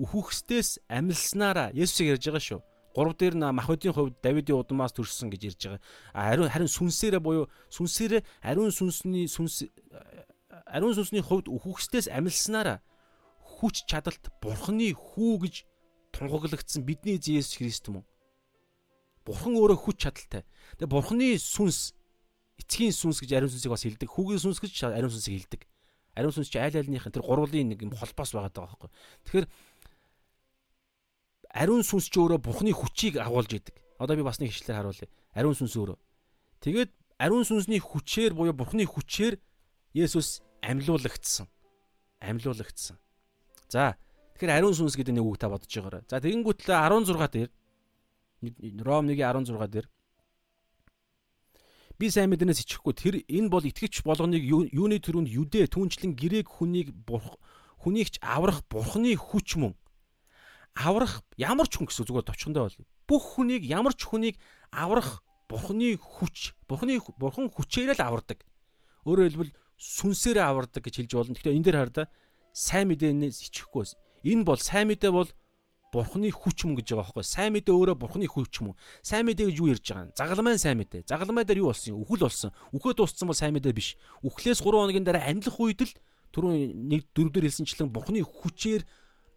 [0.00, 2.60] Үхүхстээс амилснараа Есүсийг ярьж байгаа шүү.
[2.96, 5.82] Гурав дээр нь Махбодийн хувьд Давидын удамаас төрсөн гэж ярьж байгаа.
[6.16, 9.68] Ариун харин сүнсээрээ буюу сүнсээрээ ариун сүнсний сүнс
[10.64, 12.80] ариун сүнсний хувьд үхүхстээс амилснараа
[13.60, 15.54] хүч чадалт Бурхны хүү гэж
[16.16, 18.06] тунхаглагдсан бидний Есүс Христ мөн.
[19.28, 20.42] Бурхан өөрөө хүч чадалтай.
[20.80, 21.92] Тэгээ Бурхны сүнс
[22.56, 24.08] эцгийн сүнс гэж ариун сүнсийг бас хэлдэг.
[24.08, 25.62] Хүүгийн сүнс гэж ариун сүнсийг хэлдэг.
[26.18, 28.90] Ариун сүнс чи айл айлныхын тэр гурвын нэг юм холбоос байгаа даа байхгүй.
[29.22, 29.46] Тэгэхээр
[31.54, 33.78] ариун сүнс ч өөрөө Бурхны хүчийг агуулж идэг.
[34.02, 35.08] Одоо би бас нэг ишлэлээр харуулъя.
[35.38, 35.98] Ариун сүнс өөрөө.
[36.58, 36.90] Тэгээд
[37.22, 39.38] ариун сүнсний хүчээр буюу Бурхны хүчээр
[39.94, 41.46] Есүс амьлуулагдсан.
[42.18, 42.98] Амьлуулагдсан.
[43.70, 43.94] За
[44.34, 46.02] тэгэхээр ариун сүнс гэдэг нэг үг та бодож байгаарай.
[46.10, 47.50] За тэгэнгүүтлээ 16 дээр
[48.82, 49.86] Ром 1:16 дээр
[51.98, 56.94] би сайн мэднээс ичихгүй тэр энэ бол итгэвч болгоныг юуны төрөнд юдэ түнчлэн грек хүнийг
[57.82, 59.74] хүнийгч аврах бурхны хүч мөн
[60.78, 62.78] аврах ямар ч хүн гэсэн зүгээр товчхондоо бол
[63.10, 64.38] бүх хүнийг ямар ч хүнийг
[64.70, 68.46] аврах бурхны хүч бурхны бурхан хүчээр л авардаг
[69.08, 71.34] өөрөөр хэлбэл сүнсээрээ авардаг гэж хэлж болно.
[71.38, 72.06] Тэгэхээр энэ дээр хараа
[72.52, 73.86] сайн мэдээнээс ичихгүй.
[74.26, 75.30] Энэ бол сайн мэдээ бол
[75.88, 77.24] Бурхны хүч мөн гэж байгаа байхгүй.
[77.24, 78.76] Сайн мэдээ өөрөө Бурхны хүч мөн.
[79.00, 80.12] Сайн мэдээ гэж юу ярьж байгаа юм?
[80.12, 81.08] Загалмайн сайн мэдээ.
[81.08, 82.04] Загалмай дээр юу болсон юм?
[82.04, 82.52] Үхэл болсон.
[82.76, 83.96] Үхээ дууссан бол сайн мэдээ биш.
[84.20, 85.92] Үхлээс 3 хоногийн дараа амьлах үед л
[86.36, 88.84] түрүүн нэг дөрөвдөр хэлсэнчлэн Бурхны хүчээр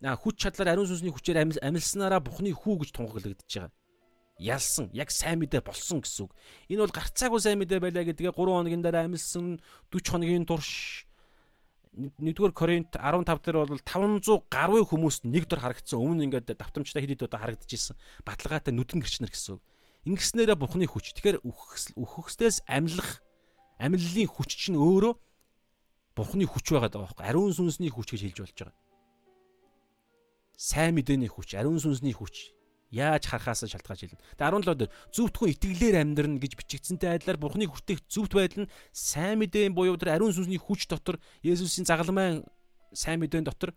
[0.04, 3.72] хүч чадлаар ариун сүнсний хүчээр амилснараа Бурхны хүү гэж тунхаглагдчихж байгаа.
[4.42, 6.34] Ялсан, яг сайн мэдээ болсон гэсэн үг.
[6.68, 9.62] Энэ бол гарцаагүй сайн мэдээ байлаа гэдгээ 3 хоногийн дараа амилсан
[9.94, 11.06] 40 хоногийн турш
[11.92, 16.00] нэгдүгээр Коринт 15 дээр бол 500 гаруй хүмүүст нэг дор харагдсан.
[16.00, 18.00] Өмнө ингээд давтамжтай хэд хэд удаа харагдчихсэн.
[18.24, 19.64] Баталгаатай нүдэн гэрчнэр гэсэн үг.
[20.08, 21.12] Ингэснээрээ Бурхны хүч.
[21.20, 23.20] Тэгэхээр үхөхстээс амьлах
[23.76, 25.14] амьллын хүч чинь өөрөө
[26.16, 27.28] Бурхны хүч байгаад байгаа байхгүй.
[27.28, 28.78] Ариун сүнсний хүч гэж хэлж болж байгаа.
[30.56, 32.56] Сайн мэдээний хүч, ариун сүнсний хүч
[32.92, 34.20] Яаж харахаас шалтгаалж хэлнэ.
[34.36, 39.40] Тэгээ 17 дээр зөвхөн итгэлээр амьдрна гэж бичигдсэнтэй адилаар Бурхны хүртээх зөвхт байдал нь сайн
[39.40, 42.44] мэдээний буюу тэр ариун сүнсний хүч дотор Есүсийн загалмайн
[42.92, 43.72] сайн мэдээний дотор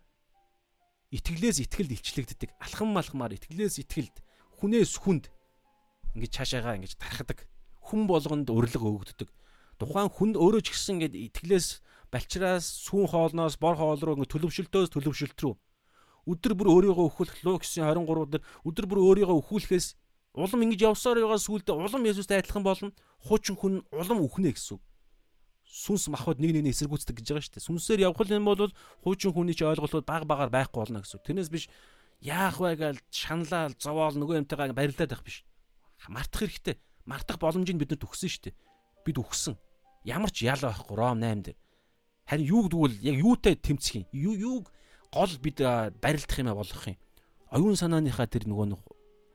[1.15, 2.51] итгэлээс итгэлд илчлэгддэг.
[2.59, 4.19] Алхам малхмаар итгэлээс итгэлд
[4.59, 5.31] хүнээс хүнд
[6.19, 7.47] ингэж цаашаагаа ингэж тархадаг.
[7.87, 9.31] Хүн болгонд урилга өгөгддөг.
[9.79, 11.67] Тухайн хүнд өөрөө ч гэсэн ингэж итгэлээс
[12.11, 15.55] балчраас сүүн хоолноос бор хоол руу ингэ төлөвшөлтөөс төлөвшөлт рүү
[16.25, 19.87] өдөр бүр өөрийгөө өхүүлэх луу гэсэн 23 дээр өдөр бүр өөрийгөө өхүүлэхээс
[20.35, 22.91] улам ингэж явсаар байгаа сүулдэ улам Есүстэй адилхан болно.
[23.23, 24.81] Хуучин хүн улам үхнэ гэсэн.
[25.63, 27.67] Сүнс махбод нэг нэгний эсэргүүцдэг гэж байгаа шүү дээ.
[27.67, 28.71] Сүнсээр явхал юм бол
[29.03, 31.23] хуучин хүний чи ойлголтууд баг багаар байхгүй болно гэсэн.
[31.23, 31.71] Тэрнээс биш
[32.19, 35.47] яах вэ гэж шаналал зовоол нөгөө юмтайгаа барилдаад байх биш.
[36.11, 36.75] Мартах хэрэгтэй.
[37.07, 38.55] Мартах боломжийг бидэнд өгсөн шүү дээ.
[39.05, 39.55] Бид өгсөн.
[40.03, 41.57] Ямар ч ял байхгүй Ром 8 дээр.
[42.25, 44.05] Харин юуг дгвэл яг юутай тэмцэх юм?
[44.11, 44.65] Юу юуг
[45.15, 45.63] гол бид
[46.03, 46.99] барилдах юм а болох юм?
[47.55, 48.75] Оюун санааныхаа тэр нөгөө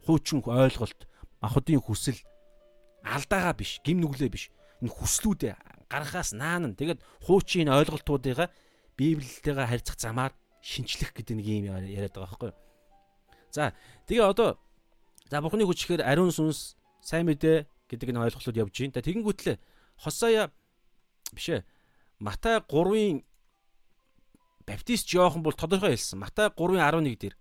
[0.04, 1.08] хуучин ойлголт,
[1.40, 2.20] махуудын хүсэл
[3.00, 4.52] алдаагаа биш, гим нүглээ биш.
[4.84, 5.54] Энэ хүслүүдээ
[5.88, 6.76] гарахаас наана.
[6.76, 8.52] Тэгээд хуучин ойлголтуудыгаа
[8.96, 12.58] Библиэлтэйгээ харьцах замаар шинчлэх гэдэг нэг юм яриад байгаа байхгүй юу?
[13.48, 13.72] За
[14.04, 14.60] тэгээ одоо
[15.32, 19.00] за Бурхны хүч ихээр ариун сүнс сайн мэдээ гэдэг нэг ойлголтууд явж байна.
[19.00, 19.56] Тэгэнгүүтлээ
[20.00, 20.50] Хосая
[21.32, 21.64] биш ээ.
[22.20, 23.24] Матай 3-ын
[24.70, 26.22] баптист Иохан бол тодорхой хэлсэн.
[26.22, 27.34] Матай 3:11 дээр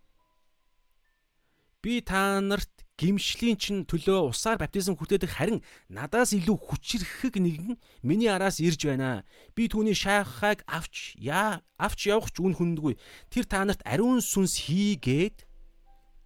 [1.82, 2.70] би та нарт
[3.00, 9.24] гимшлийн чин төлөө усаар баптизм хүртээдэг харин надаас илүү хүчрэхэг нэгэн миний араас ирж байна.
[9.56, 13.00] Би түүний шайхаг авч яа авч явах ч үн хүндгүй.
[13.32, 15.48] Тэр та нарт ариун сүнс хийгээд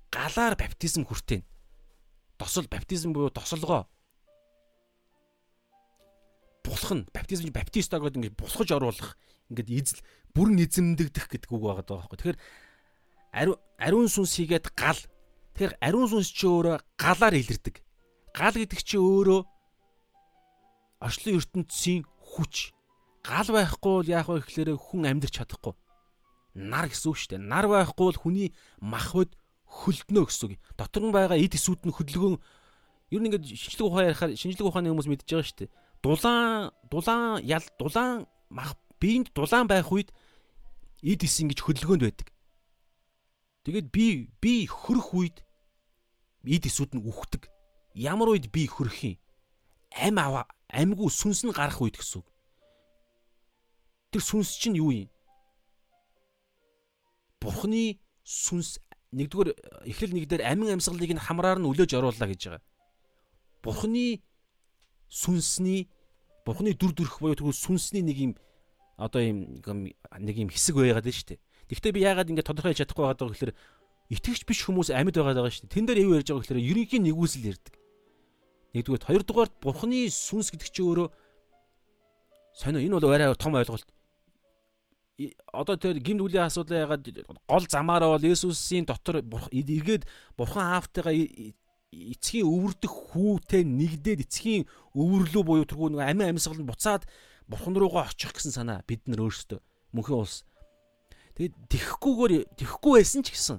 [0.09, 1.45] галаар баптизм хүртэнэ.
[2.41, 3.85] Досол баптизм буюу тосолгоо.
[6.65, 9.13] Булах нь баптизм баптист гэдэг ингэж бусгаж оруулах
[9.51, 12.37] ингээд эзэл бүрэн эзэмдэгдэх гэдэг үг байгаа даа байхгүй.
[13.33, 15.01] Тэгэхээр ариун сүнс хийгээд гал
[15.53, 17.77] Тэгэхээр ариун сүнс чи өөрөө галаар илэрдэг.
[18.33, 19.45] Гал гэдэг чи өөрөө
[20.97, 22.73] орчлон ертөнцийн хүч.
[23.21, 25.77] Гал байхгүй бол яах вэ гэхээр хүн амьдрч чадахгүй.
[26.57, 27.45] Нар гэсэн үг шүү дээ.
[27.45, 28.49] Нар байхгүй бол хүний
[28.81, 30.61] махбод хөлднө гэсэн үг.
[30.73, 32.41] Дотор нь байгаа эд эсүүд нь хөдөлгөөн
[33.13, 35.73] ер нь ингээд шинжлэх ухаан ярихаар шинжлэх ухааны хүмүүс мэдж байгаа шүү дээ.
[36.01, 38.73] Дулаан дулаан ял дулаан мах
[39.03, 40.15] биеинд дулаан байх үед
[41.03, 42.27] эд эс ингэж хөдөлгөөнд байдаг.
[43.67, 45.37] Тэгээд би би хөрөх үед
[46.47, 47.51] эд эсүүд нь үхдэг.
[47.99, 49.19] Ямар үед би хөрөх юм?
[49.91, 50.41] Ам ава
[50.71, 52.23] амьгүй сүнс нь гарах үед гэсэн.
[54.15, 55.09] Тэр сүнс чинь юу юм?
[57.43, 58.79] Бурхны сүнс
[59.11, 59.51] нэгдүгээр
[59.91, 62.63] эхлэл нэг дээр амин амьсгалыг нь хамраар нь үлээж оруулаа гэж байгаа.
[63.59, 64.23] Бурхны
[65.11, 65.91] сүнсний
[66.43, 68.33] Бурхны дүр төрх буюу тэгвэл сүнсний нэг юм
[68.97, 71.39] одоо юм нэг юм хэсэг байгаад байна шүү дээ.
[71.69, 73.53] Гэхдээ би яагаад ингэ тодорхой хэлж чадахгүй байгаа гэхээр
[74.13, 75.73] итгэвч биш хүмүүс амьд байгаа даа шүү дээ.
[75.73, 77.73] Тэн дээр юу ярьж байгаа гэхээр ерөнхий нэгүсэл ярьдаг.
[78.73, 81.07] Нэгдүгээр хоёрдугаарт бурхны сүнс гэдэг чинь өөрөө
[82.53, 83.89] сонио энэ бол арай том ойлголт.
[85.53, 87.05] Одоо тэр гимд үлийн асуудал ягаад
[87.45, 91.13] гол замаараа бол Есүсийн дотор эргээд бурхан аавтайгаа
[91.93, 94.65] эцгийн өвөрдөх хүүтэй нэгдээд эцгийн
[94.97, 97.05] өвөрлөө буюу тэргүй нэг амин амьсгал нь буцаад
[97.47, 99.59] бурхан руугаа очих гэсэн санаа бид нар өөрсдөө
[99.93, 100.43] мөнхийн улс.
[101.37, 103.57] Тэгээд тэххгүйгээр тэххгүй байсан ч гэсэн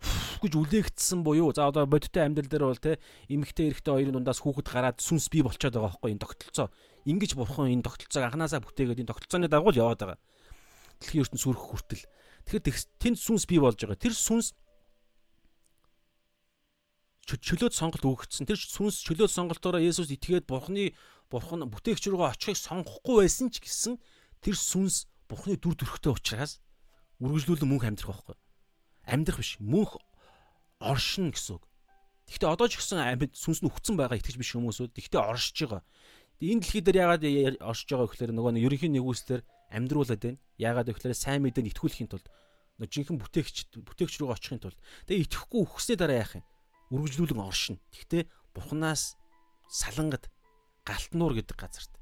[0.42, 4.68] гэж үлээгдсэн буюу за одоо бодиттой амьдрал дээр бол те эмэгтэй эрэгтэй хоёрын дундаас хүүхэд
[4.68, 6.68] гараад сүнс бий болчиход байгаа байхгүй энэ тогтолцоо.
[7.08, 10.20] Ингиж бурхан энэ тогтолцоог анханасаа бүтээгээд энэ тогтолцооны дагуу л яваад байгаа.
[11.00, 12.04] Дэлхийн ертөнц сүрэх хүртэл.
[12.48, 12.64] Тэгэхээр
[13.00, 13.96] тэнд сүнс бий болж байгаа.
[13.96, 14.52] Тэр сүнс
[17.26, 18.46] чөлөөт сонголт өгөгдсөн.
[18.46, 20.94] Тэр сүнс чөлөөт сонголтоороо Есүс итгээд Бурхны
[21.26, 23.98] Бурхан бүтээгч рүүгээ очихыг сонгохгүй байсан ч гэсэн
[24.38, 26.62] тэр сүнс Бурхны дүр төрхтэй учраас
[27.18, 28.36] үргэлжлүүлэн мөнх амьдрах байхгүй.
[29.10, 29.98] Амьдрах биш, мөнх
[30.78, 31.66] оршин гэсэн үг.
[32.30, 34.94] Гэхдээ одоо ч гэсэн амьд сүнс нь өгцөн байгаа итгэж биш хүмүүсүүд.
[34.94, 35.82] Гэхдээ оршиж байгаа.
[36.38, 37.22] Энэ дэлхий дээр яагаад
[37.58, 39.42] оршиж байгаа гэхээр нөгөө нь ерөнхий нэгүслэр
[39.74, 40.38] амьдруулад байна.
[40.62, 42.26] Яагаад гэхээр сайн мэдээнд итгүүлэхийн тулд
[42.76, 44.78] жинхэнэ бүтээгч бүтээгч рүү очихын тулд
[45.08, 46.44] тэгээ итгэхгүй өгснээ дараа яах юм?
[46.90, 47.76] Үргэлжлүүлэн оршин.
[47.90, 49.18] Гэхдээ бурхнаас
[49.68, 50.30] салангад
[50.86, 51.92] галтнуур гэдэг газарт.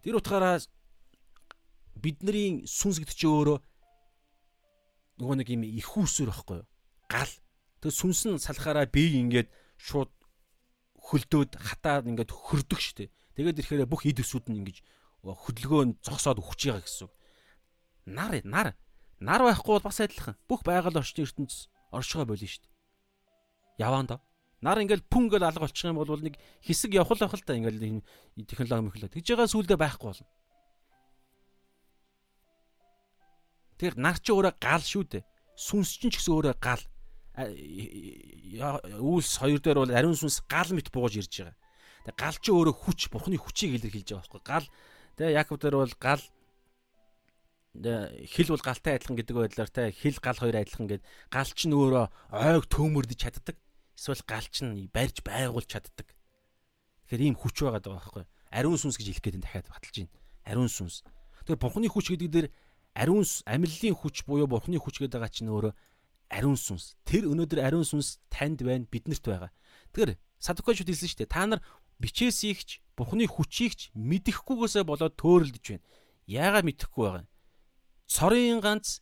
[0.00, 0.62] Тэр утгаараа
[1.98, 3.58] бидний сүнс гэдэг чинь өөрөө
[5.20, 6.68] нөгөө нэг юм их усүр байхгүй юу?
[7.10, 7.32] Гал.
[7.84, 10.08] Тэгээ сүнс нь салахаараа бие ингээд шууд
[10.96, 13.12] хөлдөөд хатаад ингээд хөрдөг штеп.
[13.36, 14.78] Тэгээд ирэхээр бүх эд өсүүд нь ингэж
[15.20, 17.14] хөдөлгөөн зогсоод өгч байгаа гэсэн үг.
[18.08, 18.68] Нар нар
[19.20, 20.36] нар байхгүй бол бас адилхан.
[20.48, 22.70] Бүх байгаль орчны ертөнц оршихоо болно штеп.
[23.78, 24.20] Яваанда.
[24.60, 27.56] Нар ингээл пүн гэл алга болчих юм бол нэг хэсэг явах л байх л та
[27.56, 28.04] ингээл
[28.44, 29.14] технологи мөхлөө.
[29.16, 30.28] Тэгж байгаа сүулдэ байхгүй болно.
[33.80, 35.24] Тэгэхээр нар чи өөрөө гал шүү дээ.
[35.56, 36.84] Сүнс чинь ч гэсэн өөрөө гал.
[39.00, 41.56] Үйлс хоёр дээр бол ариун сүнс гал мэт бууж ирж байгаа.
[42.04, 44.44] Тэгээ гал чи өөрөө хүч, бурхны хүчийг илэрхийлж байгаа байхгүй.
[44.44, 44.66] Гал
[45.16, 46.20] тэгээ Яков дээр бол гал
[47.74, 52.06] хил бол галтай адилхан гэдэг байдлаар те хил гал хоёр адилхан гэд гал чинь өөрөө
[52.34, 53.56] ойг төмөрдөж чаддаг.
[53.94, 56.10] Эсвэл гал чинь барьж байгуулж чаддаг.
[57.06, 58.24] Тэгэхээр ийм хүч байгаа даа байхгүй.
[58.50, 60.14] Ариун сүнс гэж хэлэх гээд дахиад баталж байна.
[60.50, 61.06] Ариун сүнс.
[61.46, 62.48] Тэгэхээр бурхны хүч гэдэг дээр
[62.98, 65.72] ариун амьллын хүч буюу бурхны хүч гэдэг байгаа чинь өөрөө
[66.30, 66.98] ариун сүнс.
[67.06, 69.50] Тэр өнөөдөр ариун сүнс танд байна, биднэрт байгаа.
[69.94, 71.30] Тэгэхээр садукачуд хэлсэн шүү дээ.
[71.30, 71.62] Та нар
[72.02, 75.86] бичээсийгч, бурхны хүчийгч мэдэхгүйгээсээ болоод төөрөлдөж байна.
[76.26, 77.30] Яагаад мэдэхгүй байгаа юм?
[78.10, 78.98] Цорын ганц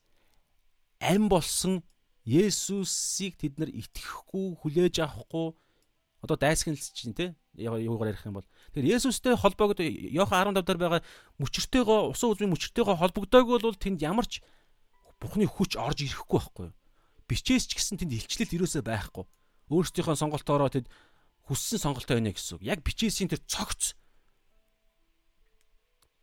[1.01, 1.81] ам болсон
[2.29, 5.57] Есүсийг тэд нар итгэхгүй, хүлээж авахгүй
[6.23, 11.03] Одоо дайсагналч чинь те юугаар ярих юм бол тэгэхээр Есүстэй холбоогд Иохан 15 дээр байгаа
[11.39, 14.43] мөчөртэйгөө усан үзмийн мөчөртэйгөө холбогдоогүй бол тэнд ямар ч
[15.23, 16.71] Бурхны хүч орж ирэхгүй байхгүй?
[17.31, 19.27] Бичээс ч гэсэн тэнд илчлэл юусоо байхгүй.
[19.71, 20.87] Өөрсдийнхөө сонголтоороо тэд
[21.47, 22.63] хүссэн сонголтоо өгнө гэсэн үг.
[22.67, 23.99] Яг бичээсийн тэр цогц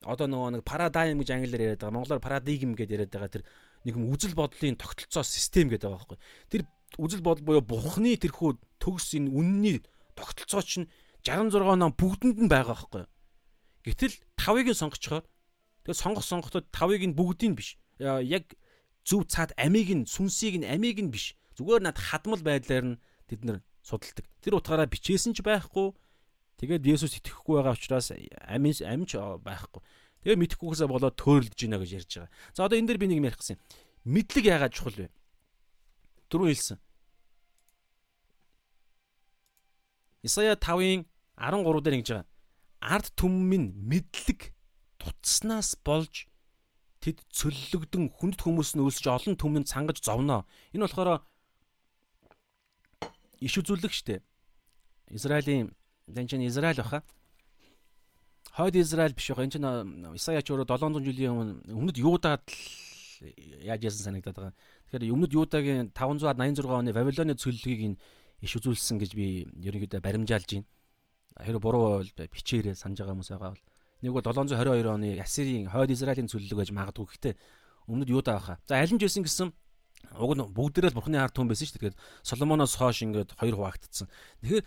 [0.05, 1.97] одоо нөгөө нэг парадайм гэж англиар яриад байгаа.
[1.97, 3.43] Монголоор парадигм гэдээ яриад байгаа тэр
[3.83, 6.19] нэг юм үзэл бодлын тогтолцоо систем гэдэг байгаа байхгүй.
[6.53, 6.61] Тэр
[7.01, 9.81] үзэл бодол буюу бурхны тэрхүү төгс энэ үнний
[10.13, 10.87] тогтолцоо чинь
[11.25, 13.03] 66 ном бүгдэнд нь байгаа байхгүй.
[13.85, 15.25] Гэтэл 5-ыг нь сонгочхоор
[15.85, 17.77] тэгээ сонгох сонгоход 5-ыг нь бүгдийг нь биш.
[17.97, 18.53] Яг
[19.05, 21.37] зөв цаад амийг нь сүнсийг нь амийг нь биш.
[21.57, 22.99] Зүгээр над хадмал байдлаар нь
[23.29, 24.25] тэд нар судалдаг.
[24.41, 25.93] Тэр утгаараа бичээсэн ч байхгүй.
[26.55, 28.15] Тэгээд Есүс итгэхгүй байгаа учраас
[28.47, 29.81] амин амч байхгүй.
[30.23, 32.31] Тэгээ мэдхгүйгээсээ болоод төөрөлдөж гинэ гэж ярьж байгаа.
[32.55, 33.59] За одоо энэ дээр би нэг юм ярих гэсэн.
[34.07, 35.07] Мэдлэг яагаад чухал вэ?
[36.31, 36.77] Дөрөв хэлсэн.
[40.25, 41.05] Исая 5-ын
[41.37, 42.27] 13 дээр ингэж байгаа.
[42.81, 44.55] Ард түмэн мэдлэг
[44.97, 46.25] тутснаас болж
[47.05, 50.49] тэд цөллөгдөн хүнд хүмүүс нь өлсөж олон түмэнд цангаж зовноо.
[50.73, 51.21] Энэ болохоор
[53.37, 54.25] иш үзүүлэг штэ.
[55.13, 55.77] Израилийн
[56.07, 57.03] энэ чинь Израиль баха.
[58.51, 59.43] Хойд Израиль биш баха.
[59.43, 59.67] Энэ чинь
[60.15, 62.45] Исая ч өөрөө 700 жилийн өмнө өмнөд Юудад
[63.63, 64.55] яаж яасан санагдаад байгаа.
[64.91, 67.97] Тэгэхээр өмнөд Юудагийн 586 оны Вавилоны цөллөгийг энэ
[68.43, 70.67] иш үзүүлсэн гэж би ерөнхийдөө баримжаалж байна.
[71.39, 73.63] Хэрэв буруу бол бичээрээ санаж байгаа хүмүүс байгаа бол
[74.03, 77.33] нэг бол 722 оны Ассирийн хойд Израилийн цөллөг гэж магадгүй гэхдээ
[77.87, 78.59] өмнөд Юуда баха.
[78.67, 79.49] За аль нь ч байсан гэсэн
[80.15, 81.91] уг нь бүгдээрээ л бурхны ард түмэн байсан шүү дээ.
[81.91, 84.07] Тэгэхээр Соломоноос хойш ингээд хоёр хуваагдсан.
[84.43, 84.63] Тэгэхээр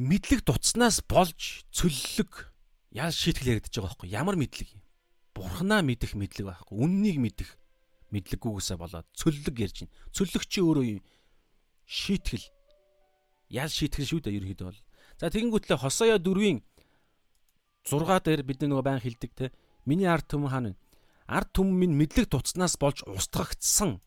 [0.00, 2.48] мэдлэг дуцснаас болж цөллөг
[2.96, 4.68] яа шийтгэл яригдаж байгаа байхгүй ямар мэдлэг
[5.36, 7.50] бурхнаа мэдэх мэдлэг байхгүй үннийг мэдэх
[8.08, 10.84] мэдлэггүйгээсээ болоод цөллөг ярьж байна цөллөг чи өөрөө
[11.84, 12.46] шийтгэл
[13.50, 14.80] ял шийтгэл шүү дээ ерөөхдөө бол.
[15.18, 16.62] За тэгэнгүүтлээ хосоё дөрвийн
[17.82, 19.50] 6 дээр бид нөгөө байн хилдэг те.
[19.84, 20.78] Миний ард түмэн хаана вэ?
[21.26, 23.98] Ард түмэн минь мэдлэг туцнаас болж устгагдсан.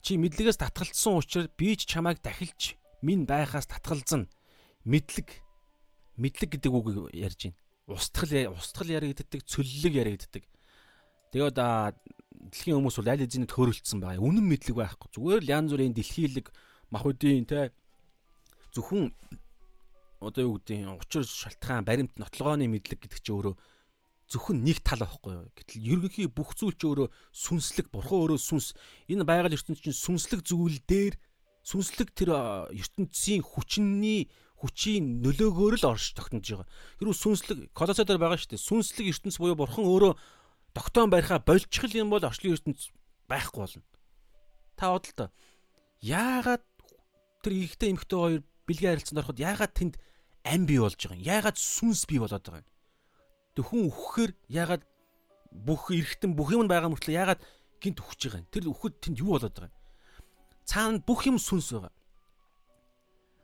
[0.00, 4.30] Чи мэдлэгээс татгалцсан учраас би ч чамайг дахилж минь байхаас татгалзан.
[4.86, 5.42] Мэдлэг
[6.16, 7.58] мэдлэг гэдэг үг ярьж байна.
[7.90, 10.44] Устгал устгал яригддаг, цөллөг яригддаг.
[11.34, 14.22] Тэгээд дэлхийн хүмүүс бол аль хэзээ төрөлцсөн байгаа.
[14.22, 15.08] Үнэн мэдлэг байхгүй.
[15.14, 16.46] Зүгээр л янз бүрийн дэлхийлэг
[16.92, 17.72] махуудын те
[18.76, 19.10] зөвхөн
[20.20, 23.54] одоо юу гэдэг нь учир шалтгаан баримт нотлогооны мэдлэг гэдэг чинь өөрөө
[24.30, 25.50] зөвхөн нэг тал байхгүй юу.
[25.56, 28.72] Гэтэл ерөнхий бүх зүйл ч өөрөө сүнслэг, бурхан өөрөө сүнс.
[29.10, 31.18] Энэ байгаль ертөнц чинь сүнслэг зүйл дээр
[31.62, 32.30] сүнслэг тэр
[32.74, 34.30] ертөнцийн хүчний
[34.62, 36.68] хүчийн нөлөөгөөр л орж тогтнож байгаа.
[37.02, 38.62] Хэрвээ сүнслэг колосо дээр байгаа шүү дээ.
[38.62, 40.14] Сүнслэг ертөнц буюу бурхан өөрөө
[40.70, 42.94] тогтоон барихаа болчихл юм бол орчлын ертөнц
[43.26, 43.82] байхгүй болно.
[44.78, 45.26] Та бодол та.
[45.98, 46.62] Яагаад
[47.42, 49.94] тэр ихтэй эмхтэй хоёр бэлгийн харилцаанд ороход яагаад тэнд
[50.46, 51.26] ам бий болж байгаа юм?
[51.26, 52.70] Яагаад сүнс бий болоод байгаа юм?
[53.58, 54.82] Тэг хүн өгөхээр яагаад
[55.50, 57.42] бүх эргэтэн бүх юм байгаа мөртлөө яагаад
[57.82, 58.50] гинт өгч байгаа юм?
[58.54, 59.81] Тэр өгөхөд тэнд юу болоод байгаа юм?
[60.68, 61.92] Цаана бүх юм сүнс байгаа.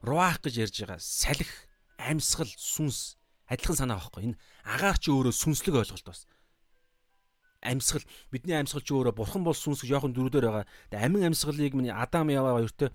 [0.02, 1.00] Руах гэж ярьж байгаа.
[1.02, 1.46] Салхи,
[1.98, 3.18] амьсгал, сүнс
[3.48, 4.32] адилхан санаа байхгүй.
[4.32, 6.28] Энэ агаар ч өөрөө сүнслэг ойлголт бас
[7.62, 10.66] амьсгал бидний амьсгал ч өөрөө бурхан бол сүнс гэж яохон дөрүүдээр байгаа.
[10.92, 12.94] Тэгээ амин амьсгалыг миний Адам Ява хоёртой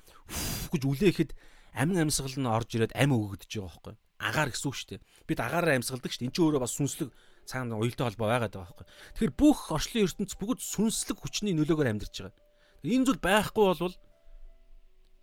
[0.72, 1.32] гэж үлээхэд
[1.76, 3.96] амин амьсгал нь орж ирээд ам өгөгдөж байгаа байхгүй.
[4.24, 5.02] Агаар гэсэн үг шүү дээ.
[5.28, 6.28] Бид агаараар амьсгалдаг шүү дээ.
[6.32, 7.10] Энд чинь өөрөө бас сүнслэг
[7.44, 8.88] цаана уялдаа холбоо байгаад байгаа байхгүй.
[9.20, 12.40] Тэгэхээр бүх орчлын ертөнц бүгд сүнслэг хүчний нөлөөгөөр амьдарч байгаа.
[12.88, 13.96] Энэ зүйл байхгүй болвол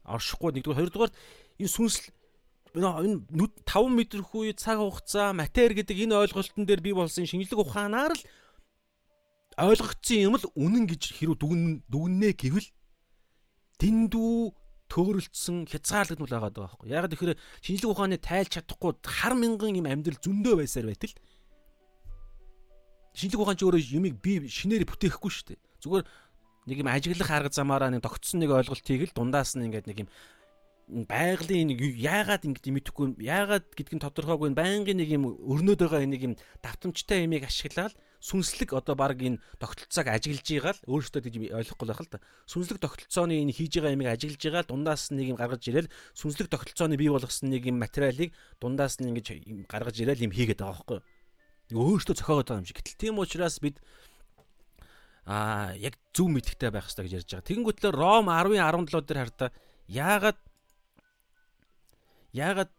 [0.04, 1.12] оршихгүй нэгдүгээр хоёрдугаар
[1.60, 2.08] энэ сүнсл
[2.74, 3.26] энэ
[3.66, 8.22] 5 мэдрэхүй цаг хугацаа матер гэдэг энэ ойлголтын дээр бий болсон шинжлэх ухаанаар л
[9.58, 12.68] ойлгогдсон юм л үнэн гэж хэрүү дүгн дүгнээ гэвэл
[13.82, 14.34] дэндүү
[14.90, 16.90] төөрөлдсөн хязгаарлагдмал байгаа даа байхгүй.
[16.90, 21.14] Яг тэгэхээр шинжлэх ухааны тайлж чадахгүй хар мянган юм амьдрал зөндөө байсаар байтал
[23.14, 25.58] шинжлэх ухаан ч өөрөө юмыг би шинээр бүтээхгүй шүү дээ.
[25.82, 26.04] Зүгээр
[26.70, 30.10] нэг юм ажиглах арга замаараа нэг тогтсон нэг ойлголтыг л дундаас нь ингээд нэг юм
[30.90, 36.34] байгалийн яагаад ингэж мэдэхгүй яагаад гэдг нь тодорхойгүй байнгын нэг юм өрнөд байгаа нэг юм
[36.62, 42.00] давтамжтай юмыг ашиглаад сүнслэг одоо баг энэ тогтолцоог ажиглаж байгаа л өөрөөсөө гэж ойлгохгүй байх
[42.04, 42.18] л та.
[42.50, 45.88] Сүнслэг тогтолцооны энэ хийж байгаа юмыг ажиглаж байгаа л дундаас нэг юм гаргаж ирэл
[46.18, 49.26] сүнслэг тогтолцооны бий болгосон нэг юм материалыг дундаас нь ингэж
[49.70, 51.96] гаргаж ирэл юм хийгээд байгаа байхгүй юу?
[51.96, 52.76] Өөрөөсөө зохиогоод байгаа юм шиг.
[52.82, 53.78] Гэтэл тийм учраас бид
[55.30, 57.46] аа яг зөв мэдхтэй байх хэрэгтэй гэж ярьж байгаа.
[57.46, 59.50] Тэгэнгүүтлээ Ром 10:17 дээр хардаа
[59.86, 60.38] яагаад
[62.34, 62.74] яагаад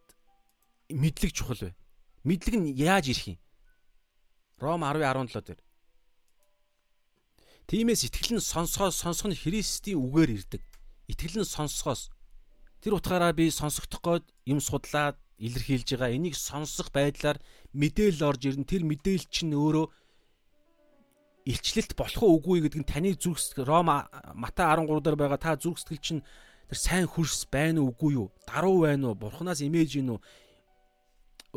[0.92, 1.72] мэдлэг чухал вэ?
[2.28, 3.40] Мэдлэг нь яаж ирэх юм?
[4.60, 5.62] Ром 10:17 дээр.
[7.72, 10.64] Тиймээс итгэл нь сонсохоос сонсох нь Христийн үгээр ирдэг.
[11.08, 12.12] Итгэл нь сонсохоос
[12.82, 16.18] Тэр утгаараа би сонсогдох гээд юм судлаад илэрхийлж байгаа.
[16.18, 17.38] Энийг сонсох байдлаар
[17.78, 18.66] мэдээлэл орж ирнэ.
[18.66, 19.86] Тэр мэдээлэл чинь өөрөө
[21.46, 25.82] илчлэлт болох уу үгүй гэдэг нь таны зүрх Ром Мата 13 дээр байгаа та зүрх
[25.82, 26.22] сэтгэл чинь
[26.70, 28.28] тэр сайн хөрс байна уу үгүй юу?
[28.46, 29.18] Даруу байна уу?
[29.18, 30.20] Бурханаас имэж гин үү?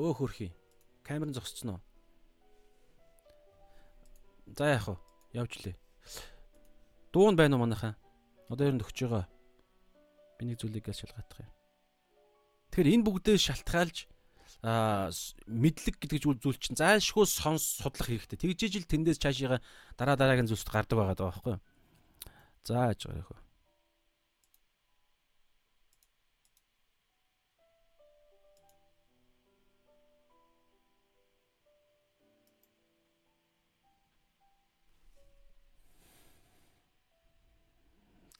[0.00, 0.50] Өө хөрхий.
[1.04, 1.84] Камерын зогсчихно.
[4.56, 4.96] За яах вэ?
[5.36, 5.76] Явж лээ.
[7.12, 7.94] Дуун байна уу манайхаа?
[8.48, 9.28] Одоо ер нь өгч байгаа.
[10.40, 11.52] Би нэг зүйлийг гал шалгаадах юм.
[12.72, 13.96] Тэгэхээр энэ бүгдээ шалтгаалж
[14.64, 18.40] мэдлэг гэдэг зүйл чинь зайлшгүй сонс судлах хэрэгтэй.
[18.40, 19.60] Тэгжиж ил тэндээс цаашаа
[20.00, 21.62] дараа дараагийн зүйлсд гардаг байгаа даа байхгүй юу?
[22.64, 23.44] За яаж байгаа юм.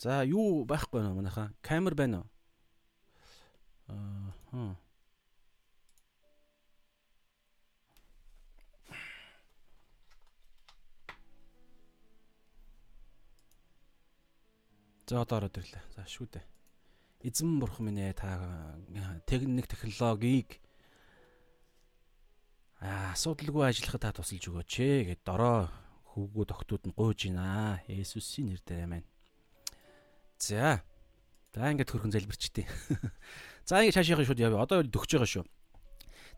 [0.01, 2.29] За юу байхгүй нөө манайхаа камер байна уу?
[3.93, 4.84] Аа.
[15.07, 15.85] За одоо ороод ирлээ.
[15.97, 16.45] За шүү дээ.
[17.29, 18.41] Эзэн бурхан минь ээ та
[19.29, 20.61] техник технологиг
[22.81, 25.69] асуудалгүй ажиллахад та тусалж өгөөч ээ гэд дорой
[26.13, 27.81] хүүгүүд охтууд нь гуйж байна.
[27.89, 29.05] Есүсийн нэрээр амин.
[30.41, 30.81] За.
[31.53, 32.65] За ингээд хөрхөн залбирчтээ.
[33.69, 34.65] За ингээд цаашаа шууд явъя.
[34.65, 35.45] Одоо дөгч байгаа шүү.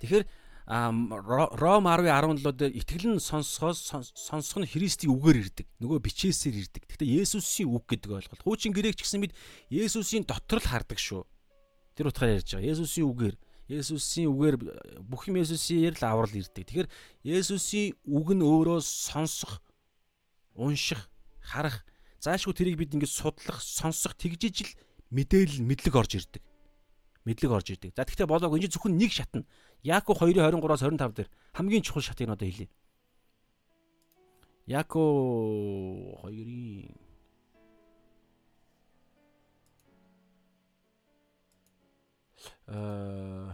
[0.02, 0.24] Тэгэхээр
[0.66, 3.86] Ром 10:17 дээр итгэл нь сонсохоос
[4.18, 5.66] сонсох нь Христийн үгээр ирдэг.
[5.78, 6.82] Нөгөө бичээсээр ирдэг.
[6.90, 8.42] Гэхдээ Есүсийн үг гэдэг ойлголт.
[8.42, 9.34] Хуучин грек ч гэсэн бид
[9.70, 11.22] Есүсийн дотор л хардаг шүү.
[11.94, 12.66] Тэр утгаар ярьж байгаа.
[12.66, 13.36] Есүсийн үгээр
[13.70, 14.56] Есүсийн үгээр
[15.06, 16.66] бүх юм Есүсийн л аврал ирдэг.
[16.66, 16.90] Тэгэхээр
[17.22, 19.62] Есүсийн үг нь өөрөө сонсох,
[20.58, 21.06] унших,
[21.46, 21.86] харах,
[22.18, 24.70] заашгүй тэрийг бид ингэж судлах, сонсох тэгжиж л
[25.14, 26.42] мэдээлэл мэдлэг орж ирдэг
[27.26, 27.92] мэдлэг орж идэг.
[27.98, 29.42] За тэгвэл болоог энэ зөвхөн нэг шатна.
[29.82, 32.68] Яако 2:23-аас 25 дээр хамгийн чухал шатыг одоо хэлье.
[34.66, 34.98] Яако
[36.24, 37.06] 2-ын
[42.66, 43.50] э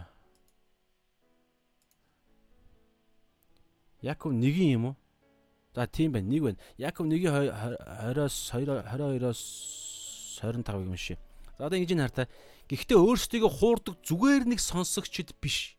[4.03, 4.95] Яков 1-ийн юм уу?
[5.73, 6.27] За тийм байна.
[6.27, 6.57] Нэг байна.
[6.77, 11.19] Яков 1-ийн 20-оос 22-оос 25 юм шиг.
[11.57, 12.27] За одоо ингэж хартай.
[12.67, 15.77] Гэхдээ өөрсдийгөө хуурдаг зүгээр нэг сонсогчд биш.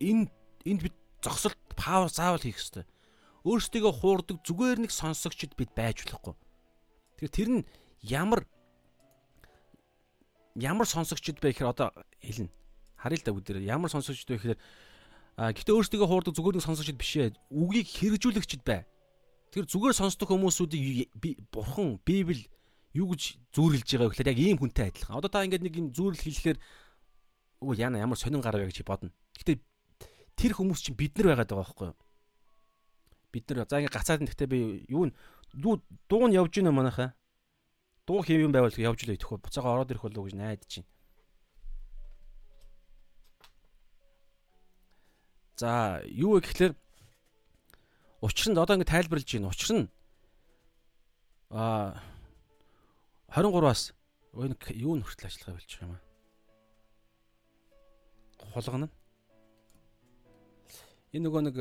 [0.00, 0.30] Энэ
[0.64, 2.84] энд бид зогсолт пауз заавал хийх ёстой.
[3.44, 6.34] Өөрсдийгөө хуурдаг зүгээр нэг сонсогчд бид байж болохгүй.
[7.20, 7.62] Тэгэхээр тэр нь
[8.00, 8.48] ямар
[10.56, 11.92] ямар сонсогчд бэ гэхээр одоо
[12.22, 12.48] хэлнэ.
[12.96, 14.60] Харъя л да бүгд ямар сонсогчд вэ гэхээр
[15.36, 17.36] гэхдээ өөрсдийгөө хуурдаг зүгээр нэг сонсогчд биш ээ.
[17.52, 18.88] Үгийг хэрэгжүүлэгчд бай.
[19.52, 21.12] Тэр зүгээр сонсдог хүмүүсүүдийг
[21.52, 22.48] бурхан, Библи
[22.94, 25.18] юу гэж зүүрлж байгаа вэ гэхээр яг ийм хүнтэй адилхан.
[25.18, 26.58] Одоо та ингээд нэг юм зүүрэл хэлэхээр
[27.62, 29.10] өө яна ямар сонин гарав гэж бодно.
[29.34, 29.58] Гэтэ
[30.36, 31.98] тэр хүмүүс чинь бид нар байгаад байгаа байхгүй юу?
[33.32, 35.10] Бид нар за ингээд гацаад гэхдээ би юу
[35.54, 37.14] дуу дуу нь явж гинэ манайхаа.
[38.06, 39.42] Дуу хэв юм байвал явж л идэх үү.
[39.42, 40.90] Буцаага ороод ирэх болов гэж найдаж байна.
[45.56, 46.74] За юу вэ гэхээр
[48.20, 49.54] учир нь одоо ингэ тайлбарлаж байна.
[49.54, 49.86] Учир нь
[51.54, 52.02] аа
[53.30, 53.94] 23-аас
[54.34, 56.02] юу нөхрөл ажиллагаа болчих юм аа.
[58.52, 58.90] Хулгана.
[61.14, 61.56] Энэ нөгөө нэг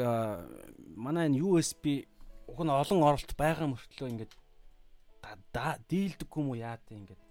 [0.98, 2.10] манай энэ USB
[2.50, 4.34] уг нь олон оролт байгаа мөртлөө ингээд
[5.88, 7.22] дийлдэггүй юм уу яа тээ ингээд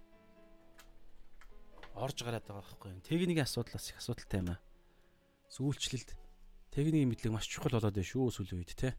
[1.99, 3.05] орж гараад байгаа байхгүй юу.
[3.05, 4.59] Техникийн асуудлаас их асуудалтай юм аа.
[5.53, 6.09] Сүүлчлэлд
[6.73, 8.95] техникийн мэдлэг маш чухал болоод байна шүү сүүлийн үед те.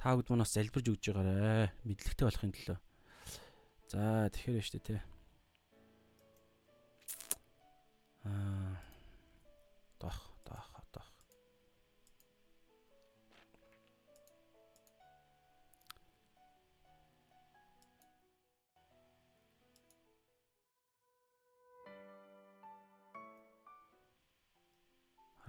[0.00, 1.74] Та бүд манаас залбирж өгж байгаарэ.
[1.84, 2.78] Мэдлэгтэй болохын төлөө.
[3.92, 4.96] За тэгэхээр шүү дээ те.
[8.24, 8.80] Аа.
[10.00, 10.33] Дах,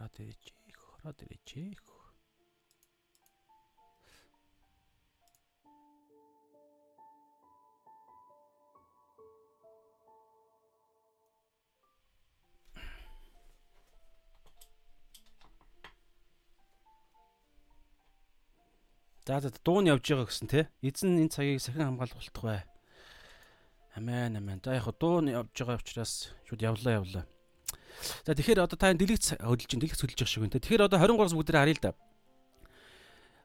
[0.06, 0.54] Хараад ирээч.
[1.02, 1.50] Хараад ирээч.
[19.26, 20.70] За за дуу нь явж байгаа гэсэн те.
[20.86, 22.62] Эзэн энэ цагийг сахин хамгаалах болтох бай.
[23.98, 24.62] Амен амен.
[24.62, 27.26] За яг дуу нь явж байгаа учраас шууд явлаа явлаа.
[28.26, 30.56] За тэгэхээр одоо та дэлгэц хөдөлж чинь дэлгэц хөдөлж байгаа шиг байна.
[30.58, 31.92] Тэгэхээр одоо 23-аас бүгд харъя л да.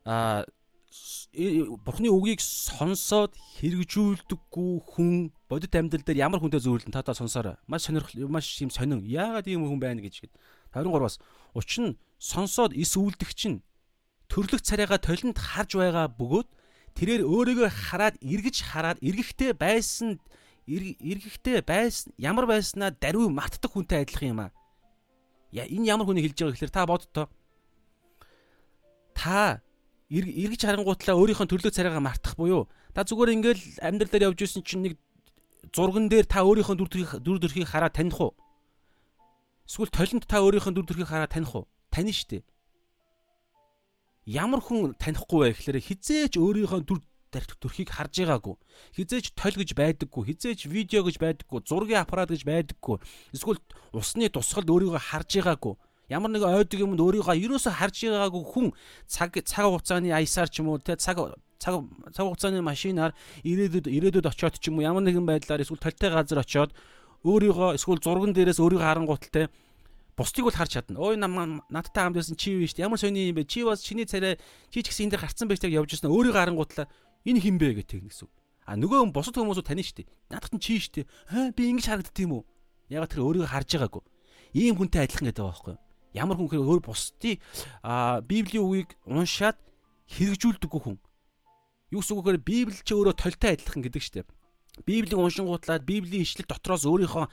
[0.04, 0.44] Аа
[1.86, 7.54] бурхны үгийг сонсоод хэрэгжүүлдэггүй хүн бодит амьдрал дээр ямар хүнтэй зөөрлөн та та сонсоорой.
[7.70, 9.06] Маш сонирхол маш юм сонин.
[9.06, 10.34] Яагаад ийм хүн байна гэж гээд
[10.74, 11.22] 23-аас
[11.54, 13.62] учир нь сонсоод эс үлдэх чинь
[14.26, 16.48] төрлөх царайгаа толинд харж байгаа бөгөөд
[16.98, 20.18] тэрээр өөрийгөө хараад эргэж хараад эргэхтэй байсан
[20.66, 24.50] эргэхтэй байсан ямар байснаа даруй мартдаг хүнтэй адилхан юм аа.
[25.52, 27.26] Я энэ ямар хүний хэлж байгаа гэхээр та бодтоо.
[29.14, 29.62] Та
[30.10, 34.82] эргэж харангуутлаа өөрийнхөө төрлөө царайгаа мартах буюу та зүгээр ингээл амьдрал дээр явж исэн чинь
[34.82, 34.94] нэг
[35.74, 38.34] зурган дээр та өөрийнхөө дүр төрхийг дүр төрхийг хараад таних уу?
[39.66, 41.70] Эсвэл толинд та өөрийнхөө дүр төрхийг хараад таних уу?
[41.90, 42.42] Тань штэ.
[44.26, 46.98] Ямар хүн танихгүй вэ гэхээр хизээч өөрийнхөө дүр
[47.30, 48.56] төрхийг харж байгаагүй.
[48.98, 52.98] Хизээч толь гэж байдаггүй, хизээч видео гэж байдаггүй, зургийн аппарат гэж байдаггүй.
[53.30, 53.62] Эсвэл
[53.94, 55.74] усны тусгалд өөрийгөө харж байгаагүй
[56.10, 58.66] ямар нэг ойдог юмд өөрийгөө ерөөсө харж байгаагүй хүн
[59.06, 63.14] цаг цаг хугацааны аясаар ч юм уу те цаг цаг цаг хугацааны машинаар
[63.46, 66.74] ирээдүйд ирээдүйд очиод ч юм уу ямар нэгэн байдлаар эсвэл толтой газар очиод
[67.22, 69.46] өөрийгөө эсвэл зурган дээрээс өөрийгөө харангууталтай
[70.18, 70.98] бусдыг бол харж чадна.
[70.98, 72.84] Ой надтай хамт байсан чи юу дээ.
[72.84, 73.44] Ямар сони юм бэ?
[73.46, 74.36] Чи бас чиний царай
[74.68, 76.10] чи ч гэсэн энэ дээр гарцсан байж таг явж ирсэн.
[76.10, 76.86] Өөрийгөө харангуутлаа
[77.24, 78.28] энэ хин бэ гэх тэгнэ гэсэн.
[78.66, 80.08] А нөгөө хүн бусад хүмүүсүүд тань шүү дээ.
[80.30, 81.08] Надад нь чи дээ.
[81.26, 82.44] Хаа би ингэж харагддаг юм уу?
[82.86, 84.02] Ягаад тэр өөрийгөө харж байгаагүй.
[84.54, 85.82] Ийм хүнтэй адилхан гэдэг байгаа байхгүй юу?
[86.14, 87.38] Ямар хүн хэрэг өөр бусдыг
[87.82, 89.58] а Библийн үгийг уншаад
[90.10, 90.98] хэрэгжүүлдэггүй хүн.
[91.90, 92.42] Юу гэсэн үг вэ?
[92.42, 94.28] Библи ч өөрөө толтой адилхан гэдэг штеп.
[94.86, 97.26] Библийг уншингуутлаад Библийн ишлэл дотроос өөрийнхөө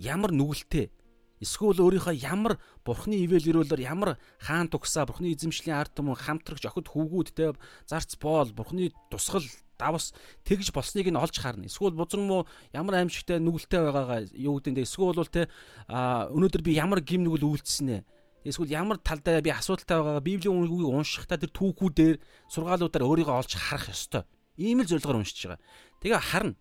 [0.00, 0.92] ямар нүгэлтэй
[1.40, 6.90] эсвэл өөрийнхөө ямар бурхны ивэл өрөөлөөр ямар хаан тугсаа бурхны эзэмшлийн ард түмэн хамтрагч охид
[6.90, 7.54] хүүгүүдтэй
[7.86, 9.46] зарц боол бурхны тусгал
[9.78, 10.12] давс
[10.42, 11.70] тэгж болсныг нь олж харна.
[11.70, 15.46] Эсвэл бузар муу ямар аимшигтай нүгэлтэй байгаагаа юу гэдэг нь эсвэл бол те
[15.78, 18.02] өнөөдөр би ямар гим нүгэл үйлдэлсэн ээ
[18.48, 22.16] Эсвэл ямар талдаа би асуудалтай байгаагаа Библийн үгийг уншихдаа тэр түүхүүдээр
[22.48, 24.22] сургаалуудаар өөрийгөө олж харах ёстой.
[24.56, 25.60] Ийм л зорилгоор уншиж байгаа.
[26.00, 26.56] Тэгээ харна.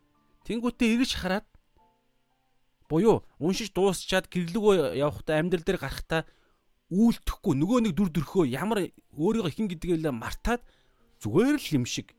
[0.50, 1.48] Тэнгүүтээ эргэж хараад
[2.88, 6.22] буюу уншиж дуусчаад гэрлэгөө явахдаа амьдрал дээр гарахтаа
[6.88, 10.64] үйлдэхгүй нөгөө нэг дүр төрхөө ямар өөрийгөө хин гэдгийг мартаад
[11.20, 12.16] зүгээр л юм шиг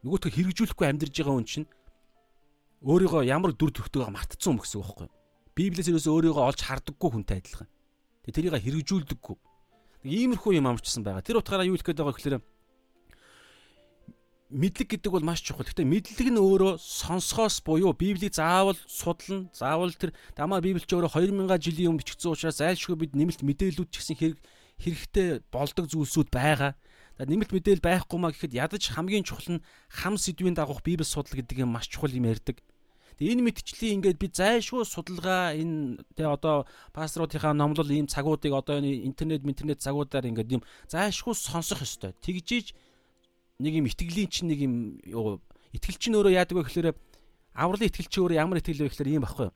[0.00, 1.68] нөгөөтгөө хэрэгжүүлэхгүй амьдарж байгаа хүн чинь
[2.80, 5.08] өөрийгөө ямар дүр төрхтэйгээ мартцсан юм гэсэн үг байхгүй.
[5.56, 7.68] Библиэс ерөөсөө өөрийгөө олж хардаггүй хүнтэй адилхан.
[8.24, 9.36] Тэгээ тэрийг хэрэгжүүлдэггүй.
[10.06, 11.24] Иймэрхүү юм амжчихсан байгаа.
[11.24, 12.36] Тэр утгаараа юу хэлэх гээд байгаа гэхээр
[14.56, 15.68] мэдлэг гэдэг бол маш чухал.
[15.68, 19.52] Гэтэ мэдлэг нь өөрөө сонсохоос буюу Библийг заавал судлана.
[19.52, 23.96] Заавал тэр дамаа Библич өөрөө 2000 жилийн өмнө бичигдсэн учраас зайлшгүй бид нэмэлт мэдээлүүд ч
[24.00, 24.38] гэсэн хэрэг
[24.80, 26.72] хэрэгтэй болдог зүйлсүүд байгаа.
[27.20, 31.64] Нэмэлт мэдээлэл байхгүй маа гэхэд ядаж хамгийн чухал нь хам сэдвийн дагуух Библи судал гэдэг
[31.64, 32.60] юм маш чухал юм ярьдаг.
[33.16, 38.76] Тэгээ энэ мэдчлийг ингээд би зайлшгүй судалгаа энэ тэгээ одоо пасторуудынхаа номлол ийм цагуудыг одоо
[38.76, 40.62] энэ интернет интернет цагуудаар ингээд юм
[40.92, 42.12] зайлшгүй сонсох ёстой.
[42.20, 42.76] Тэгжиж
[43.58, 44.74] нэг юм итгэлийн чинь нэг юм
[45.72, 46.88] итгэл чинь өөрөө яадаг вэ гэхээр
[47.56, 49.48] авралын итгэл чинь өөрөө ямар итгэл вэ гэхээр ийм багхгүй.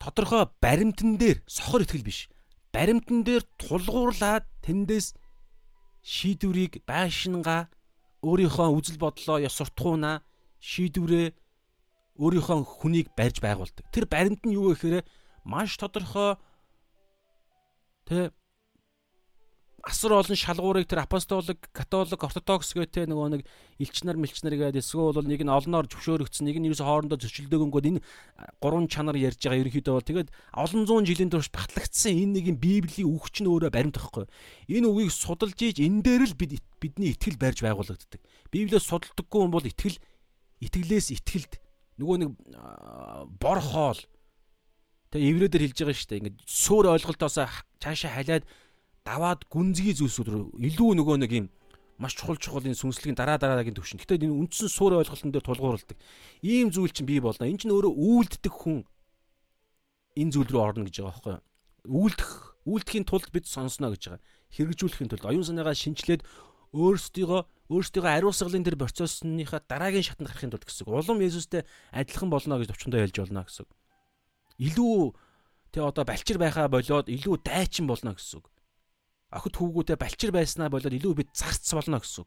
[0.00, 2.26] Тодорхой баримтан дээр сохор итгэл биш.
[2.74, 5.14] Баримтан дээр тулгуурлаад тэндээс
[6.02, 7.68] шийдвэрийг байшингаа
[8.24, 10.24] өөрийнхөө үзэл бодлоо ёс суртахуунаа
[10.60, 11.36] шийдвэрээ
[12.20, 13.84] өөрийнхөө хүнийг барьж байгуулдаг.
[13.92, 15.04] Тэр баримт нь юу вэ гэхээр
[15.44, 16.36] маш тодорхой
[18.04, 18.32] тэ
[19.90, 23.42] асар олон шалгуурыг тэр апостолик, католик, ортодокс гэх тэ нөгөө нэг
[23.82, 28.04] элчнэр мэлчнэр гэдэг эсвэл бол нэг нь олноор зөвшөөрөгдсөн, нэг нь ерөөсө хоорондоо зөрчилдөөгөнгөө энэ
[28.62, 32.58] гурван чанар ярьж байгаа ерөнхийдөө бол тэгээд олон зуун жилийн турш батлагдсан энэ нэг юм
[32.62, 34.30] библийн үгч нь өөрөө баримт байхгүй.
[34.70, 38.22] Энэ үгийг судалж ийж энэ дээр л бид бидний итгэл барьж байгуулагддаг.
[38.54, 39.98] Библиэс судалдаггүй юм бол итгэл
[40.62, 41.58] итгэлээс итгэлд
[41.98, 42.30] нөгөө нэг
[43.42, 44.00] бор хоол
[45.10, 46.20] тэгээ еврейдэр хэлж байгаа шүү дээ.
[46.22, 47.36] Ингээд суур ойлголтоос
[47.82, 48.44] цаашаа халиад
[49.04, 51.46] даваад гүнзгий зүйлсүүд рүү илүү нөгөө нэг юм
[52.00, 54.00] маш чухал чухал энэ сүнслэгийн дараа дараагийн төвшин.
[54.00, 56.00] Гэтэ энэ үндсэн суур ойлголтын дээр тулгуурладаг.
[56.40, 57.44] Ийм зүйл чинь бий болно.
[57.44, 58.88] Энэ чинь өөрөө үйлддэг хүн
[60.16, 61.44] энэ зүйл рүү орно гэж байгаа байхгүй юу?
[61.84, 62.30] Үйлдэх
[62.64, 64.24] үйлдэхийн тулд бид сонсно гэж байгаа.
[64.56, 66.24] Хэрэгжүүлэхийн тулд оюун санаагаа шинчлээд
[66.72, 70.88] өөрсдийгөө өөрсдийгөө ариусгалын тэр процессныхаа дараагийн шатанд гарахын тулд гэсэн.
[70.88, 73.66] Улам Есүстэй адилхан болно гэж төвчөндөө хэлж болно гэсэн.
[74.58, 75.14] Илүү
[75.70, 78.42] тэг одоо балчир байхаа болоод илүү дайчин болно гэсэн.
[79.30, 82.26] Охид хүүгүүдээ балчир байснаа болоод илүү бид зарц болно гэсэн.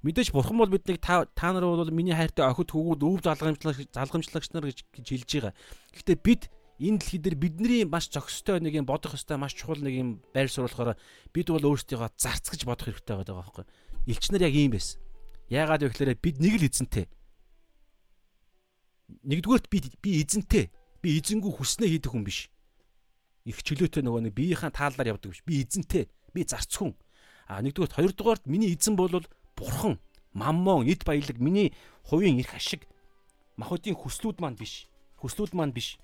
[0.00, 4.48] Мэдээж бурхан бол биднийг та та нар бол миний хайртай охид хүүгүүд өв залгамжлагч залгамжлагч
[4.56, 5.52] нар гэж хэлж байгаа.
[5.92, 6.42] Гэхдээ бид
[6.80, 10.48] энэ дэлхий дээр бидний маш зохистой нэг юм бодох ёстой маш чухал нэг юм байр
[10.48, 10.96] сууруулахаар
[11.36, 13.68] бид бол өөрсдийгөө зарцгаж бодох хэрэгтэй байгаа байхгүй
[14.06, 15.00] элч нар яг ийм байсан.
[15.50, 17.06] Яагаад вэ гэхээр бид нэг л эзэнтэй.
[19.26, 20.70] Нэгдүгээрт би би эзэнтэй.
[21.02, 22.48] Би эзэнгүү хүснээ хийдэг хүн биш.
[23.44, 25.42] Их чөлөөтэй нөгөө нэг биеийнхаа тааллаар явдаг биш.
[25.46, 26.08] Би эзэнтэй.
[26.34, 26.92] Би зарц хүн.
[27.48, 29.10] А нэгдүгээрт хоёрдугаарт миний эзэн бол
[29.56, 29.98] бурхан,
[30.32, 32.86] маммон, эд баялаг миний хувийн эрх ашиг
[33.56, 34.86] махуудын хүслүүд маань биш.
[35.18, 35.98] Хүслүүд маань биш.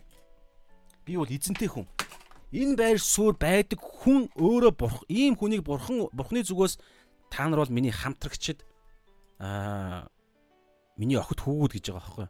[1.05, 1.87] Би бол эзэнтэй хүн.
[2.57, 6.79] Энэ байр суурь байдаг хүн өөрөө бурх ийм хүнийг бурхан бурхны зүгээс
[7.29, 8.65] та нар бол миний хамтрагчд
[9.43, 10.09] аа
[10.97, 12.29] миний охид хүүгүүд гэж байгаа байхгүй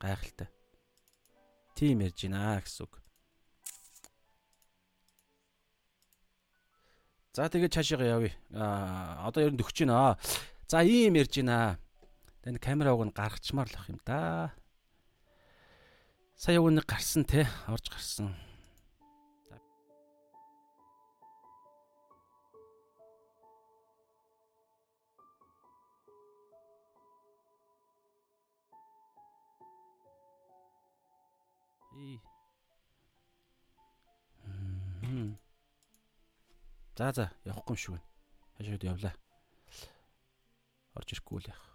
[0.00, 0.48] гайхалтай.
[1.74, 3.03] Тийм ярьж байна гэсэн үг.
[7.34, 8.30] За тэгээд цаашаа явъя.
[8.54, 10.14] Аа одоо ер нь төгч байна.
[10.70, 11.82] За ийм ярьж байна.
[12.46, 14.54] Тэн камераг нь гаргачмаар л ах юм да.
[16.38, 18.38] Сая өгнө гарсан те орж гарсан.
[36.96, 38.06] За за явахгүй юм байна.
[38.54, 39.14] Хашаад явлаа.
[40.94, 41.74] Орж ирэхгүй л яах.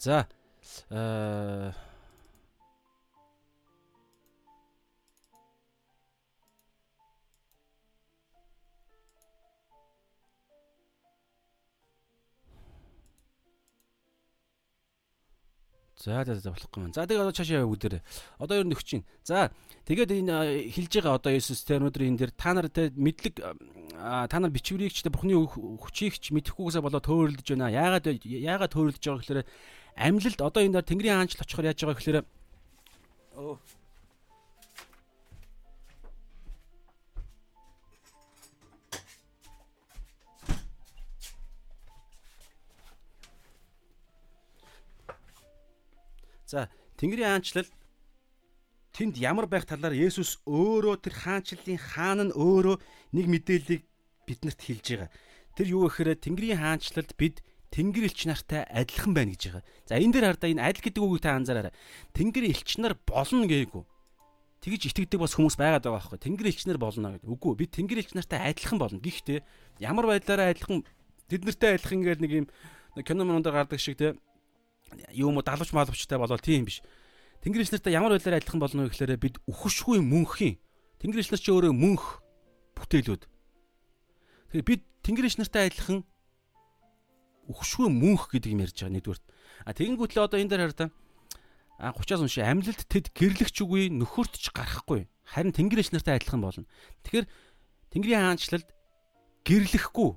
[0.00, 0.28] За
[0.88, 1.72] э
[16.04, 16.92] За за за болохгүй юм.
[16.92, 18.02] За тэгээ одоо цаашаа яваа бүгдээрээ.
[18.36, 19.04] Одоо ер нь өгч чинь.
[19.24, 19.48] За
[19.88, 24.36] тэгээд энэ хэлж байгаа одоо Есүс тэр өнөөдөр энэ дэр та нар тэ мэдлэг та
[24.36, 27.72] нар бичвэрийгч тэ Бурхны хүчийгч мэдэхгүйгээсээ болоо төөрөлдөж байна.
[27.72, 29.40] Яагаад яагаад төөрөлдөж байгаа гэхээр
[29.96, 32.18] амьлалд одоо энэ дээр Тэнгэрийн хаанчл очихоор яаж байгаа гэхээр
[33.40, 33.56] өө
[46.46, 46.68] За
[47.00, 47.70] Тэнгэрийн хаанчлал
[48.94, 52.76] тэнд ямар байх талаар Есүс өөрөө тэр хаанчлалын хаан нь өөрөө
[53.16, 53.82] нэг мэдээллийг
[54.28, 55.10] биднэрт хэлж байгаа.
[55.56, 57.42] Тэр юу гэхээр Тэнгэрийн хаанчлалд бид
[57.74, 59.64] Тэнгэр элч нартай адилхан байна гэж байгаа.
[59.90, 61.74] За энэ дээр хардаа энэ адил гэдэг үгийг та анзаараарай.
[62.14, 63.82] Тэнгэр элч нар болно гээгүй.
[64.62, 66.22] Тэгж итгэдэг бас хүмүүс байгаад байгаа байхгүй.
[66.22, 67.26] Тэнгэр элч нар болно гэдэг.
[67.26, 69.02] Үгүй бид Тэнгэр элч нартай адилхан болно.
[69.02, 69.42] Гэхдээ
[69.82, 70.86] ямар байдлаараа адилхан
[71.26, 72.46] тэд нартай адилхан гэдэг нэг юм
[73.02, 74.14] кино монд гардаг шиг те
[75.12, 76.82] юм далавч малвчтай болол тийм биш.
[77.44, 80.56] Тэнгэрч нартай ямар байдлаар адилхан болно вэ гэхээр бид үхшгүй мөнхийн.
[81.00, 82.24] Тэнгэрч нар ч өөрөө мөнх
[82.78, 83.22] бүтээлүүд.
[83.24, 86.08] Тэгэхээр бид тэнгэрч нартай адилхан
[87.52, 89.22] үхшгүй мөнх гэдэг юм ярьж байгаа нэгдүгээр.
[89.68, 90.90] А тэгэнгүүтлээ одоо энэ дээр хараа
[91.78, 95.10] а 30-аас унши амьлалд тэд гэрлэгч үгүй нөхөртч гарахгүй.
[95.26, 96.64] Харин тэнгэрч нартай адилхан болно.
[97.02, 97.26] Тэгэхээр
[97.90, 98.68] тэнгэрийн хаанчлалд
[99.42, 100.10] гэрлэхгүй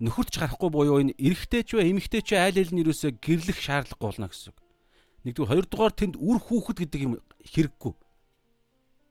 [0.00, 4.08] нөхөрч гарахгүй буюу энэ эрэгтэй ч вэ эмэгтэй ч айл айл нь юусоо гэрлэх шаардлагагүй
[4.08, 4.58] болно гэсэн үг.
[5.28, 7.12] Нэгдүгээр хоёрдугаар тэнд үр хүүхэд гэдэг юм
[7.44, 7.92] хэрэггүй.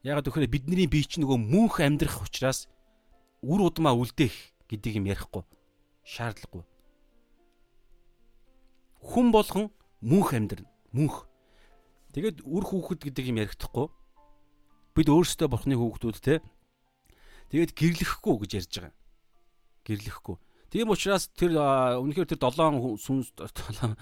[0.10, 2.66] Ягаад гэвэл бидний бие чинь нөгөө мөнх амьдрах учраас
[3.46, 4.34] үр удмаа үлдээх
[4.66, 5.46] гэдэг юм ярихгүй
[6.10, 6.66] шаардлагагүй.
[9.06, 9.70] Хүн болгон
[10.02, 10.68] мөнх амьдрна.
[10.90, 11.30] Мөнх.
[12.18, 13.88] Тэгэд үр хүүхэд гэдэг юм ярихдаггүй.
[14.98, 16.42] Бид өөрсдөө бурхны хүүхдүүд те.
[17.54, 18.94] Тэгээд гэрлэхгүй гэж ярьж байгаа.
[19.86, 20.38] Гэрлэхгүй.
[20.70, 23.98] Тийм учраас тэр үнэхээр тэр 7 сүнс 7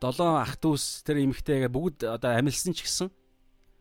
[0.00, 3.08] ах дүүс тэр эмэгтэйгээ бүгд одоо амилсан ч гэсэн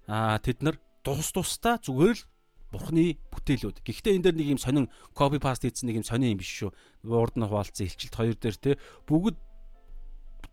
[0.07, 2.27] аа тэд нар тус тусдаа зүгээр л
[2.69, 3.81] Бурхны бүтээлүүд.
[3.81, 4.85] Гэхдээ энэ дээр нэг юм сонин
[5.17, 6.69] копи паст хийсэн нэг юм сонин юм биш шүү.
[7.09, 8.71] Урд нь хуваалцсан илчилт хоёр дээр те
[9.09, 9.41] бүгд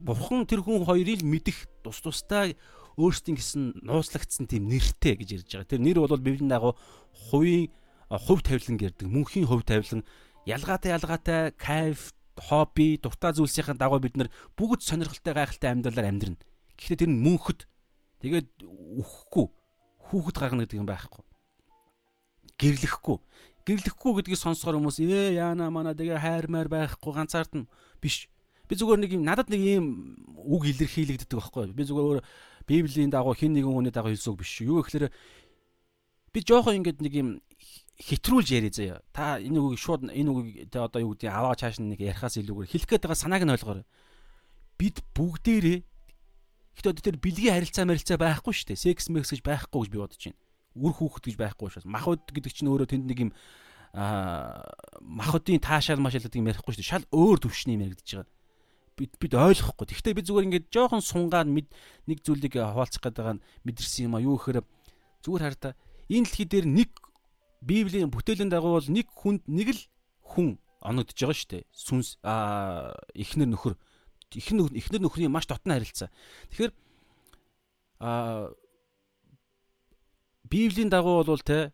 [0.00, 2.56] Бурхан тэр хүн хоёрыг мэдих тус тустай
[2.96, 5.68] өөрсдийн гэсэн нууцлагдсан тийм нэртэй гэж ярьж байгаа.
[5.68, 6.76] Тэр нэр бол библийн дагуу
[7.28, 7.68] хувийн
[8.08, 9.08] хувь тавилан гэдэг.
[9.08, 10.04] Мөнхийн хувь тавилан
[10.46, 16.40] ялгаатай ялгаатай кайф хобби дуртай зүйлсийн дагуу бид нар бүгд сонирхолтой гайхалтай амьдралаар амьдрна.
[16.78, 17.66] Гэхдээ тэр нь мөнхөд
[18.22, 19.46] тэгээд үхэхгүй
[20.06, 21.26] хүүхэд гаргана гэдэг юм байхгүй
[22.58, 23.18] гэрлэхгүй.
[23.66, 27.66] Гэрлэхгүй гэдгийг сонсохоор хүмүүс ээ яана мана тэгээ хайрмаар байхгүй ганцаардна
[28.00, 28.30] биш.
[28.68, 29.84] Би зүгээр нэг юм надад нэг ийм
[30.32, 31.74] үг илэрхийлэгддэг байхгүй.
[31.74, 32.22] Би зүгээр
[32.66, 34.62] Библийн дагуу хин нэгэн хүний дагуу хэлсэн үг биш.
[34.62, 35.12] Юу гэхээр
[36.36, 37.28] би жоохон ингэж нэг юм
[37.96, 39.00] хэтрүүлж яриа заяа.
[39.16, 42.68] Та энэ үгийг шууд энэ үгийг тэ одоо юу гэдэг аваа чааш нэг ярихаас илүүгээр
[42.76, 43.88] хэлэх гээд байгаа санааг нь ойлгоорой.
[44.76, 45.80] Бид бүгдээрээ
[46.84, 48.84] одоо тэр бэлгийн харилцаа марилцаа байхгүй шүү дээ.
[48.84, 50.44] Секс мэкс гэж байхгүй гэж би бодож байна
[50.76, 51.88] үр хүүхэд гэж байхгүй шээс.
[51.88, 53.30] Махуд гэдэг чинь өөрөө тэнд нэг юм
[53.96, 54.60] аа
[55.00, 56.92] махуудын таашаал машаал гэдэг юм ярихгүй шүү дээ.
[56.92, 58.28] Шал өөр төвшний юм яригдж байгаа.
[58.96, 59.86] Бид бид ойлгохгүй.
[59.88, 64.36] Гэхдээ би зүгээр ингээд жоохон сунгаад нэг зүйлийг хуваалцах гэдэг байгаа мэдэрсэн юм а юу
[64.36, 64.60] гэхээр
[65.24, 65.72] зүгээр хараа
[66.08, 66.90] энэ дэлхий дээр нэг
[67.62, 69.82] Библийн бүтээлийн дагуу бол нэг хүнд нэг л
[70.22, 71.64] хүн оногдож байгаа шүү дээ.
[71.72, 73.74] Сүнс аа эхнэр нөхөр
[74.34, 76.10] эхнэр эхнэр нөхрийн маш дотны харилцаа.
[76.52, 76.72] Тэгэхээр
[78.00, 78.52] а
[80.46, 81.72] Библийн дагуу бол те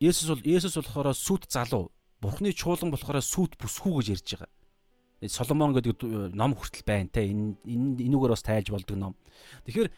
[0.00, 1.88] Есүс бол Есүс болохоор сүт залуу.
[2.20, 4.50] Бурхны чуулган болохоор сүт бүсгүй гэж ярьж байгаа.
[5.24, 9.14] Соломон гэдэг ном хүртэл байна те энэ энүүгээр бас тайлж болдог ном.
[9.64, 9.88] Тэгэхээр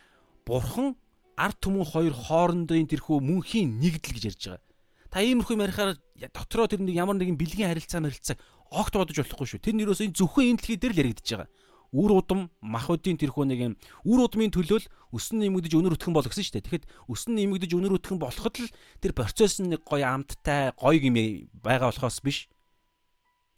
[0.46, 0.94] бурхан
[1.36, 4.64] ард түмэн хоёр хоорондоо энэ тэрхүү мөнхийн нэгдэл гэж ярьж байгаа.
[5.12, 5.96] Та иймэрхүү ярихаар
[6.32, 8.36] дотроо тэр нэг ямар нэгэн бэлгийн харилцаа мэрилцаа
[8.72, 9.60] огт бодож болохгүй шүү.
[9.62, 11.48] Тэр нь юусоо энэ зөвхөн энэ дэлхий дээр л яригдчихэж байгаа
[11.96, 16.44] үр удам махуудын тэрхүү нэг юм үр удмын төлөөл өсөн нэмэгдэж өнөр өтгөн бол гэсэн
[16.44, 16.66] шүү дээ.
[16.66, 21.16] Тэгэхэд өсөн нэмэгдэж өнөр өтгөн болоход л тэр процесс нь нэг гоё амттай, гоё юм
[21.62, 22.50] байгаа болохоос биш.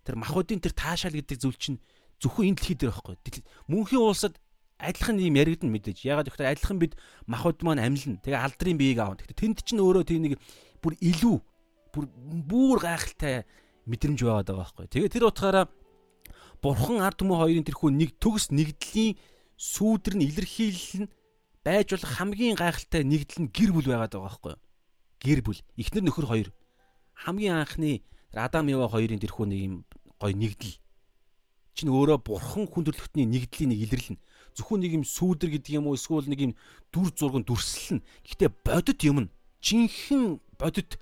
[0.05, 1.79] Тэр махуудын тэр таашаал гэдэг зүйл чинь
[2.21, 3.17] зөвхөн энэ дэлхий дээр байхгүй.
[3.67, 4.37] Мөнхийн улсад
[4.79, 6.07] адилхан юм яригдана мэдээж.
[6.07, 6.95] Ягаад гэвэл адилхан бид
[7.27, 8.23] махуд маань амьлна.
[8.23, 9.19] Тэгээ алдрын биеийг аав.
[9.19, 10.35] Тэгэхээр тэнд чинь өөрөө тийм нэг
[10.79, 11.37] бүр илүү
[11.91, 12.05] бүр
[12.47, 13.43] бүр гайхалтай
[13.91, 14.87] мэдрэмж байгаад байгаа байхгүй.
[14.87, 15.67] Тэгээ тэр утгаараа
[16.63, 19.19] бурхан ард түмэн хоёрын тэрхүү нэг төгс нэгдлийн
[19.59, 21.13] сүүдэр нь илэрхийлэл нь
[21.67, 24.55] байж болох хамгийн гайхалтай нэгдэл нь гэр бүл байгаад байгаа байхгүй?
[25.19, 25.61] Гэр бүл.
[25.75, 26.49] Эхнэр нөхөр хоёр.
[27.19, 29.75] Хамгийн анхны Адам Ева хоёрын тэрхүү нэг юм
[30.23, 30.79] гой нэгдэл
[31.79, 34.19] чинь өөрөө бурхан хүндрэлтний нэгдлийн нэг илэрлэн
[34.59, 36.53] зөвхөн нэг юм сүүдэр гэдэг юм уу эсвэл нэг юм
[36.91, 39.33] дүр зурган дүрслэл нь гэхдээ бодит юм нь
[39.63, 40.99] жинхэнэ бодит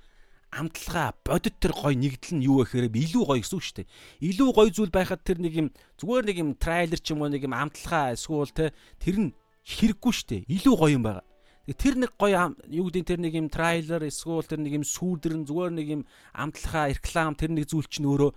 [0.52, 3.90] амталгаа бодит тэр гой нэгдэл нь юу гэхээр илүү гоё гэсэн үг шүү дээ.
[4.30, 5.68] Илүү гоё зүйл байхад тэр нэг юм
[6.00, 9.30] зүгээр нэг юм трейлер ч юм уу нэг юм амталгаа эсвэл те тэр нь
[9.66, 10.42] хэрэггүй шүү дээ.
[10.48, 11.24] Илүү гоё юм байгаа.
[11.66, 15.46] Тэр нэг гоё юу гэдэг тэр нэг юм трейлер эсвэл тэр нэг юм сүүдэр нь
[15.50, 18.30] зүгээр нэг юм амталгаа реклам тэр нэг зүйл чинь өөрөө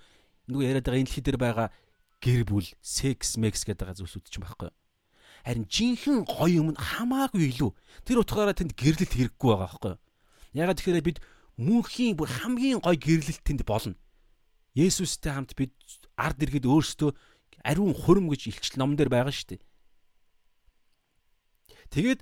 [0.50, 1.68] нөгөө яриад байгаа энэ дэлхий дээр байгаа
[2.20, 4.74] гэр бүл, секс, мекс гэдэг байгаа зүйлсүүд чинь байхгүй.
[5.46, 7.72] Харин жинхэнэ гоё юм хамаагүй илүү.
[8.04, 9.96] Тэр утгаараа тэнд гэрлэлт хэрэггүй байгаа байхгүй.
[10.54, 11.20] Ягаад тэгэхээр бид
[11.60, 13.96] мөнхийн бүр хамгийн гой гэрлэлт тэнд болно.
[14.76, 15.76] Есүстэй хамт бид
[16.16, 17.12] ард иргэд өөрсдөө
[17.64, 19.62] ариун хурим гэж илчил номон дээр байгаа шүү дээ.
[21.90, 22.22] Тэгээд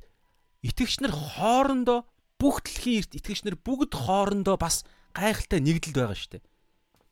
[0.64, 2.08] итгэгч нар хоорондоо
[2.40, 6.44] бүх дэлхийн эрт итгэгч нар бүгд хоорондоо бас гайхалтай нэгдэлд байгаа шүү дээ.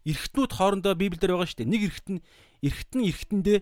[0.06, 1.74] Эргэтнүүд хоорондоо Библиэлд байгаа шүү дээ.
[1.74, 2.18] Нэг эргэтэн
[2.62, 3.60] эргэтэн эргэтэндээ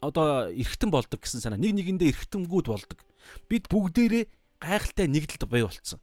[0.00, 1.60] одоо эргэтэн болдог гэсэн санаа.
[1.60, 2.98] Нэг нэгэндээ эргэтэнгүүд болдог.
[3.48, 4.24] Бид бүгдээрээ
[4.60, 6.00] гайхалтай нэгдэлд бай болцсон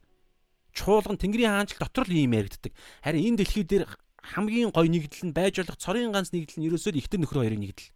[0.78, 2.72] чуулган Тэнгэрийн хаанчл дотор л ийм яригддаг.
[3.02, 3.90] Харин энэ дэлхий дээр
[4.22, 7.90] хамгийн гой нэгдэл нь байж болох цорын ганц нэгдэл нь ерөөсөө ихтер нөхөр хоёрын нэгдэл.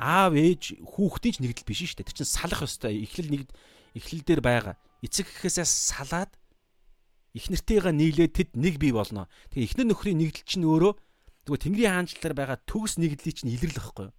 [0.00, 2.08] Аав ээж хүүхдийн ч нэгдэл биш шүү дээ.
[2.08, 3.04] Тэр чинь салах ёстой.
[3.04, 3.50] Эхлэл нэгд
[3.96, 4.74] эхлэл дээр байгаа.
[5.04, 6.32] Эцэг гэхээсээ салаад
[7.36, 9.28] их нэртэйгээ нийлээд тэд нэг бий болно.
[9.52, 10.92] Тэгээ эхнэр нөхрийн нэгдэл чинь өөрөө
[11.46, 14.14] тэгвэл Тэнгэрийн хаанчлалаар байгаа төгс нэгдлийг чинь илэрлэх байхгүй юу?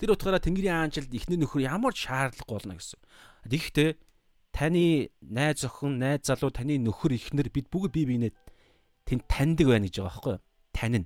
[0.00, 3.00] Тэр утгаараа Тэнгэрийн хаанчлалд эхнэр нөхөр ямар ч шаардлагагүй болно гэсэн.
[3.44, 3.90] Тэгэхдээ
[4.56, 8.32] таны найз охин, найз залуу, таны нөхөр ихнэр бид бүгд бие биенээ
[9.04, 10.44] тэнд таньдаг байна гэж байгаа байхгүй юу?
[10.72, 11.04] Танин.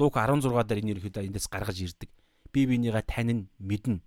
[0.00, 2.10] Лук 16 дээр энэ ерөөхдөө эндээс гаргаж ирдэг.
[2.52, 4.00] Бие биенийгээ танин мэднэ.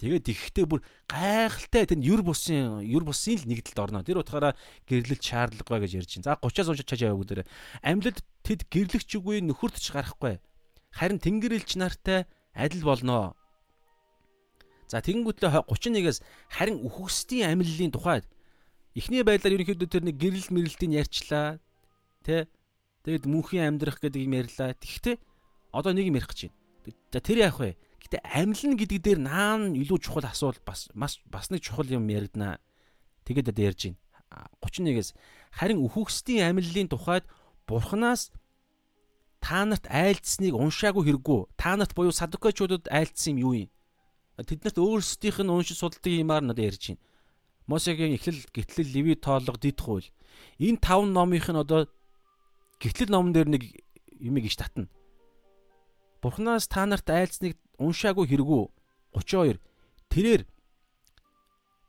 [0.00, 4.02] Тэгээд ихтэй бүр гайхалтай тэнд юр бусын юр бусын л нэгдэлд орно.
[4.02, 4.58] Тэр утгаараа
[4.88, 6.26] гэрлэлт шаардлагагүй гэж ярьж байна.
[6.26, 7.46] За 30-аас уншиж чаж яваа бүгдээ.
[7.86, 10.42] Амьлад тэд гэрлэгч үгүй нөхөрт ч гарахгүй.
[10.90, 13.38] Харин тэнгэр элч нартай адил болноо.
[14.90, 16.18] За тэгэнгүүтлээ 31-ээс
[16.52, 18.26] харин үхгсдийн амьллын тухайд
[18.92, 21.56] эхний байдлаар ерөнхийдөө тэр нэг гэрэл мэрэлтийн ярьчлаа.
[22.26, 22.50] Тэ?
[23.08, 24.76] Тэгэд мөнхийн амьдрах гэдэг юм ярьлаа.
[24.76, 25.16] Тэгвэл
[25.72, 27.24] одоо нэг юм ярих гэж байна.
[27.24, 27.80] Тэр яах вэ?
[28.02, 32.58] Гэтэ амьлна гэдэг дээр наан илүү чухал асуул бас бас бас нэг чухал юм яригдана.
[33.24, 33.98] Тэгээд одоо ярьж байна.
[34.64, 35.14] 31-ээс
[35.54, 37.24] харин үхгсдийн амьллын тухайд
[37.68, 38.32] бурхнаас
[39.42, 41.40] та нарт айлдсныг уншаагүй хэрэггүй.
[41.58, 43.70] Та нарт буюу садукачуудад айлдсан юм юу юм?
[44.40, 47.02] тэднэрт өөрсдийнх нь уншиж судалдаг юмар надад ярьж байна.
[47.66, 50.08] Мосегийн эхлэл, гитлэл, леви тоолго, дид хууль.
[50.58, 51.86] Энэ таван номынх нь одоо
[52.80, 53.62] гитлэл номон дээр нэг
[54.18, 54.88] юм иш татна.
[56.22, 58.62] Бурханаас та нарт айлцныг уншаагүй хэрэгүү
[59.18, 59.58] 32
[60.06, 60.46] тэрээр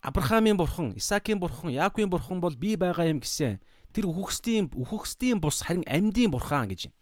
[0.03, 3.63] Авраамийн бурхан, Исаакийн бурхан, Яаковын бурхан бол би байгаа юм гэсэн.
[3.95, 6.97] Тэр үхгсдийн үхгсдийн бус харин амьдийн бурхан гэж байна.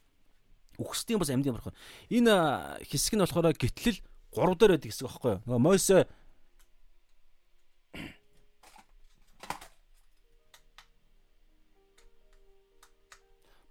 [0.77, 1.73] Үхгсдийн бус амьдийн бурхан.
[2.13, 4.05] Энэ хэсэг нь болохоор гитлэл
[4.37, 5.41] 3 дээр байдаг хэсэг байхгүй юу?
[5.49, 6.05] Нөгөө Мойсе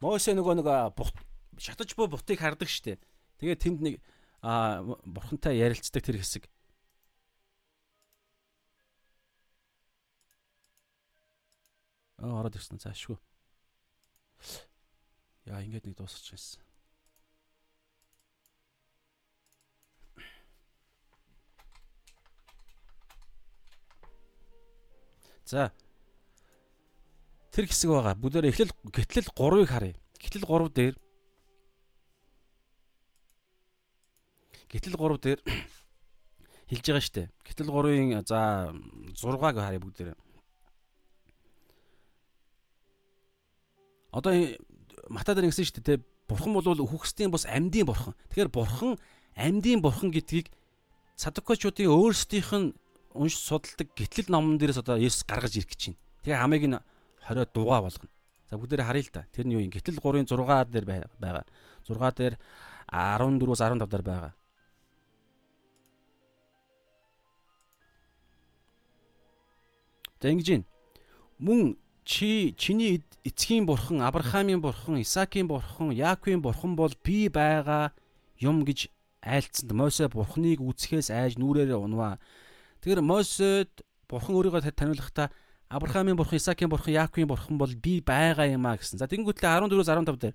[0.02, 0.68] Мойсе нөгөө нэг
[1.60, 3.04] шатаж буй бутыг хардаг штеп.
[3.40, 3.94] Тэгээ тэнд нэг
[4.44, 6.44] а бурхантай ярилцдаг тэр хэсэг.
[12.20, 13.16] Аа ороод ирсэн цаашгүй.
[15.48, 16.60] Яа ингэж нэг дуусчихсан.
[25.48, 25.72] За.
[27.50, 28.14] Тэр хэсэг байгаа.
[28.20, 29.96] Бүгдээр эхлэл гэтлэл 3-ыг харъя.
[30.20, 30.94] Гэтлэл 3 дээр
[34.70, 35.40] Гэтэл 3 дээр
[36.70, 37.28] хэлж байгаа шүү дээ.
[37.42, 38.70] Гэтэл 3-ын за
[39.18, 40.16] 6-аг харъя бүгдээрээ.
[44.14, 44.32] Одоо
[45.10, 45.98] Мата дээр ингэсэн шүү дээ.
[46.30, 48.14] Бурхан бол үхгсдийн бус амьдын бурхан.
[48.30, 48.94] Тэгэхээр бурхан
[49.34, 50.54] амьдын бурхан гэдгийг
[51.18, 52.74] садукочуудын өөрсдийнх нь
[53.10, 55.98] унш судалдаг гитлэл номон дээрээс одоо Есүс гаргаж ирэх гэж байна.
[56.22, 56.78] Тэгээ хамыг нь
[57.26, 58.14] 20 дугаа болгоно.
[58.46, 59.26] За бүгдээр харъя л да.
[59.34, 59.74] Тэр нь юу юм?
[59.74, 61.44] Гитлэл 3-ын 6 дээр байгаа.
[61.82, 62.34] 6 дээр
[62.86, 64.32] 14-өөс 15 дээр байгаа.
[70.20, 70.64] За ингэж юм.
[71.40, 77.92] Мөн чи чиний эцгийн бурхан, Авраамийн бурхан, Исаакийн бурхан, Яаковын бурхан бол би байгаа
[78.36, 78.88] юм гэж
[79.24, 82.20] айлцсанд Мосе бурхныг үзэхээс айж нүрээрээ унваа.
[82.80, 83.72] Тэгэхээр Мосед
[84.08, 85.32] бурхан өөрийгөө таниулахдаа
[85.68, 88.98] Авраамийн бурхан, Исаакийн бурхан, Яаковын бурхан бол би байгаа юм а гэсэн.
[88.98, 90.34] За тэгэнгүүтлээ 14-өөс 15 дээр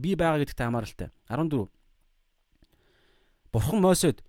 [0.00, 1.08] би байгаа гэдэгт хамааралтай.
[1.28, 1.68] 14.
[3.52, 4.24] Бурхан Мосед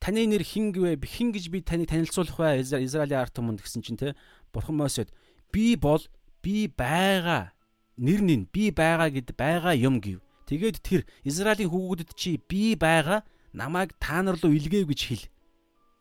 [0.00, 4.00] таны нэр хин гэвэ хин гэж би таныг танилцуулах бай Израилийн ард түмэнд гэсэн чинь
[4.00, 4.16] те
[4.52, 5.12] Бурхан Мосед
[5.52, 6.00] би бол
[6.42, 7.52] би байгаа
[8.00, 10.24] нэр нь би байгаа гэд байгаа юм гэв.
[10.48, 13.22] Тэгээд тэр Израилийн хүүгүүдэд чи би байгаа
[13.52, 15.24] намайг та нар руу илгээв гэж хэл.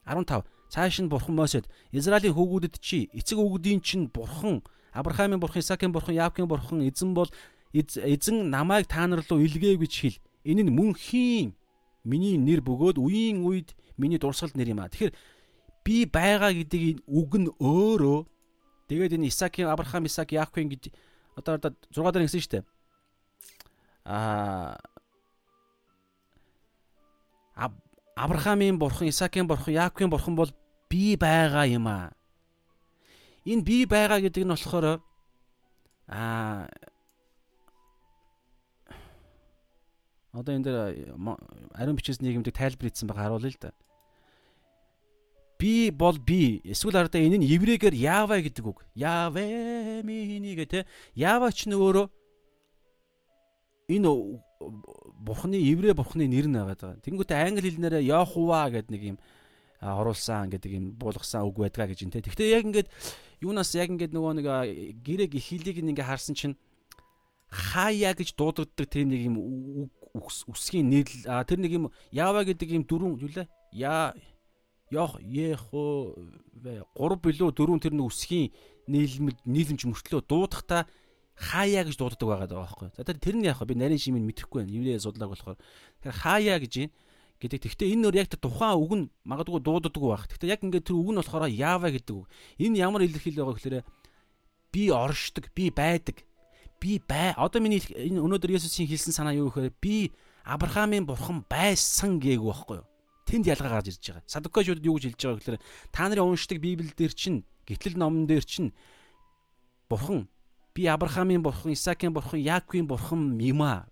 [0.07, 4.63] 15 цааш нь бурхан Мосед Израилийн хүүгүүдэд чи эцэг өвгдийн чинь бурхан
[4.95, 7.29] Авраамийн бурхан Исаакийн бурхан Яаковын бурхан эзэн бол
[7.75, 10.17] эзэн намайг та нар руу илгээв гэж хэл.
[10.47, 11.58] Энэ нь мөн хийн
[12.09, 14.89] миний нэр бөгөөд үеийн үед миний дурсгалд нэр юм а.
[14.89, 15.13] Тэгэхээр
[15.85, 18.19] би байгаа гэдэг энэ үг нь өөрөө
[18.89, 20.89] Тэгээд энэ Исаакийн Авраам, Исаак, Яаковын гэж
[21.37, 22.65] одоо одоо 6 дараа гэсэн шүү дээ.
[24.09, 24.81] Аа
[28.17, 30.49] Авраамийн бурхан, Исаакийн бурхан, Яаковын бурхан бол
[30.89, 32.17] би байгаа юм аа.
[33.45, 35.05] Энэ би байгаа гэдэг нь болохоор
[36.09, 36.65] аа
[40.33, 40.79] одоо энэ дээр
[41.73, 43.71] ариун бичээс нийгэмдэг тайлбар хийсэн байгаа харуулъя л да
[45.59, 48.87] би бол би эсвэл ардаа энэ нь еврейгээр яава гэдэг үг.
[48.95, 50.87] Явэ миний гэдэг
[51.19, 52.07] яава ч нөөрөө
[53.91, 54.07] энэ
[55.19, 56.95] бурхны еврей бурхны нэр нь байгаа.
[57.03, 59.17] Тэнгүүтээ англи хэлнээр Яхува гэдэг нэг юм
[59.83, 62.23] оруулсан гэдэг юм буулгасан үг байдгаа гэж энэ.
[62.23, 62.87] Гэхдээ яг ингээд
[63.43, 64.47] юунаас яг ингээд нөгөө нэг
[65.03, 66.55] грек их хэлийг ингээ харсан чинь
[67.51, 69.35] хаяа гэж дуудагддаг тэр нэг юм
[70.17, 71.09] үсгийн нийл
[71.45, 73.47] тэр нэг юм яава гэдэг юм дөрвөн юу лээ?
[73.73, 74.13] Яа
[74.89, 76.17] Йох Ехо
[76.97, 78.49] 3 билүү 4 тэр нэг үсгийн
[78.89, 80.89] нийлэмж нийлэмж мөртлөө дуудахта
[81.37, 82.89] хаяа гэж дууддаг байгаа даа байхгүй.
[82.97, 83.69] За тэр нь яах вэ?
[83.69, 84.73] Би нарийн шимийг мэдэхгүй байна.
[84.73, 85.57] Еврей судлааг болохоор.
[86.01, 86.91] Тэгэхээр хаяа гэж юм
[87.39, 87.59] гэдэг.
[87.63, 90.27] Гэхдээ энэ нөр яг тухайн үг нь магадгүй дууддаг байх.
[90.27, 92.27] Гэхдээ яг ингээд тэр үг нь болохоор яава гэдэг үг.
[92.59, 93.77] Энэ ямар илэрхийлэл байгаа гэхээр
[94.73, 96.27] би оршдог, би байдаг.
[96.79, 97.35] Би бай.
[97.35, 100.11] Одоо миний энэ өнөөдөр Есүсийн хэлсэн санаа юу гэхээр би
[100.47, 102.87] Авраамийн бурхан байсан гээг байхгүй юу?
[103.29, 104.25] тэнд ялгаа гарч ирж байгаа.
[104.25, 105.59] Садукачуудад юу гэж хэлж байгаа гэхээр
[105.93, 108.73] та нарын уншдаг Библиэл дээр чинь гитлэл номон дээр чинь
[109.85, 110.25] бурхан
[110.73, 113.85] би Авраамийн бурхан, Исаакийн бурхан, Яаковын бурхан юм аа.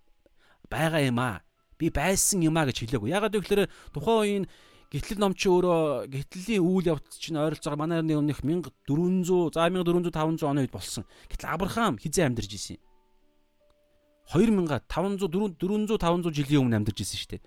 [0.69, 1.41] байгаа юм аа.
[1.77, 3.11] Би байсан юм аа гэж хэлээгүй.
[3.11, 4.45] Ягаад гэвэл тухайн үеийн
[4.91, 10.15] гитлэл ном чи өөрөө гитлэлийн үйл явц чинь ойролцоогоор манай эртний өмнөх 1400 за 1400
[10.15, 11.03] 500 оны үед болсон.
[11.27, 12.83] Гэтэл Авраам хизээ амьдарч исэн юм.
[14.31, 17.43] 2000 500 400 500 жилийн өмнө амьдарч исэн шүү дээ.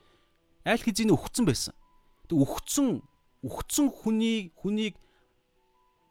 [0.68, 1.72] Айл хизээний өгцөн байсан.
[2.28, 3.00] Тэг өгцөн
[3.40, 4.94] өгцөн хүнийг хүнийг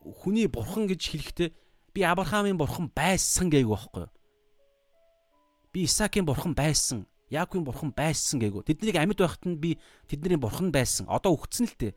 [0.01, 1.49] хүний бурхан гэж хэлэхдээ
[1.93, 4.13] би Авраамийн бурхан байсан гээгүү байхгүй юу?
[5.69, 8.65] Би Исаакийн бурхан байсан, Яаковын бурхан байсан гээгүү.
[8.65, 9.77] Тэднийг амьд байхад нь би
[10.09, 11.05] тэдний бурхан байсан.
[11.05, 11.93] Одоо өгцөн л дээ.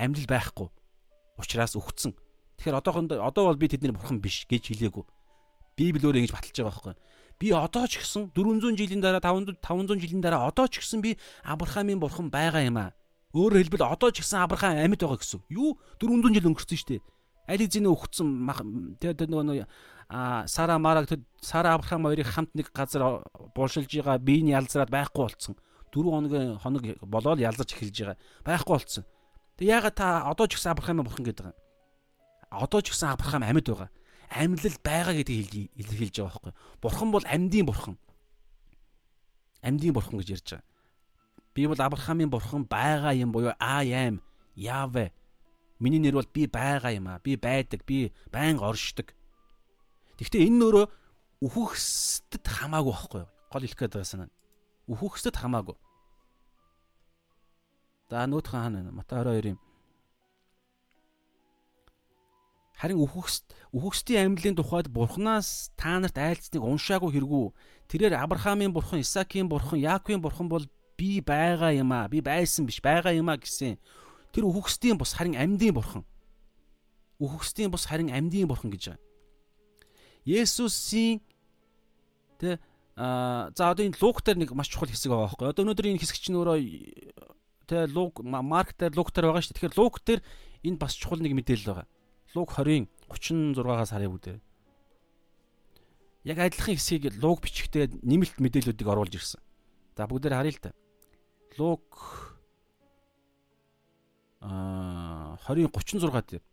[0.00, 0.68] Амьд байхгүй.
[1.36, 2.16] Учираас өгцөн.
[2.56, 5.04] Тэгэхээр одоохондоо одоо бол би тэдний бурхан биш гэж хэлээгүү.
[5.76, 6.94] Библи өөрөө ингэж баталж байгаа байхгүй
[7.42, 11.18] би одоо ч гэсэн 400 жилийн дараа 500 500 жилийн дараа одоо ч гэсэн би
[11.42, 12.94] Авраамийн бурхан байгаа юм аа.
[13.34, 15.42] Өөрөөр хэлбэл одоо ч гэсэн Авраам амьд байгаа гэсэн.
[15.50, 17.02] Юу 400 жил өнгөрсөн шүү дээ.
[17.50, 18.28] Аль хэзээ өгцөн
[19.02, 19.66] тэгээд нөгөө
[20.14, 21.08] а Сара Мараг
[21.40, 23.24] Сара Авраам хоёрыг хамт нэг газар
[23.56, 25.56] булшилж байгаа биений ялзраад байхгүй болцсон.
[25.88, 28.16] 4 хоногийн хоног болоод ялзарч эхэлж байгаа.
[28.44, 29.04] Байхгүй болцсон.
[29.56, 31.56] Тэг яагаад та одоо ч гэсэн Авраамын бурхан гэдэг байгаа.
[32.52, 33.88] Одоо ч гэсэн Авраам амьд байгаа.
[34.28, 36.52] Амьлал байгаа гэдгийг илэрхийлж байгаа байхгүй.
[36.84, 37.96] Бурхан бол амьдын бурхан.
[39.64, 40.68] Амьдын бурхан гэж ярьж байгаа.
[41.56, 44.20] Би бол Авраамийн бурхан байгаа юм буюу I am
[44.60, 45.08] Yahweh.
[45.80, 47.20] Миний нэр бол би байгаа юм аа.
[47.24, 47.80] Би байдаг.
[47.88, 49.08] Би байнга оршдог.
[50.18, 50.84] Гэхдээ энэ нөрөө
[51.42, 53.30] үхөхсдэд хамаагүй байхгүй юу?
[53.50, 54.30] Гол хэлэх гээд байгаа санаа.
[54.86, 55.76] Үхөхсдэд хамаагүй.
[58.12, 58.92] За нөтхөн хаана байна?
[58.92, 59.60] Матай 22 юм.
[62.76, 67.46] Харин үхөхсд үхөхсдийн амьдлын тухайд Бурханаас та нарт айлцныг уншаагүй хэрэгүү.
[67.88, 70.66] Тэрээр Авраамийн бурхан, Исаакийн бурхан, Яаковын бурхан бол
[70.98, 72.10] би байгаа юм аа.
[72.10, 73.78] Би байсан биш байгаа юм аа гэсэн.
[74.34, 76.02] Тэр үхгсдийн бус харин амьдын бурхан.
[77.22, 79.11] Үхгсдийн бус харин амьдын бурхан гэж байгаа.
[80.26, 81.20] Есүсийн
[82.38, 82.58] тэ
[82.96, 85.48] а за одоо энэ лук дээр нэг маш чухал хэсэг байгаа байхгүй.
[85.48, 86.58] Одоо өнөөдөр энэ хэсэг чинь өөрөө
[87.66, 89.56] тэ лук марк дээр лук дээр байгаа шүү.
[89.56, 90.20] Тэгэхээр лук дээр
[90.62, 91.88] энэ бас чухал нэг мэдээлэл байгаа.
[92.36, 94.38] Лук 20-ын 36-аас харъя бүгдээ.
[96.28, 99.40] Яг адилхан хэсгийг лук бичгтээ нэмэлт мэдээллүүдийг оруулж ирсэн.
[99.96, 100.70] За бүгдээр харъя л та.
[101.56, 101.88] Лук
[104.44, 106.44] аа 20 36 дээр.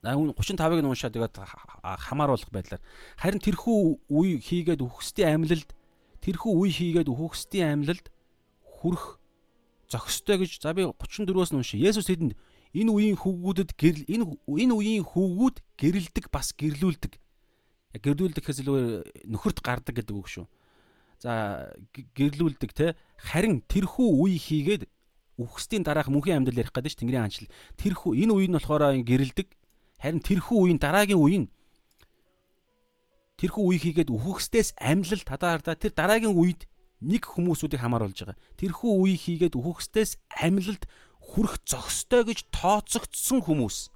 [0.00, 1.36] Аа 35-ыг нь уншаад тэгээд
[1.84, 2.80] хамааруулах байдлаар
[3.20, 5.70] харин тэрхүү үе хийгээд үхсдийн амьлалд
[6.24, 8.08] тэрхүү үе хийгээд үхсдийн амьлалд
[8.64, 9.20] хүрх
[9.92, 11.92] зохистой гэж за би 34-өөс нь уншия.
[11.92, 12.32] Есүс тэдэнд
[12.72, 17.18] энэ үеийн хүүгүүдэд гэрэл энэ энэ үеийн хүүгүүд гэрэлдэг бас гэрлүүлдэг.
[17.98, 18.78] Гэрлүүлдэг гэхээс илүү
[19.26, 20.46] нөхөрт гардаг гэдэг үг шүү.
[21.18, 21.68] За
[22.14, 24.86] гэрлүүлдэг те харин тэрхүү үе хийгээд
[25.36, 27.52] үхсдийн дараах мөнхийн амьдрал ярих гэдэг чинь Тэнгэрийн хаанчл.
[27.76, 29.48] Тэрхүү энэ үе нь болохоор гэрэлдэг.
[30.00, 31.48] Харин тэрхүү үеийн дараагийн үе нь
[33.40, 36.68] тэрхүү үе хийгээд үхөхстээс амьлал тадаардаа тэр дараагийн үед
[37.00, 38.40] нэг хүмүүсүүдийг хамааруулж байгаа.
[38.60, 40.84] Тэрхүү үе хийгээд үхөхстээс амьлалд
[41.20, 43.88] хүрэх зохистой гэж тооцогдсон хүмүүс.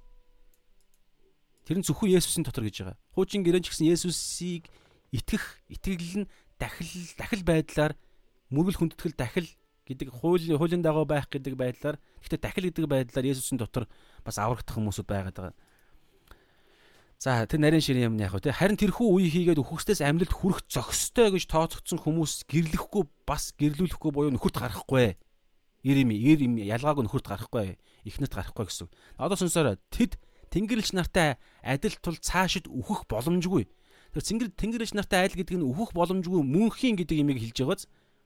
[1.65, 2.97] Тэр нь зөвхөн Есүсийн дотор гэж байгаа.
[3.13, 4.69] Хуучин гэрэн ч гэсэн Есүсийг
[5.13, 7.93] итгэх, итгэл нь дахил дахил байдлаар
[8.49, 9.49] мөргөл хүндэтгэл дахил
[9.85, 13.85] гэдэг хуулийн хуулийн дагуу байх гэдэг байдлаар гэхдээ дахил гэдэг байдлаар Есүсийн дотор
[14.25, 15.55] бас аврагдах хүмүүсүүд байгаад байгаа.
[17.25, 20.61] За тэр нарийн ширийн юм яг хөө те харин тэрхүү үе хийгээд өхөксдөөс амьлалд хүрэх
[20.69, 25.17] зохистой гэж тооцогдсон хүмүүс гэрлэхгүй бас гэрлүүлэхгүй буюу нөхөрт гарахгүй.
[25.81, 27.81] Ир юм ир юм ялгаагүй нөхөрт гарахгүй.
[28.05, 28.93] Ихнэрт гарахгүй гэсэн.
[29.17, 30.21] Одоо сонсороо тэд
[30.53, 33.73] тэнгэрлэгч нартай адил тул цаашид үхэх боломжгүй.
[34.13, 37.83] Тэр цэнгэр тэнгэрлэгч нартай айл гэдэг нь үхэх боломжгүй мөнхийн гэдэг имийг хэлж байгааз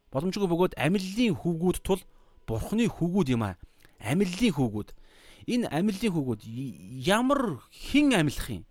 [0.09, 2.01] Боломжгүй бөгөөд амиллын хүүгүүд тул
[2.49, 3.61] бурхны хүүгүүд юм аа.
[4.01, 4.89] Амиллын хүүгүүд.
[5.53, 6.41] Энэ амиллын хүүгүүд
[7.05, 8.65] ямар хэн амилах юм?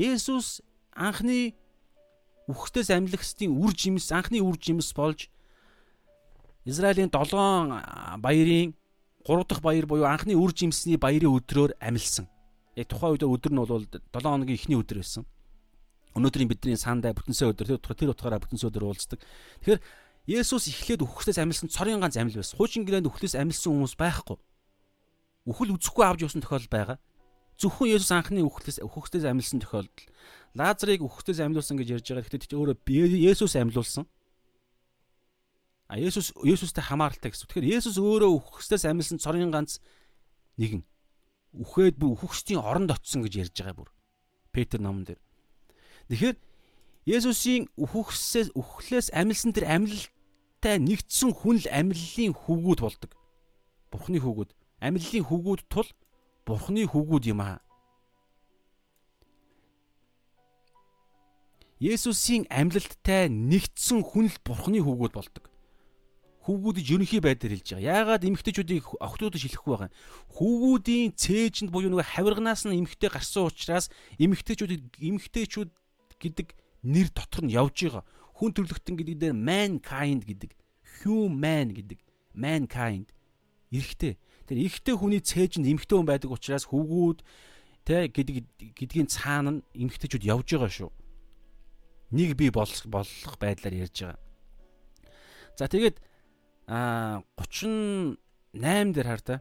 [0.00, 0.64] Есүс
[0.96, 1.52] анхны
[2.48, 5.28] үхтээс амьлагчдын үр жимс анхны үр жимс болж
[6.64, 8.72] Израилийн 7 баярын
[9.28, 12.32] 3 дахь баяр буюу анхны үр жимсний баярын өдрөөр амилсан.
[12.80, 15.28] Яг тухайн үед өдөр нь бол 7 хоногийн эхний өдөр байсан.
[16.16, 19.20] Өнөөдрийн бидний сандаа бүтэнсэ өдөр тэр утгаараа бүтэнсэ өдөр уулздаг.
[19.60, 19.80] Тэгэхээр
[20.32, 22.56] Есүс эхлээд үхсдээс амьлсан цорын ганц амьл байсан.
[22.56, 24.36] Хуучин гэрээнд үхлээс амьлсан хүмүүс байхгүй.
[25.44, 26.98] Үхэл үзэхгүй авч явсан тохиолдол байгаа.
[27.60, 30.08] Зөвхөн Есүс анхны үхлээс үхсдээс амьлсан тохиолдол.
[30.56, 32.24] Лазарыг үхсдээс амьлуулсан гэж ярьж байгаа.
[32.24, 32.80] Гэхдээ өөрөө
[33.20, 34.08] Есүс амьлуулсан.
[35.92, 37.52] А Есүс Есүстэй хамааралтай гэсэн.
[37.52, 39.76] Тэгэхээр Есүс өөрөө үхсдээс амьлсан цорын ганц
[40.56, 40.88] нэгэн.
[41.60, 43.90] Үхээд бүр үхсдийн оронд очсон гэж ярьж байгаа бүр.
[44.56, 45.20] Петр номон дээр.
[46.08, 46.36] Тэгэхээр
[47.10, 53.12] Есүсийн үхөхсээс үхлээс амилсан тэр амилалтай нэгдсэн хүн л амиллын хүүгүүд болдог.
[53.90, 54.50] Бурхны хүүгүүд.
[54.80, 55.90] Амиллын хүүгүүд тул
[56.46, 57.58] Бурхны хүүгүүд юм аа.
[61.80, 65.44] Есүсийн амлалттай нэгдсэн хүн л Бурхны хүүгүүд болдог.
[66.44, 67.88] Хүүгүүд ерөнхий байдлаар хэлж байгаа.
[67.88, 69.96] Яагаад эмэгтэйчүүдийг охтуудад шилэхгүй байгаа юм?
[70.36, 75.70] Хүүгүүдийн цээжинд буюу нөгөө хавирганаас нь эмэгтэй гарсан учраас эмэгтэйчүүд эмэгтэйчүүд
[76.20, 76.48] гэдэг
[76.84, 78.04] нэр дотор нь явж байгаа.
[78.40, 80.52] Хүн төрлөختөн гэдэг дээр mankind гэдэг,
[81.04, 82.00] human гэдэг,
[82.32, 83.12] mankind
[83.68, 84.16] эрэгтэй.
[84.50, 87.22] Тэр эрэгтэй хүний цээж нь эмэгтэй хүн байдаг учраас хөвгүүд
[87.86, 90.90] тэ гэдэг гэдгийн цаана нь эмэгтэйчүүд явж байгаа шүү.
[92.10, 94.18] Нэг бий болох болох байдлаар ярьж байгаа.
[95.54, 96.02] За тэгээд
[96.66, 98.18] а 38
[98.90, 99.36] дээр хар та.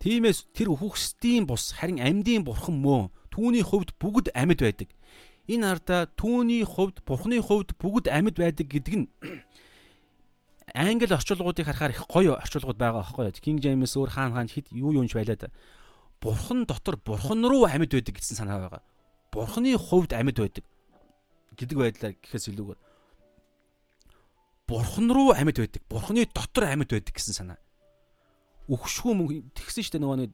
[0.00, 4.88] Тиймээс тэр үхсдийн бус харин амьдын бурхан мөө түүний хувьд бүгд амьд байдаг
[5.44, 9.06] энэ ардаа түүний хувьд бурхны хувьд бүгд амьд байдаг гэдэг нь
[10.74, 13.40] англи орчуулгуудыг харахаар их гоё орчуулгууд байгаа байхгүй юу.
[13.40, 15.48] King James өөр хаан хаан хэд юу юунч байлаа да.
[16.20, 18.82] Бурхан дотор бурхан руу амьд байдаг гэсэн санаа байгаа.
[19.32, 20.64] Бурханы хувьд амьд байдаг
[21.56, 22.80] гэдэг байдлаар гэхээс илүүгээр
[24.68, 25.82] бурхан руу амьд байдаг.
[25.88, 27.58] Бурханы дотор амьд байдаг гэсэн санаа.
[28.70, 30.32] Үхшгүй мөн тэгсэн шүү дээ нөгөө нэг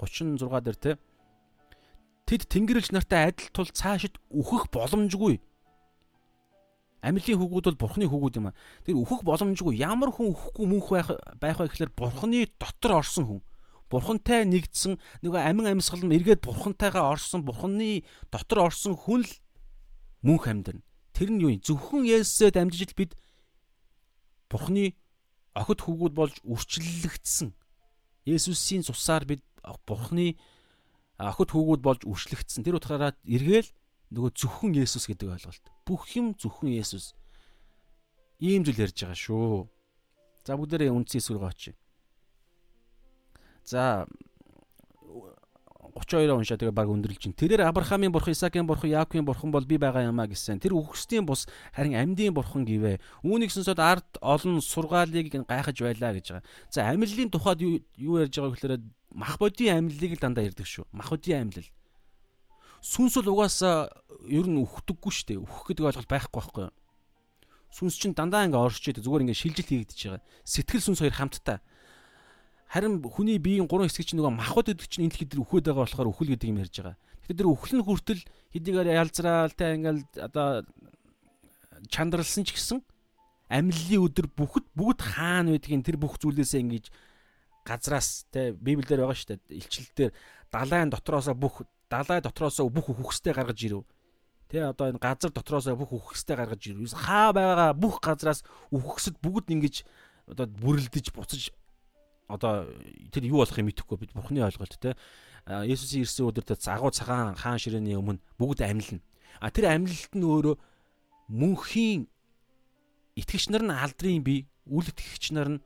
[0.00, 0.96] 36 дээр те
[2.28, 5.40] Тэд тэнгэрлэгч нартай адил тул цаашид үхэх боломжгүй.
[6.98, 8.56] Амьлын хүүгүүд бол бурхны хүүгүүд юм а.
[8.82, 9.78] Тэр үхэх боломжгүй.
[9.78, 11.08] Ямар хүн үхэхгүй мөнх байх
[11.38, 13.40] байх вэ гэхээр бурхны дотор орсон хүн.
[13.86, 19.32] Бурхантай нэгдсэн нөгөө амин амьсгал нь эргээд бурхантайгаа орсон бурхны дотор орсон хүн л
[20.26, 20.82] мөнх амьдрна.
[21.14, 21.62] Тэр нь юу юм?
[21.62, 23.14] Зөвхөн Есүсээ дамжиж бид
[24.50, 24.98] бурхны
[25.54, 27.54] охид хүүгүүд болж үрчлэлэгдсэн.
[28.26, 29.40] Есүсийн цусаар бид
[29.86, 30.36] бурхны
[31.16, 32.66] охид хүүгүүд болж үрчлэгдсэн.
[32.66, 33.70] Тэр утгаараа эргээл
[34.14, 35.64] нөгөө зөвхөн Есүс гэдэг ойлголт.
[35.84, 37.12] Бүх юм зөвхөн Есүс.
[38.40, 39.68] Ийм зүйл ярьж байгаа шүү.
[40.46, 41.76] За бүгдээрээ үндсэн эсвэр гооч.
[43.68, 44.08] За
[45.98, 47.34] 32 уншаа тэгээ баг өндөрлж чинь.
[47.34, 50.62] Тэрээр Авраамийн бурхан, Исаакийн бурхан, Яаковын бурхан бол би байгаа юм а гэсэн.
[50.62, 53.02] Тэр үхсдийн бус харин амьдын бурхан гэвэ.
[53.26, 56.46] Үүнийг сонсоод ард олон сургаалыг гайхаж байлаа гэж байгаа.
[56.70, 57.60] За амьллын тухайд
[57.98, 58.74] юу ярьж байгааг гэхээр
[59.12, 60.86] мах бодийн амьллыг л дандаа ярьдаг шүү.
[60.92, 61.68] Мах бодийн амьлал.
[62.82, 63.90] Сүнс бол угаасаа
[64.28, 65.42] ер нь үхдэггүй шүү дээ.
[65.42, 66.74] Үхэх гэдэг ойлголт байхгүй байхгүй юу?
[67.68, 70.22] Сүнс чинь дандаа ингээ оршиж зүгээр ингээ шилжил хийгдэж байгаа.
[70.46, 71.58] Сэтгэл сүнс хоёр хамтдаа
[72.68, 75.84] Харин хүний биеийн гурван хэсэг чинь нөгөө махбод гэдэг чинь энэ дэлхийд дээр үхээд байгаа
[75.88, 76.96] болохоор үхэл гэдэг юм ярьж байгаа.
[77.24, 78.22] Тэгэхээр тэр үхэл нь хүртэл
[78.52, 80.48] хэдийгээр ялзраал та ингээл одоо
[81.88, 82.84] чандралсан ч гэсэн
[83.48, 86.84] амьллын өдөр бүхд бүгд хаана байдгийг тэр бүх зүйлээсээ ингэж
[87.64, 89.56] газраас те библиэлд байгаа шүү дээ.
[89.64, 90.10] Илчилтээр
[90.52, 93.84] далайн дотроосоо бүх далай дотроосоо бүх үхстэй гаргаж ирв.
[94.48, 96.92] Тэ одоо энэ газар дотроосоо бүх үхстэй гаргаж ирв.
[96.92, 99.84] Хаа байгаа бүх газраас үхсэд бүгд ингэж
[100.28, 101.52] одоо бүрлдэж буцаж
[102.28, 102.68] одоо
[103.12, 104.96] тэр юу болох юм мэдэхгүй бид бурхны ойлголт те
[105.48, 109.00] Есүсийн ирсэн өдөр тэр агуу цагаан хаан ширээний өмнө бүгд амьлна.
[109.40, 110.60] А тэр амьлалт нь өөрөө
[111.32, 112.04] мөнхийн
[113.16, 115.64] итгэгч нар нь алдрын бие, үл итгэгч нар нь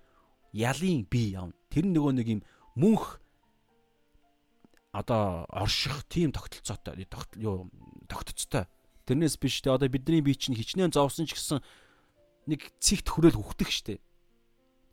[0.54, 1.58] ялын бие явна.
[1.66, 2.40] Тэр нөгөө нэг юм
[2.78, 3.18] мөнх
[4.92, 7.70] одоо орших тийм тогтолцоотой юу
[8.08, 8.68] тогтцтой.
[9.08, 11.64] Тэрнээс биш те одоо бидний бие чинь хичнээн зовсон ч гэсэн
[12.46, 13.98] нэг цэгт хүрэл хөхтөх штэ.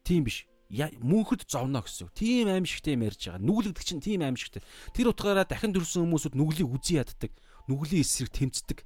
[0.08, 2.10] Тийм биш мөнхөд зовно гэсэн.
[2.16, 3.44] Тийм аимшигтэй юм ярьж байгаа.
[3.44, 4.64] Нүглэгдэг чинь тийм аимшигтэй.
[4.94, 7.34] Тэр утгаараа дахин төрсэн хүмүүсүүд нүглийг үзий яддаг.
[7.68, 8.86] Нүглийн эсрэг тэмцдэг.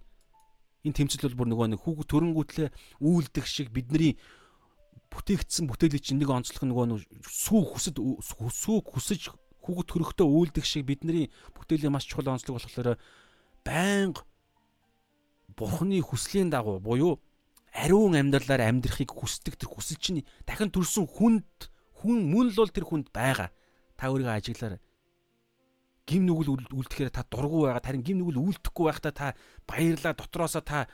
[0.87, 2.69] Энэ тэмцэл бол бүр нөгөө нэг хүүг төрөнгүүтлээ
[3.03, 4.15] үйлдэх шиг бидний
[5.11, 9.31] бүтээгдсэн бүтээлийн чинь нэг онцлог нөгөө сүү хүсэд сүү хүсэж
[9.63, 12.99] хүүгд хөрөختөө үйлдэх шиг бидний бүтээлийн маш чухал онцлог болохоор
[13.63, 14.27] байнга
[15.55, 17.23] бурхны хүслийн дагуу буюу
[17.73, 21.71] ариун амьдралаар амьдрахыг хүсдэг тэр хүсэл чинь дахин төрсэн хүнд
[22.03, 23.49] хүн мөн л бол тэр хүнд байгаа.
[23.97, 24.81] Та өөрийгөө ажиглаарай.
[26.05, 27.81] Гим нүгэл үлдэхээр та дургу байгаа.
[27.81, 29.27] Харин гим нүгэл үлдэхгүй байхдаа та
[29.65, 30.91] баярлаа дотроосоо та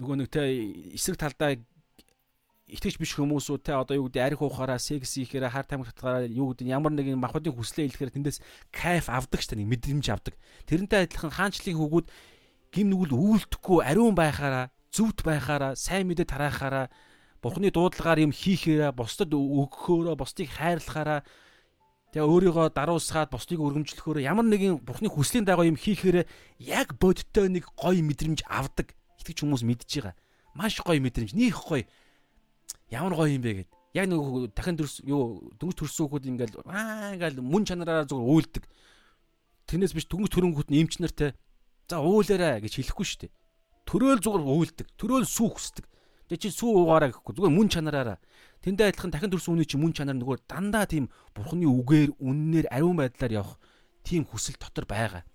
[0.00, 0.42] нөгөө нэг те
[0.96, 1.60] эсрэг талдаа
[2.70, 6.54] итгэж биш хүмүүсүүд те одоо юу гэдэг арх уухаараа секс хийхээр хар тамхи татгаараа юу
[6.54, 8.38] гэдэг ямар нэгэн махбодын хүслээ илэхээр тэндээс
[8.70, 10.34] кайф авдаг ч тань мэдрэмж авдаг.
[10.70, 12.06] Тэрнтэй адилхан хаанчлалын хөвгүүд
[12.70, 16.86] гим нүгэл үүлдэхгүй ариун байхаараа зүвт байхаараа сайн мэдээ тараахаараа
[17.40, 21.24] Бурхны дуудлагаар юм хийхээрээ бусдад өгөхөөрөө бусдыг хайрлахаараа
[22.12, 26.28] тэгээ өөрийгөө даруусгаад бусдыг өргөмжлөхөөрөө ямар нэгэн Бурхны хүслийн дагуу юм хийхээрээ
[26.60, 28.92] яг бодиттой нэг гоё мэдрэмж авдаг.
[29.24, 30.14] Итгэж хүмүүс мэдж байгаа.
[30.52, 31.88] Маш гоё мэдрэмж, нөх гоё.
[32.90, 33.70] Ямар гоё юм бэ гэд.
[33.94, 38.64] Яг нэг дахин төрс юу дөнгөж төрсөн хүүхэд ингээл аа ингээл мөн чанараараа зүгээр уйлдаг.
[39.66, 41.34] Тэрнээс биш дөнгөж төрөнгөт нь эмч нартай
[41.90, 43.32] за уулаарай гэж хэлэхгүй шүү дээ.
[43.86, 44.86] Төрөөл зүгээр уйлдаг.
[44.94, 45.86] Төрөөл сүү хүсдэг.
[46.30, 48.18] Тэгээ чи сүү уугаараа гэхгүй зүгээр мөн чанараараа.
[48.62, 52.94] Тэндээ адилхан дахин төрсөн үний чи мөн чанар нөгөө дандаа тийм бурхны үгээр үннээр ариун
[52.94, 53.58] байдлаар явах
[54.06, 55.26] тийм хүсэл дотор байгаа.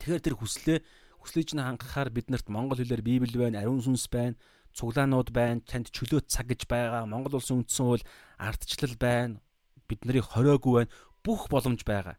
[0.00, 0.78] Тэгэхээр тэр хүслээ
[1.20, 4.40] хүслэж нь хангахаар биднэрт монгол хэлээр библи байна, ариун сүнс байна,
[4.76, 7.06] цуглаанууд байна, танд чөлөө цаг гэж байгаа.
[7.06, 9.40] Монгол улсын үндсэн хууль ардчлал байна.
[9.88, 10.92] Бид нарыг хориогүй байна.
[11.24, 12.16] Бүх боломж байгаа.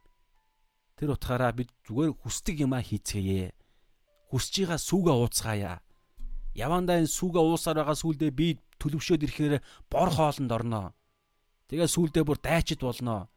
[0.98, 3.56] Тэр утгаараа бид зүгээр хүсдэг юмаа хийцгээе.
[4.30, 5.82] Хүсэж байгаа сүгэ ууцгаая
[6.54, 9.56] Явандаа энэ сүгэ уусаар байгаа сүулдэ би төлөвшөөд ирэхээр
[9.88, 10.92] бор хоолнд орноо.
[11.72, 13.32] Тэгээ сүулдэ бүр дайчид болноо.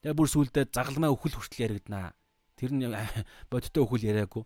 [0.00, 2.16] Тэгээ бүр сүулдэ загалмай өхөл хүртэл яригдана.
[2.56, 2.88] Тэр нь
[3.52, 4.44] бодиттой өхөл яриаггүй.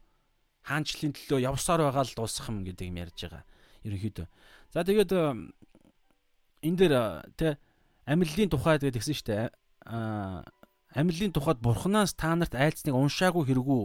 [0.67, 3.43] Хаанчлалын төлөө явсаар байгаа л дуусах юм гэдэг юм ярьж байгаа.
[3.87, 4.27] Ерөнхийдөө.
[4.75, 6.95] За тэгээд энэ дээр
[7.39, 7.57] тэ
[8.11, 9.51] амиллын тухай тэгсэн шүү дээ.
[9.87, 10.43] Аа
[10.97, 13.85] амиллын тухайд бурхнаас та нарт айлцныг уншаагүй хэрэгүү.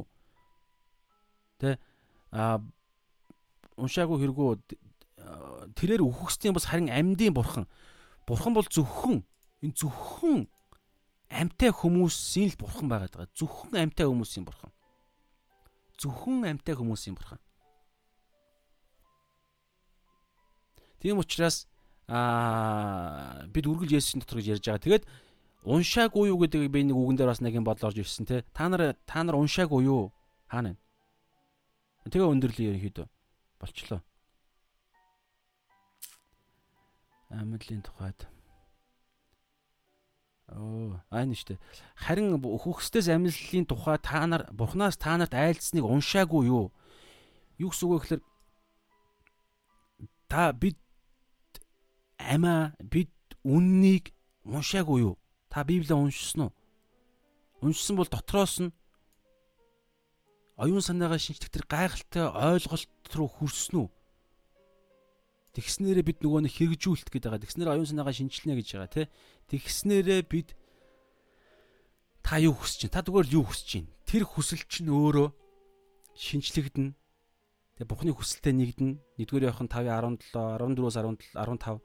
[1.62, 1.78] Тэ
[2.34, 2.66] аа
[3.78, 4.49] уншаагүй хэрэггүй
[5.78, 7.68] тэрээр үхгсдийн бас харин амьдын бурхан.
[8.26, 9.22] Бурхан бол зөвхөн
[9.62, 10.48] энэ зөвхөн
[11.30, 13.36] амьтай хүмүүсийн л бурхан байгаад байгаа.
[13.38, 14.72] Зөвхөн амьтай хүмүүсийн бурхан.
[16.02, 17.38] Зөвхөн амьтай хүмүүсийн бурхан.
[20.98, 21.69] Тийм учраас
[22.10, 24.86] аа бид үргэлж Есүсийн дотор гэж ярьж байгаа.
[24.86, 25.06] Тэгээд
[25.65, 28.41] уншаагүй юу гэдэг би нэг үгэн дээр бас нэг юм бодол орж ирсэн те.
[28.53, 30.10] Та нар та нар уншаагүй юу?
[30.49, 32.10] Хаана вэ?
[32.10, 33.06] Тэгээ өндөрлөө ерөнхийдөө
[33.61, 34.02] болчлоо.
[37.30, 38.26] Амьдлын тухайд.
[40.52, 41.56] Оо, аана штэ.
[41.95, 46.76] Харин хөхсдөөс амьдлын тухай та нар Бурханаас та нарт айлцсныг уншаагүй юу?
[47.56, 48.22] Юу гэсэн үг вэ гэхээр
[50.28, 50.76] та бид
[52.19, 53.15] амиа бид
[53.48, 54.11] үннийг
[54.44, 55.15] уншаагүй юу?
[55.48, 56.53] Та Библийг уншсан уу?
[57.64, 58.76] Уншсан бол дотроос нь
[60.60, 63.90] оюун санаагаа шинжлэх тэр гайхалтай ойлголт руу хүрсэн үү?
[65.52, 67.44] Тэгснээрээ бид нөгөө нэг хэрэгжүүлэлт гэдэг байгаа.
[67.44, 69.07] Тэгснээр оюун санаагаа шинжилнэ гэж байгаа тий.
[69.52, 70.56] Тэгснээрээ бид
[72.23, 72.94] та юу хүсэж чинь?
[72.95, 73.90] Та зүгээр юу хүсэж чинь?
[74.07, 75.28] Тэр хүсэл чинь өөрөө
[76.15, 76.95] шинчлэгдэнэ.
[76.95, 78.94] Тэгээ Бурхны хүсэлтэд нэгдэнэ.
[79.19, 81.84] 1-р Иохан 5:17, 14-өөс 17, 15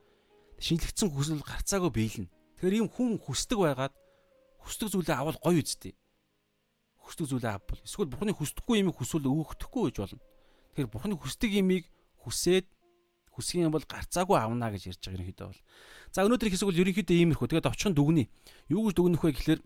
[0.57, 2.29] шинжлэгдсэн хүсэл гарцаагүй биелнэ.
[2.57, 3.93] Тэгэхээр ийм хүн хүсдэг байгаад
[4.63, 5.93] хүсдэг зүйлээ авал гоё үсттэй.
[6.97, 10.21] Хүсдэг зүйлээ авбал эсвэл Бурхны хүсдэггүй юмыг хүсвэл өөгдөхгүй гэж болно.
[10.73, 11.85] Тэгэхээр Бурхны хүсдэг юмыг
[12.25, 12.65] хүсээд
[13.37, 15.61] хүсэх юм бол гарцаагүй авна гэж ярьж байгаа ерөнхийдөө бол.
[16.09, 17.47] За өнөөдөр хэсэг бол ерөнхийдөө иймэрхүү.
[17.53, 18.25] Тэгээд овчхон дүгнэе.
[18.73, 19.61] Юу гэж дүгнэх вэ гэхээр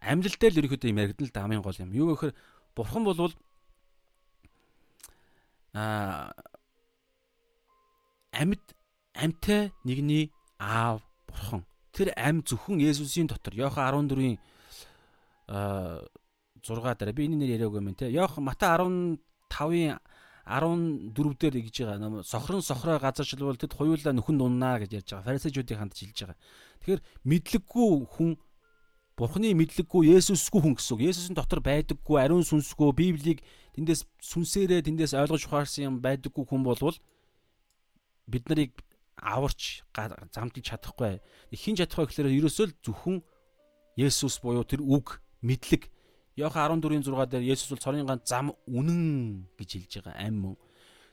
[0.00, 1.92] амьдрал дээр л ерөнхийдөө юм яригдана л да хамгийн гол юм.
[1.92, 2.34] Юу гэхээр
[2.72, 3.34] бурхан болвол
[5.76, 6.32] а
[8.32, 8.64] амьд
[9.14, 11.62] амьтай нэгний аав бурхан.
[11.92, 14.38] Тэр ам зөвхөн Есүсийн дотор Иохан 14-ийн
[15.48, 16.00] а
[16.62, 18.10] 6 дараа би энэ нэр яриаг юм те.
[18.10, 19.98] Иохан Матай 15-ийн
[20.48, 22.24] 14 дээр гэж байгаа.
[22.24, 25.28] Сохрон сохроо газарчлал тэд хоёулаа нөхөн дуннаа гэж ярьж байгаа.
[25.36, 26.38] Фарисеучуудын ханд жилж байгаа.
[26.80, 28.30] Тэгэхээр мэдлэггүй хүн
[29.18, 31.02] Бурхны мэдлэггүй Есүсгүй хүн гэсэн.
[31.02, 33.42] Есүсийн дотор байдаггүй, ариун сүнсгүй, Библийг
[33.74, 36.94] тэндээс сүнсээрээ тэндээс ойлгож ухаарсан юм байдаггүй хүн болвол
[38.30, 38.78] бид нарыг
[39.18, 39.82] аварч
[40.30, 41.18] замталж чадахгүй.
[41.50, 43.18] Хин чадахгүй гэхээр ерөөсөө л зөвхөн
[43.98, 45.90] Есүс буюу тэр үг мэдлэг
[46.38, 50.56] Йохан 14-ийн 6 дээр Есүс бол цорын ганц зам үнэн гэж хэлж байгаа амь мөн.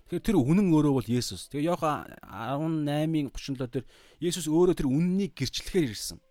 [0.05, 1.49] Тэгэхээр тэр үнэн өөрөө бол Есүс.
[1.49, 3.85] Тэгээ Йохан 18-ийн 37 дээр
[4.21, 6.21] Есүс өөрөө тэр үннийг гэрчлэхээр ирсэн.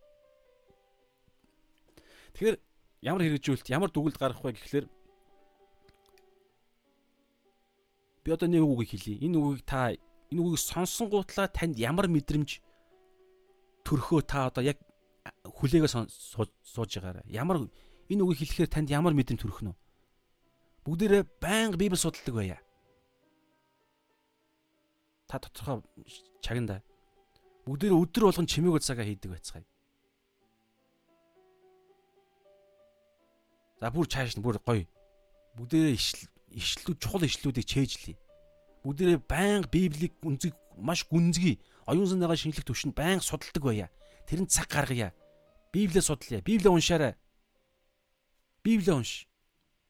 [2.38, 2.56] Тэгэхээр
[3.02, 4.86] ямар хэрэгжүүлэлт, ямар дүгэлд гарах вэ гэхлээр
[8.22, 9.18] би одоо нэг үгийг хэлье.
[9.26, 12.62] Энэ үгийг та энэ үгийг сонсонгуутлаа танд ямар мэдрэмж
[13.82, 14.78] төрхөө та одоо яг
[15.44, 17.26] хүлээгээ сууж байгаарай.
[17.28, 17.68] Ямар
[18.08, 19.76] энэ үгийг хэлэхээр танд ямар мэдрэмж төрөх нь вэ?
[20.84, 22.58] Бүгдээрээ байнга Библи судалдаг байя.
[25.28, 25.80] Та тодорхой
[26.44, 26.84] чагнда.
[27.64, 29.64] Бүгдээрээ өдөр болгон чимээг цагаа хийдэг байцгаая.
[33.80, 34.84] За бүр чааш нь бүр гоё.
[35.56, 38.16] Бүгдээрээ ишл ишлүүд чухал ишлүүдийг чэйжлээ.
[38.84, 41.56] Бүгдээрээ байнга Библийг гүнзгий маш гүнзгий
[41.88, 43.88] оюун санаагаа шинжлэх төвшөнд байнга судалдаг байя.
[44.28, 45.12] Тэрэнд цаг гаргая.
[45.72, 46.40] Библийг судлая.
[46.44, 47.16] Библийг уншаарай.
[48.64, 49.28] Библийг унш.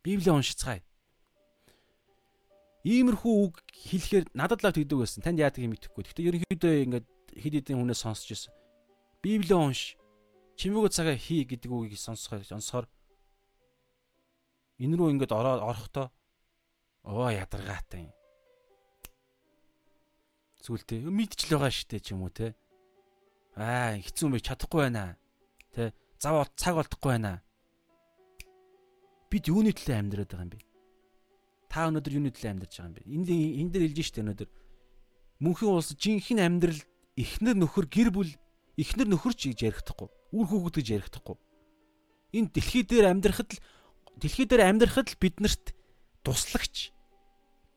[0.02, 0.82] Библийг уншицгаая.
[2.82, 5.22] Иймэрхүү үг хэлэхээр надад л тэгдэг байсан.
[5.22, 6.02] Танд яадаг юм мэдэхгүй.
[6.02, 7.06] Гэхдээ ерөнхийдөө ингээд
[7.38, 8.52] хэд хэдэн хүнээс сонсч ирсэн.
[9.22, 9.94] Библийг унш.
[10.58, 12.86] Чимээгөө цагаа хий гэдэг үгийг сонсохоор сонсохоор
[14.82, 16.10] энэ рүү ингээд ороо орохдоо
[17.06, 18.14] оо ядаргаатай юм.
[20.66, 22.58] Зүгэлтэй мэдчихл байгаа штэ ч юм уу те.
[23.54, 25.14] Аа хэцүү мэй чадахгүй байна.
[25.70, 27.44] Тэ зав цаг болдохгүй байна
[29.34, 30.62] бид юуны төлөө амьдраад байгаа юм бэ?
[31.66, 33.02] Та өнөөдөр юуны төлөө амьдарч байгаа юм бэ?
[33.10, 34.50] Энд энэ дээр хэлж штэ өнөөдөр
[35.42, 36.80] мөнхийн улс жинхэнэ амьдрал
[37.18, 38.30] эхнэр нөхөр гэр бүл
[38.78, 40.08] эхнэр нөхөр ч гэж ярихдаггүй.
[40.38, 41.36] Үр хүүхэд гэж ярихдаггүй.
[42.38, 43.62] Энэ дэлхий дээр амьдрахад л
[44.22, 45.74] дэлхий дээр амьдрахад л биднэрт
[46.22, 46.94] туслагч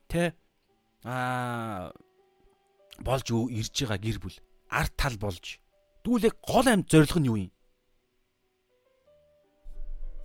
[0.09, 0.37] тэ
[1.05, 1.89] аа
[3.01, 4.37] болж ирж байгаа гэр бүл
[4.69, 5.57] арт тал болж
[6.05, 7.51] дүүлэг гол амт зорилго нь юу юм?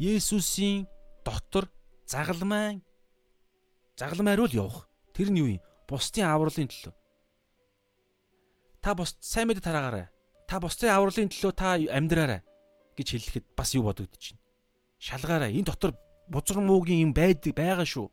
[0.01, 0.89] Есүсийн
[1.25, 1.71] дотор
[2.07, 2.83] загалмай
[3.97, 4.89] загалмай руу л явах.
[5.15, 5.63] Тэр нь юу юм?
[5.89, 6.95] Бусдын авралын төлөө.
[8.83, 10.07] Та бус сайн мэдээ тараагаарай.
[10.49, 12.43] Та бусдын авралын төлөө та амьдраарай
[12.97, 14.43] гэж хэлэхэд бас юу бодогдож байна.
[14.99, 15.53] Шалгаарай.
[15.55, 15.95] Энэ дотор
[16.29, 18.09] бузар муугийн юм байдаг байгаа шүү.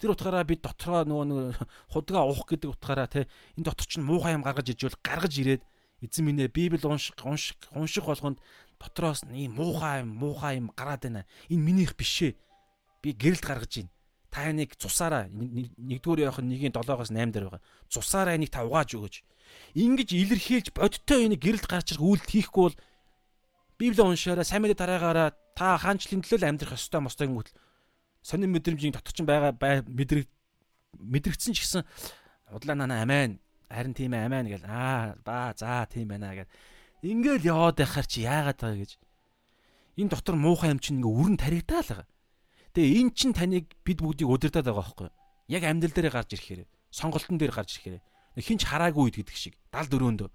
[0.00, 1.60] Тэр утгаараа бид дотроо нөгөө нэг
[1.92, 5.62] худгаа уух гэдэг утгаараа те энэ дотор чинь муухай юм гаргаж ижвэл гаргаж ирээд
[6.00, 8.40] эзэн минь ээ Библи унших унших унших болгонд
[8.80, 11.28] дотроос нь ийм муухай юм муухай юм гараад байна.
[11.52, 12.32] Энэ минийх бишээ.
[13.04, 13.92] Би гэрэлт гаргаж байна.
[14.32, 17.62] Та энийг цусаараа нэгдүгээр явах нэгийн 7-оос 8 дээр байгаа.
[17.92, 19.16] Цусаараа энийг та угааж өгөөч.
[19.74, 22.78] Ингиж илэрхийлж бодтой энийг гэрэлт гарч ирэх үйлдэл хийхгүй бол
[23.80, 27.56] Библи уншаараа сайн мэдээ тараагаараа та хаанчлын төлөө амьдрах ёстой мостой гингүүтэл
[28.20, 29.56] сонин мэдрэмжийн дотор ч байгаа
[29.88, 30.28] мэдрэг
[31.00, 31.82] мэдрэгдсэн ч гэсэн
[32.52, 33.40] удлаа нана амийн
[33.72, 36.50] харин тийм ээ амийн гэл аа ба за тийм байна гэл
[37.00, 38.92] Ингээл яваад байхаар чи яагаад байгаа гэж.
[39.96, 42.08] Энэ дотор муухай юм чинь ингээ өрн таригдаа л байгаа.
[42.76, 45.16] Тэгээ эн чин таныг бид бүгдийг удирдах байгаа байхгүй юу?
[45.48, 48.04] Яг амьдрал дээр гарч ирэхээр, сонголтон дээр гарч ирэхээр
[48.36, 50.28] хинч хараагүй үед гэдэг шиг 74-нд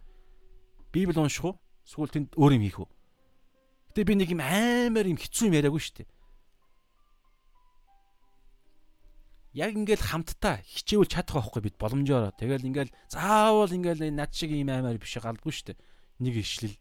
[0.89, 1.55] Библи унших уу?
[1.85, 2.89] Эсвэл тэнд өөр юм хийх үү?
[3.93, 6.09] Гэтэ би нэг юм амар юм хэцүү юм яриаггүй шүү дээ.
[9.55, 12.35] яг ингээл хамтдаа хичээвэл чадах байхгүй бид боломжоор.
[12.35, 15.79] Тэгэл ингээл заавал ингээл над шиг юм аймаар биш галдгүй шүү дээ
[16.19, 16.75] нэг ишлэл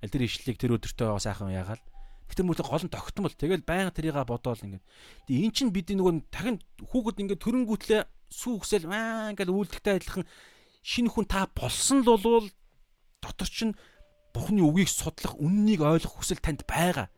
[0.00, 1.82] аль тэр ишлэлийг тэр өдөртөө сайхан яагаал
[2.28, 3.32] Гэтэ мөртөө гол нь тогтмол.
[3.32, 4.84] Тэгэл байнга тэрийга бодоол ингээд.
[5.32, 6.60] Тэгээ эн чинь бидний нөгөө дахин
[6.92, 10.28] хүүхэд ингээд төрөнгүүтлээ сүүхсэл аа ингээд үйлдэлтэй адилхан
[10.84, 12.48] шинэ хүн та болсон л болвол
[13.24, 13.72] дотор чинь
[14.36, 17.08] Бурхны үгийг судлах, үннийг ойлгох хүсэл танд байгаа.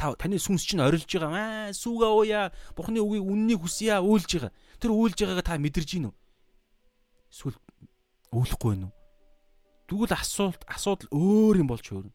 [0.00, 1.68] Та таны сүнс чинь орилж байгаа.
[1.68, 2.42] Аа сүүгээ ууя.
[2.72, 4.52] Бурхны үгийг үннийг хүсье үйлж байгаа.
[4.80, 6.14] Тэр үйлж байгаагаа та мэдэрж гин үү?
[7.28, 7.60] Эсвэл
[8.32, 8.95] өвлөхгүй уу?
[9.86, 12.14] Тэгвэл асуулт асуудал өөр юм болж хөөрнө.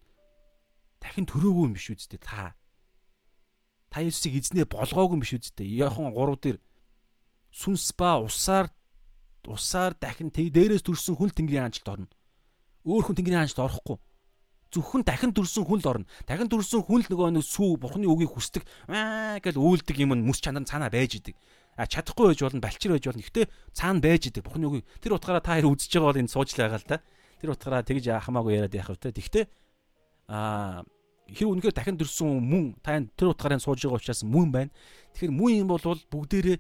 [1.00, 2.54] Дахин төрөөгүй юм биш үсттэй та.
[3.90, 5.68] Та Есүсийг эзнээ болгоогүй юм биш үсттэй.
[5.68, 6.58] Яхон 3 дээр
[7.52, 8.70] сүнс ба усаар
[9.48, 12.10] усаар дахин дээрээс төрсэн хүн тэнгэрийн хаанчлалд орно.
[12.86, 13.98] Өөр хүн тэнгэрийн хаанчлалд орохгүй
[14.72, 16.08] зөвхөн дахин төрсэн хүн л орно.
[16.24, 20.24] Дахин төрсэн хүн л нөгөө нэг сүү бурхны үгийг хүсдэг аа гэж үйлдэг юм нь
[20.24, 21.36] мэс чанар цаана байж идэг.
[21.76, 23.20] А чадахгүй байж болно, балчир байж болно.
[23.20, 24.88] Гэхдээ цаана байж идэг бурхны үгийг.
[25.04, 26.98] Тэр утгаараа та хоёр үзэж байгаа бол энэ сууж л байгаа л да.
[27.42, 29.10] Тэр утгаараа тэгж хамаагүй яриад яах вэ.
[29.10, 29.50] Тэгвэл
[30.30, 30.86] а
[31.26, 34.72] хэр үнэхээр дахин төрсэн мөн та тэр утгаараа сууж байгаа учраас мөн байна.
[35.18, 36.58] Тэгэхээр мөн юм бол бүгдээрээ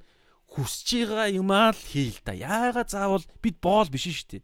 [0.51, 2.33] хүсэж байгаа юмаа л хийл та.
[2.33, 4.43] Яагаад заавал бид боол биш шүү дээ.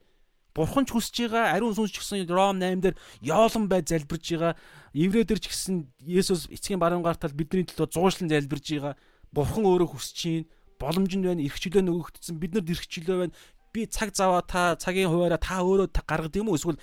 [0.57, 4.53] Бурхан ч хүсэж байгаа ариун сүнс ч гэсэн Ром 8 дээр яолон бай залбирж байгаа.
[4.95, 8.95] Еврейдэр ч гэсэн Есүс эцгийн баруун гартал бидний төлөө зуушлан залбирж байгаа.
[9.29, 10.49] Бурхан өөрөө хүсэж чинь
[10.81, 12.41] боломжинд байна, эрх чөлөө нөгөөгдсөн.
[12.41, 13.33] Биднэрд эрх чөлөө байна.
[13.77, 16.57] Би цаг заваа та цагийн хуваараа та өөрөө гаргадаг юм уу?
[16.57, 16.81] Эсвэл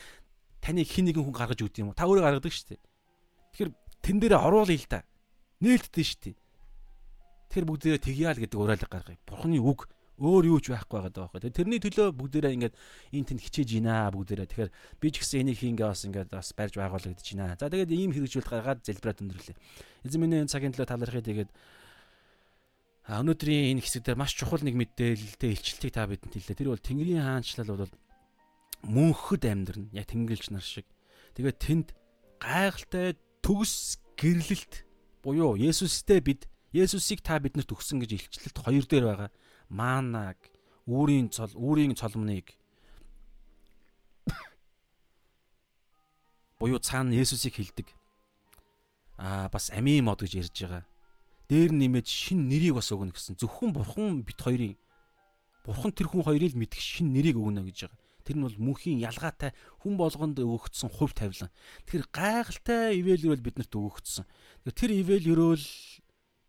[0.63, 1.99] таны хин нэгэн хүн гаргаж өгд юм уу?
[1.99, 2.83] Та өөрөө гаргадаг шүү дээ.
[3.51, 5.03] Тэгэхээр тэн дээр оруулъя л та.
[5.59, 6.35] Нээлттэй шүү дээ.
[7.51, 9.19] Тэр бүгдээрээ тэгьяа л гэдэг уриалга гаргая.
[9.27, 9.91] Бурханы үг
[10.23, 11.51] өөр юу ч байхгүй байгаа байхгүй.
[11.51, 12.75] Тэрний төлөө бүгдээрээ ингээд
[13.19, 14.47] энэ тэнд хичээж гинэ бүгдээрээ.
[14.47, 14.71] Тэгэхээр
[15.03, 17.59] би ч гэсэн энийг хийнгээ бас ингээд бас барьж байгуулагдаж гинэ.
[17.59, 19.57] За тэгээд ийм хэрэгжүүлэлт гаргаад залбираад өндөрлөө.
[20.07, 21.51] Эзэн минь энэ цагийн төлөө талархыг тэгээд
[23.05, 26.57] өнөөдрийн энэ хэсэг дээр маш чухал нэг мэдээлэлтэй илчлэлтийг та бидэнд хэллээ.
[26.57, 27.93] Тэр бол Тэнгэрийн хаанчлал бол
[28.81, 29.93] мөнхөд амьдрна.
[29.93, 30.89] Яг тэнгэрлэгч нар шиг.
[31.37, 31.89] Тэгээд тэнд
[32.41, 34.89] гайхалтай төгс гэрлэлт
[35.21, 39.31] буюу Есүстэй бид Есүсийг та биднэрт өгсөн гэж илчлэлт хоёр дээр байгаа
[39.69, 40.41] маанаг,
[40.89, 42.57] үүрийн цол, үүрийн цолмныг
[46.59, 47.89] буюу цаана Есүсийг хилдэг.
[49.21, 50.85] Аа бас амийн мод гэж ярьж байгаа.
[51.55, 53.39] Дээр нэмээд шин нэрийг бас өгнө гэсэн.
[53.39, 54.75] Зөвхөн бурхан бит хоёрын
[55.63, 58.03] бурхан тэр хүн хоёрыг мэдэх шин нэрийг өгнө гэж байгаа.
[58.27, 61.55] Тэр нь бол мөнхийн ялгаатай хүн болгонд өгөгдсөн хувь тавилан.
[61.87, 64.27] Тэгэхээр гайхалтай ивэл өрөөл биднэрт өгөгдсөн.
[64.67, 65.67] Тэр ивэл өрөөл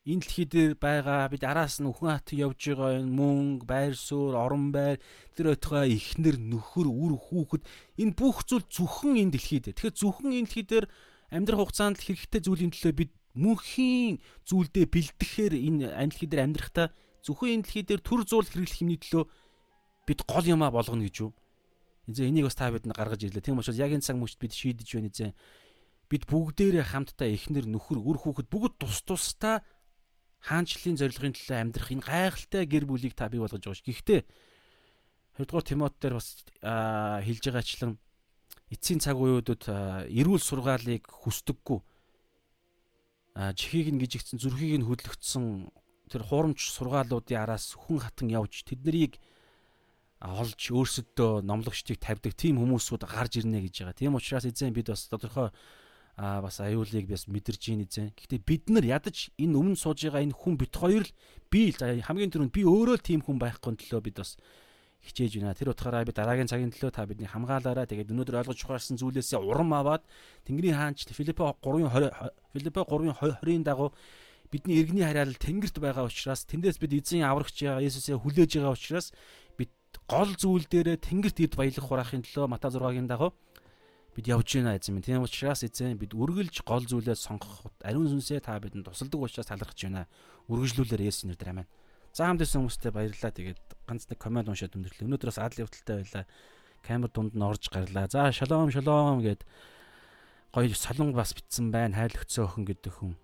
[0.10, 4.34] энэ дэлхий дээр байгаа бид араас нь өхөн хат явж байгаа энэ мөнгө, байр суурь,
[4.34, 4.98] орон байр
[5.38, 7.62] тэр өтгөө ихнэр, нөхөр, үр хүүхэд
[8.02, 9.78] энэ бүх зүйл зөвхөн энэ дэлхий дээр.
[9.78, 10.86] Тэгэхээр зөвхөн энэ дэлхий дээр
[11.30, 16.88] амьдрах хугацаанд хэрэгтэй зүйлийн төлөө бид мөнхийн зүйлдээ бэлдэхээр энэ амьдрал дээр амьдрахдаа
[17.22, 19.24] зөвхөн энэ дэлхий дээр төр зуул хэрэглэх юмний төлөө
[20.08, 21.32] бид гол юмаа болгоно гэж юу?
[22.08, 23.42] Эзэн энийг бас та бидэнд гаргаж ирлээ.
[23.42, 25.34] Тийм учраас яг энэ цаг мөчид бид шийдэж байна эзэн.
[26.06, 29.66] Бид бүгдээрээ хамтдаа эхнэр, нөхөр, үр хүүхэд бүгд тус тустай
[30.46, 33.82] хаанчлалын зорилгын төлөө амьдрах энэ гайхалтай гэр бүлийг та бий болгож байгаа ш.
[33.82, 34.22] Гэхдээ
[35.42, 37.98] 2 дугаар Тимот дээр бас хэлж байгаачлан
[38.70, 39.66] эцсийн цаг үеүүдэд
[40.14, 41.80] эрүүл сургаалыг хүсдэггүй.
[43.36, 45.68] Чихийг нь гжигдсэн зүрхийг нь хөдлөгдсөн
[46.08, 49.20] тэр хуурамч сургаалуудын араас хүн хатан явж тэднийг
[50.24, 54.00] олж өөрсөдөө номлогчдыг тавьдаг тийм хүмүүсүүд гарч ирнэ гэж байгаа.
[54.00, 55.52] Тийм учраас эзэн бид бас тодорхой
[56.16, 58.16] а бас аюулыг бас мэдэрж ийн эзэн.
[58.16, 61.12] Гэхдээ бид нар ядаж энэ өмнө сууж байгаа энэ хүн бит хоёр л
[61.52, 64.40] би хамгийн түрүүнд би өөрөө тийм хүн байхгүй төлөө бид бас
[65.06, 65.54] хичээж байна.
[65.54, 69.72] Тэр утгаараа би дараагийн цагийн төлөө та бидний хамгаалаараа тэгээд өнөөдөр ойлгож ухаарсан зүйлээсээ урам
[69.78, 70.04] аваад
[70.50, 72.12] Тэнгэрийн хаанч Филиппе 3-ын 20
[72.58, 73.94] Филиппе 3-ын 20-ын дагуу
[74.52, 79.14] бидний иргэний харьяалал тэнгэрт байгаа учраас тэндээс бид эзэн аврагч Есүсээ хүлээж байгаа учраас
[79.58, 79.72] бид
[80.08, 83.34] гол зүйл дээрээ тэнгэрт ирд баялах хураахын төлөө Мата 6-гийн дагуу
[84.16, 85.04] бид явж байна эзэн минь.
[85.04, 89.80] Тийм учраас эзэн бид үргэлж гол зүйлээ сонгох ариун сүнсээ та бидэнд тусалдаг учраас талархаж
[89.84, 90.08] байна.
[90.48, 91.68] Үргэлжлүүлээр Есүс нэрээр амин.
[92.16, 93.36] За хамт ирсэн хүмүүстээ баярлалаа.
[93.36, 95.04] Тэгээд ганц нэг комент уншаад өндөрлөө.
[95.04, 96.24] Өнөөдөр бас адлын хөвтөлтэй байлаа.
[96.80, 98.08] Камер дунд нь орж гарлаа.
[98.08, 99.44] За шалом шалом гэд
[100.56, 102.00] гоё солонг бас битсэн байна.
[102.00, 103.20] Хайрлөгцөө охин гэдэг хүн.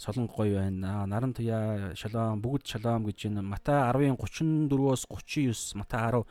[0.00, 1.04] Солонг гоё байна.
[1.04, 3.44] Наран туяа шалом бүгд шалом гэж байна.
[3.44, 6.24] Мата 10-ын 34-оос 39 Мата 10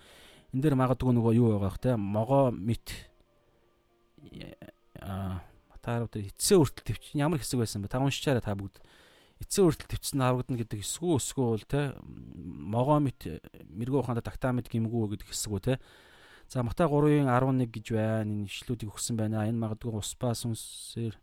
[0.54, 2.90] энэ дээр магадгүй нөгөө юу байгаа бох те могоо мэт
[4.98, 5.46] аа
[5.82, 7.90] та одоо эцсээ хүртэл төвч ямар хэсэг байсан бэ?
[7.90, 8.82] Та уншичаарай та бүгд.
[9.42, 13.42] Эцсээ хүртэл төвчсөн харагдана гэдэг эсгүү эсгүү бол те могоо мэт
[13.74, 15.74] мэрэгүү ухаанда тагтаа мэт гимгүү гэдэг хэсэг үү те.
[16.52, 18.30] За Матай 3-ын 11 гэж байна.
[18.30, 19.48] Энэ ишлүүдийг өгсөн байна.
[19.50, 21.18] Энэ магадгүй успаа сүнсээр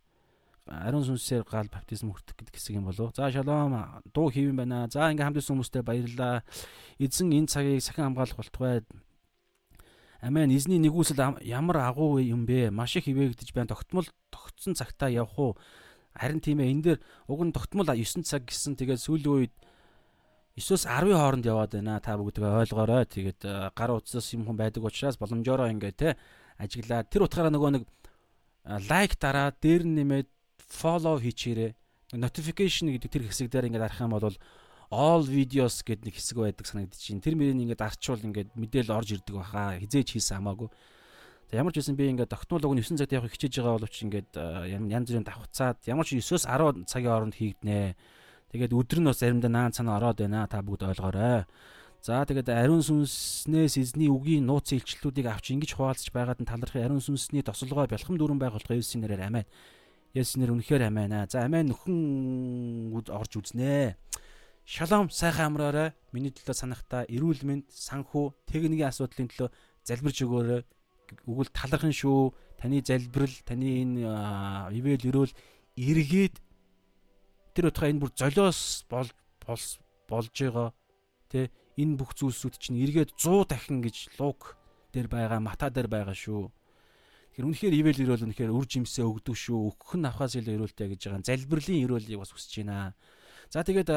[0.67, 3.15] ариун сүнсээр гал баптизм хүртэх гэдэг хэсэг юм болов.
[3.15, 4.87] За шалом дуу хийвэн байна.
[4.91, 6.43] За ингээм хамт ирсэн хүмүүстээ баярлалаа.
[6.99, 8.83] Эзэн энэ цагийг сахин хамгаалах болтугай
[10.21, 12.69] Амен эзний нэгүсэл ямар агуу юм бэ?
[12.69, 13.73] Маш их хിവэгдэж байна.
[13.73, 15.57] Тогтмол тогтсон цагтаа явах уу?
[16.15, 19.53] Харин тийм ээ энэ дээр уг нь тогтмол 9 цаг гэсэн тэгээд сүүлийн үед
[20.59, 22.03] 9-оос 10-ийн хооронд яваад байна.
[22.03, 23.07] Та бүгдгээ ойлгоорой.
[23.07, 26.09] Тэгээд гар утсаас юм хүн байдаг учраас боломжоор ингээ те
[26.59, 27.83] ажиглаад тэр утгаараа нөгөө нэг
[28.91, 30.27] лайк дараа дээр нэмээд
[30.59, 31.71] follow хийчээрэй.
[32.19, 34.35] Notification гэдэг тэр хэсэг дээр ингээд арах юм бол
[34.91, 37.23] all videos гэдэг нэг хэсэг байдаг санагдчих.
[37.23, 39.79] Тэр мөрийг ингээд арчвал ингээд мэдээлэл орж ирдэг баха.
[39.79, 40.67] Хизээж хийсэн хамаагүй.
[41.51, 44.31] Ямар ч байсан би ингээд тогтмол уг нь 9 цагт явах хичээж байгаа боловч ингээд
[44.87, 47.99] янз бүрийн давхцаад ямар ч 9-оос 10 цагийн хооронд хийгднэ.
[48.55, 50.47] Тэгээд өдөр нь бас заримдаа наан цанаа ороод байна.
[50.47, 51.43] Та бүгд ойлгоорой.
[51.99, 57.03] За тэгээд ариун сүнснээс эзний үгийн нууц илчлэлүүдийг авч ингэж хуваалцж байгаад нь талархын ариун
[57.03, 59.45] сүнсний тосолгой бэлхэм дүүрэн байгуулах Есүсийн нэрээр амийн.
[60.15, 61.27] Есүсийн нэр үнэхээр амийн аа.
[61.27, 63.99] За амийн нөхөн орж үзнэ.
[64.65, 65.93] Шалом сайхан амраарай.
[66.15, 69.49] Миний төлөө санахта эрүүл мэнд, санхүү, техникийн асуудлын төлөө
[69.85, 70.61] залбирч өгөөрэй.
[71.27, 72.33] Үгэл талархан шүү.
[72.59, 74.05] Таны залбирал, таны энэ
[74.77, 75.33] ивэл өрөөл
[75.75, 76.35] эргээд
[77.55, 79.09] тэр утгаа энэ бүр золиос бол
[79.41, 80.69] болж байгаа.
[81.31, 84.59] Тэ энэ бүх зүйлсүүд чинь эргээд 100 дахин гэж луг
[84.91, 86.51] дээр байгаа, мата дээр байгаа шүү.
[87.31, 89.71] Тэгэхээр үнэхээр ивэл өрөөл үнэхээр үр жимсээ өгдөг шүү.
[89.71, 91.27] Өгөх нь авахаас илүү өрөөлтэй гэж байгаа.
[91.31, 92.91] Залбирлын өрөөлийг бас хүсэж байна.
[93.47, 93.87] За тэгээд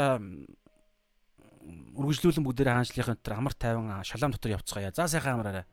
[1.99, 4.95] үргэлжлүүлэн бүгдээ хаанчлахын дотор амар тайван шалаам дотор явцгаая.
[4.95, 5.67] За сайхан амраарай.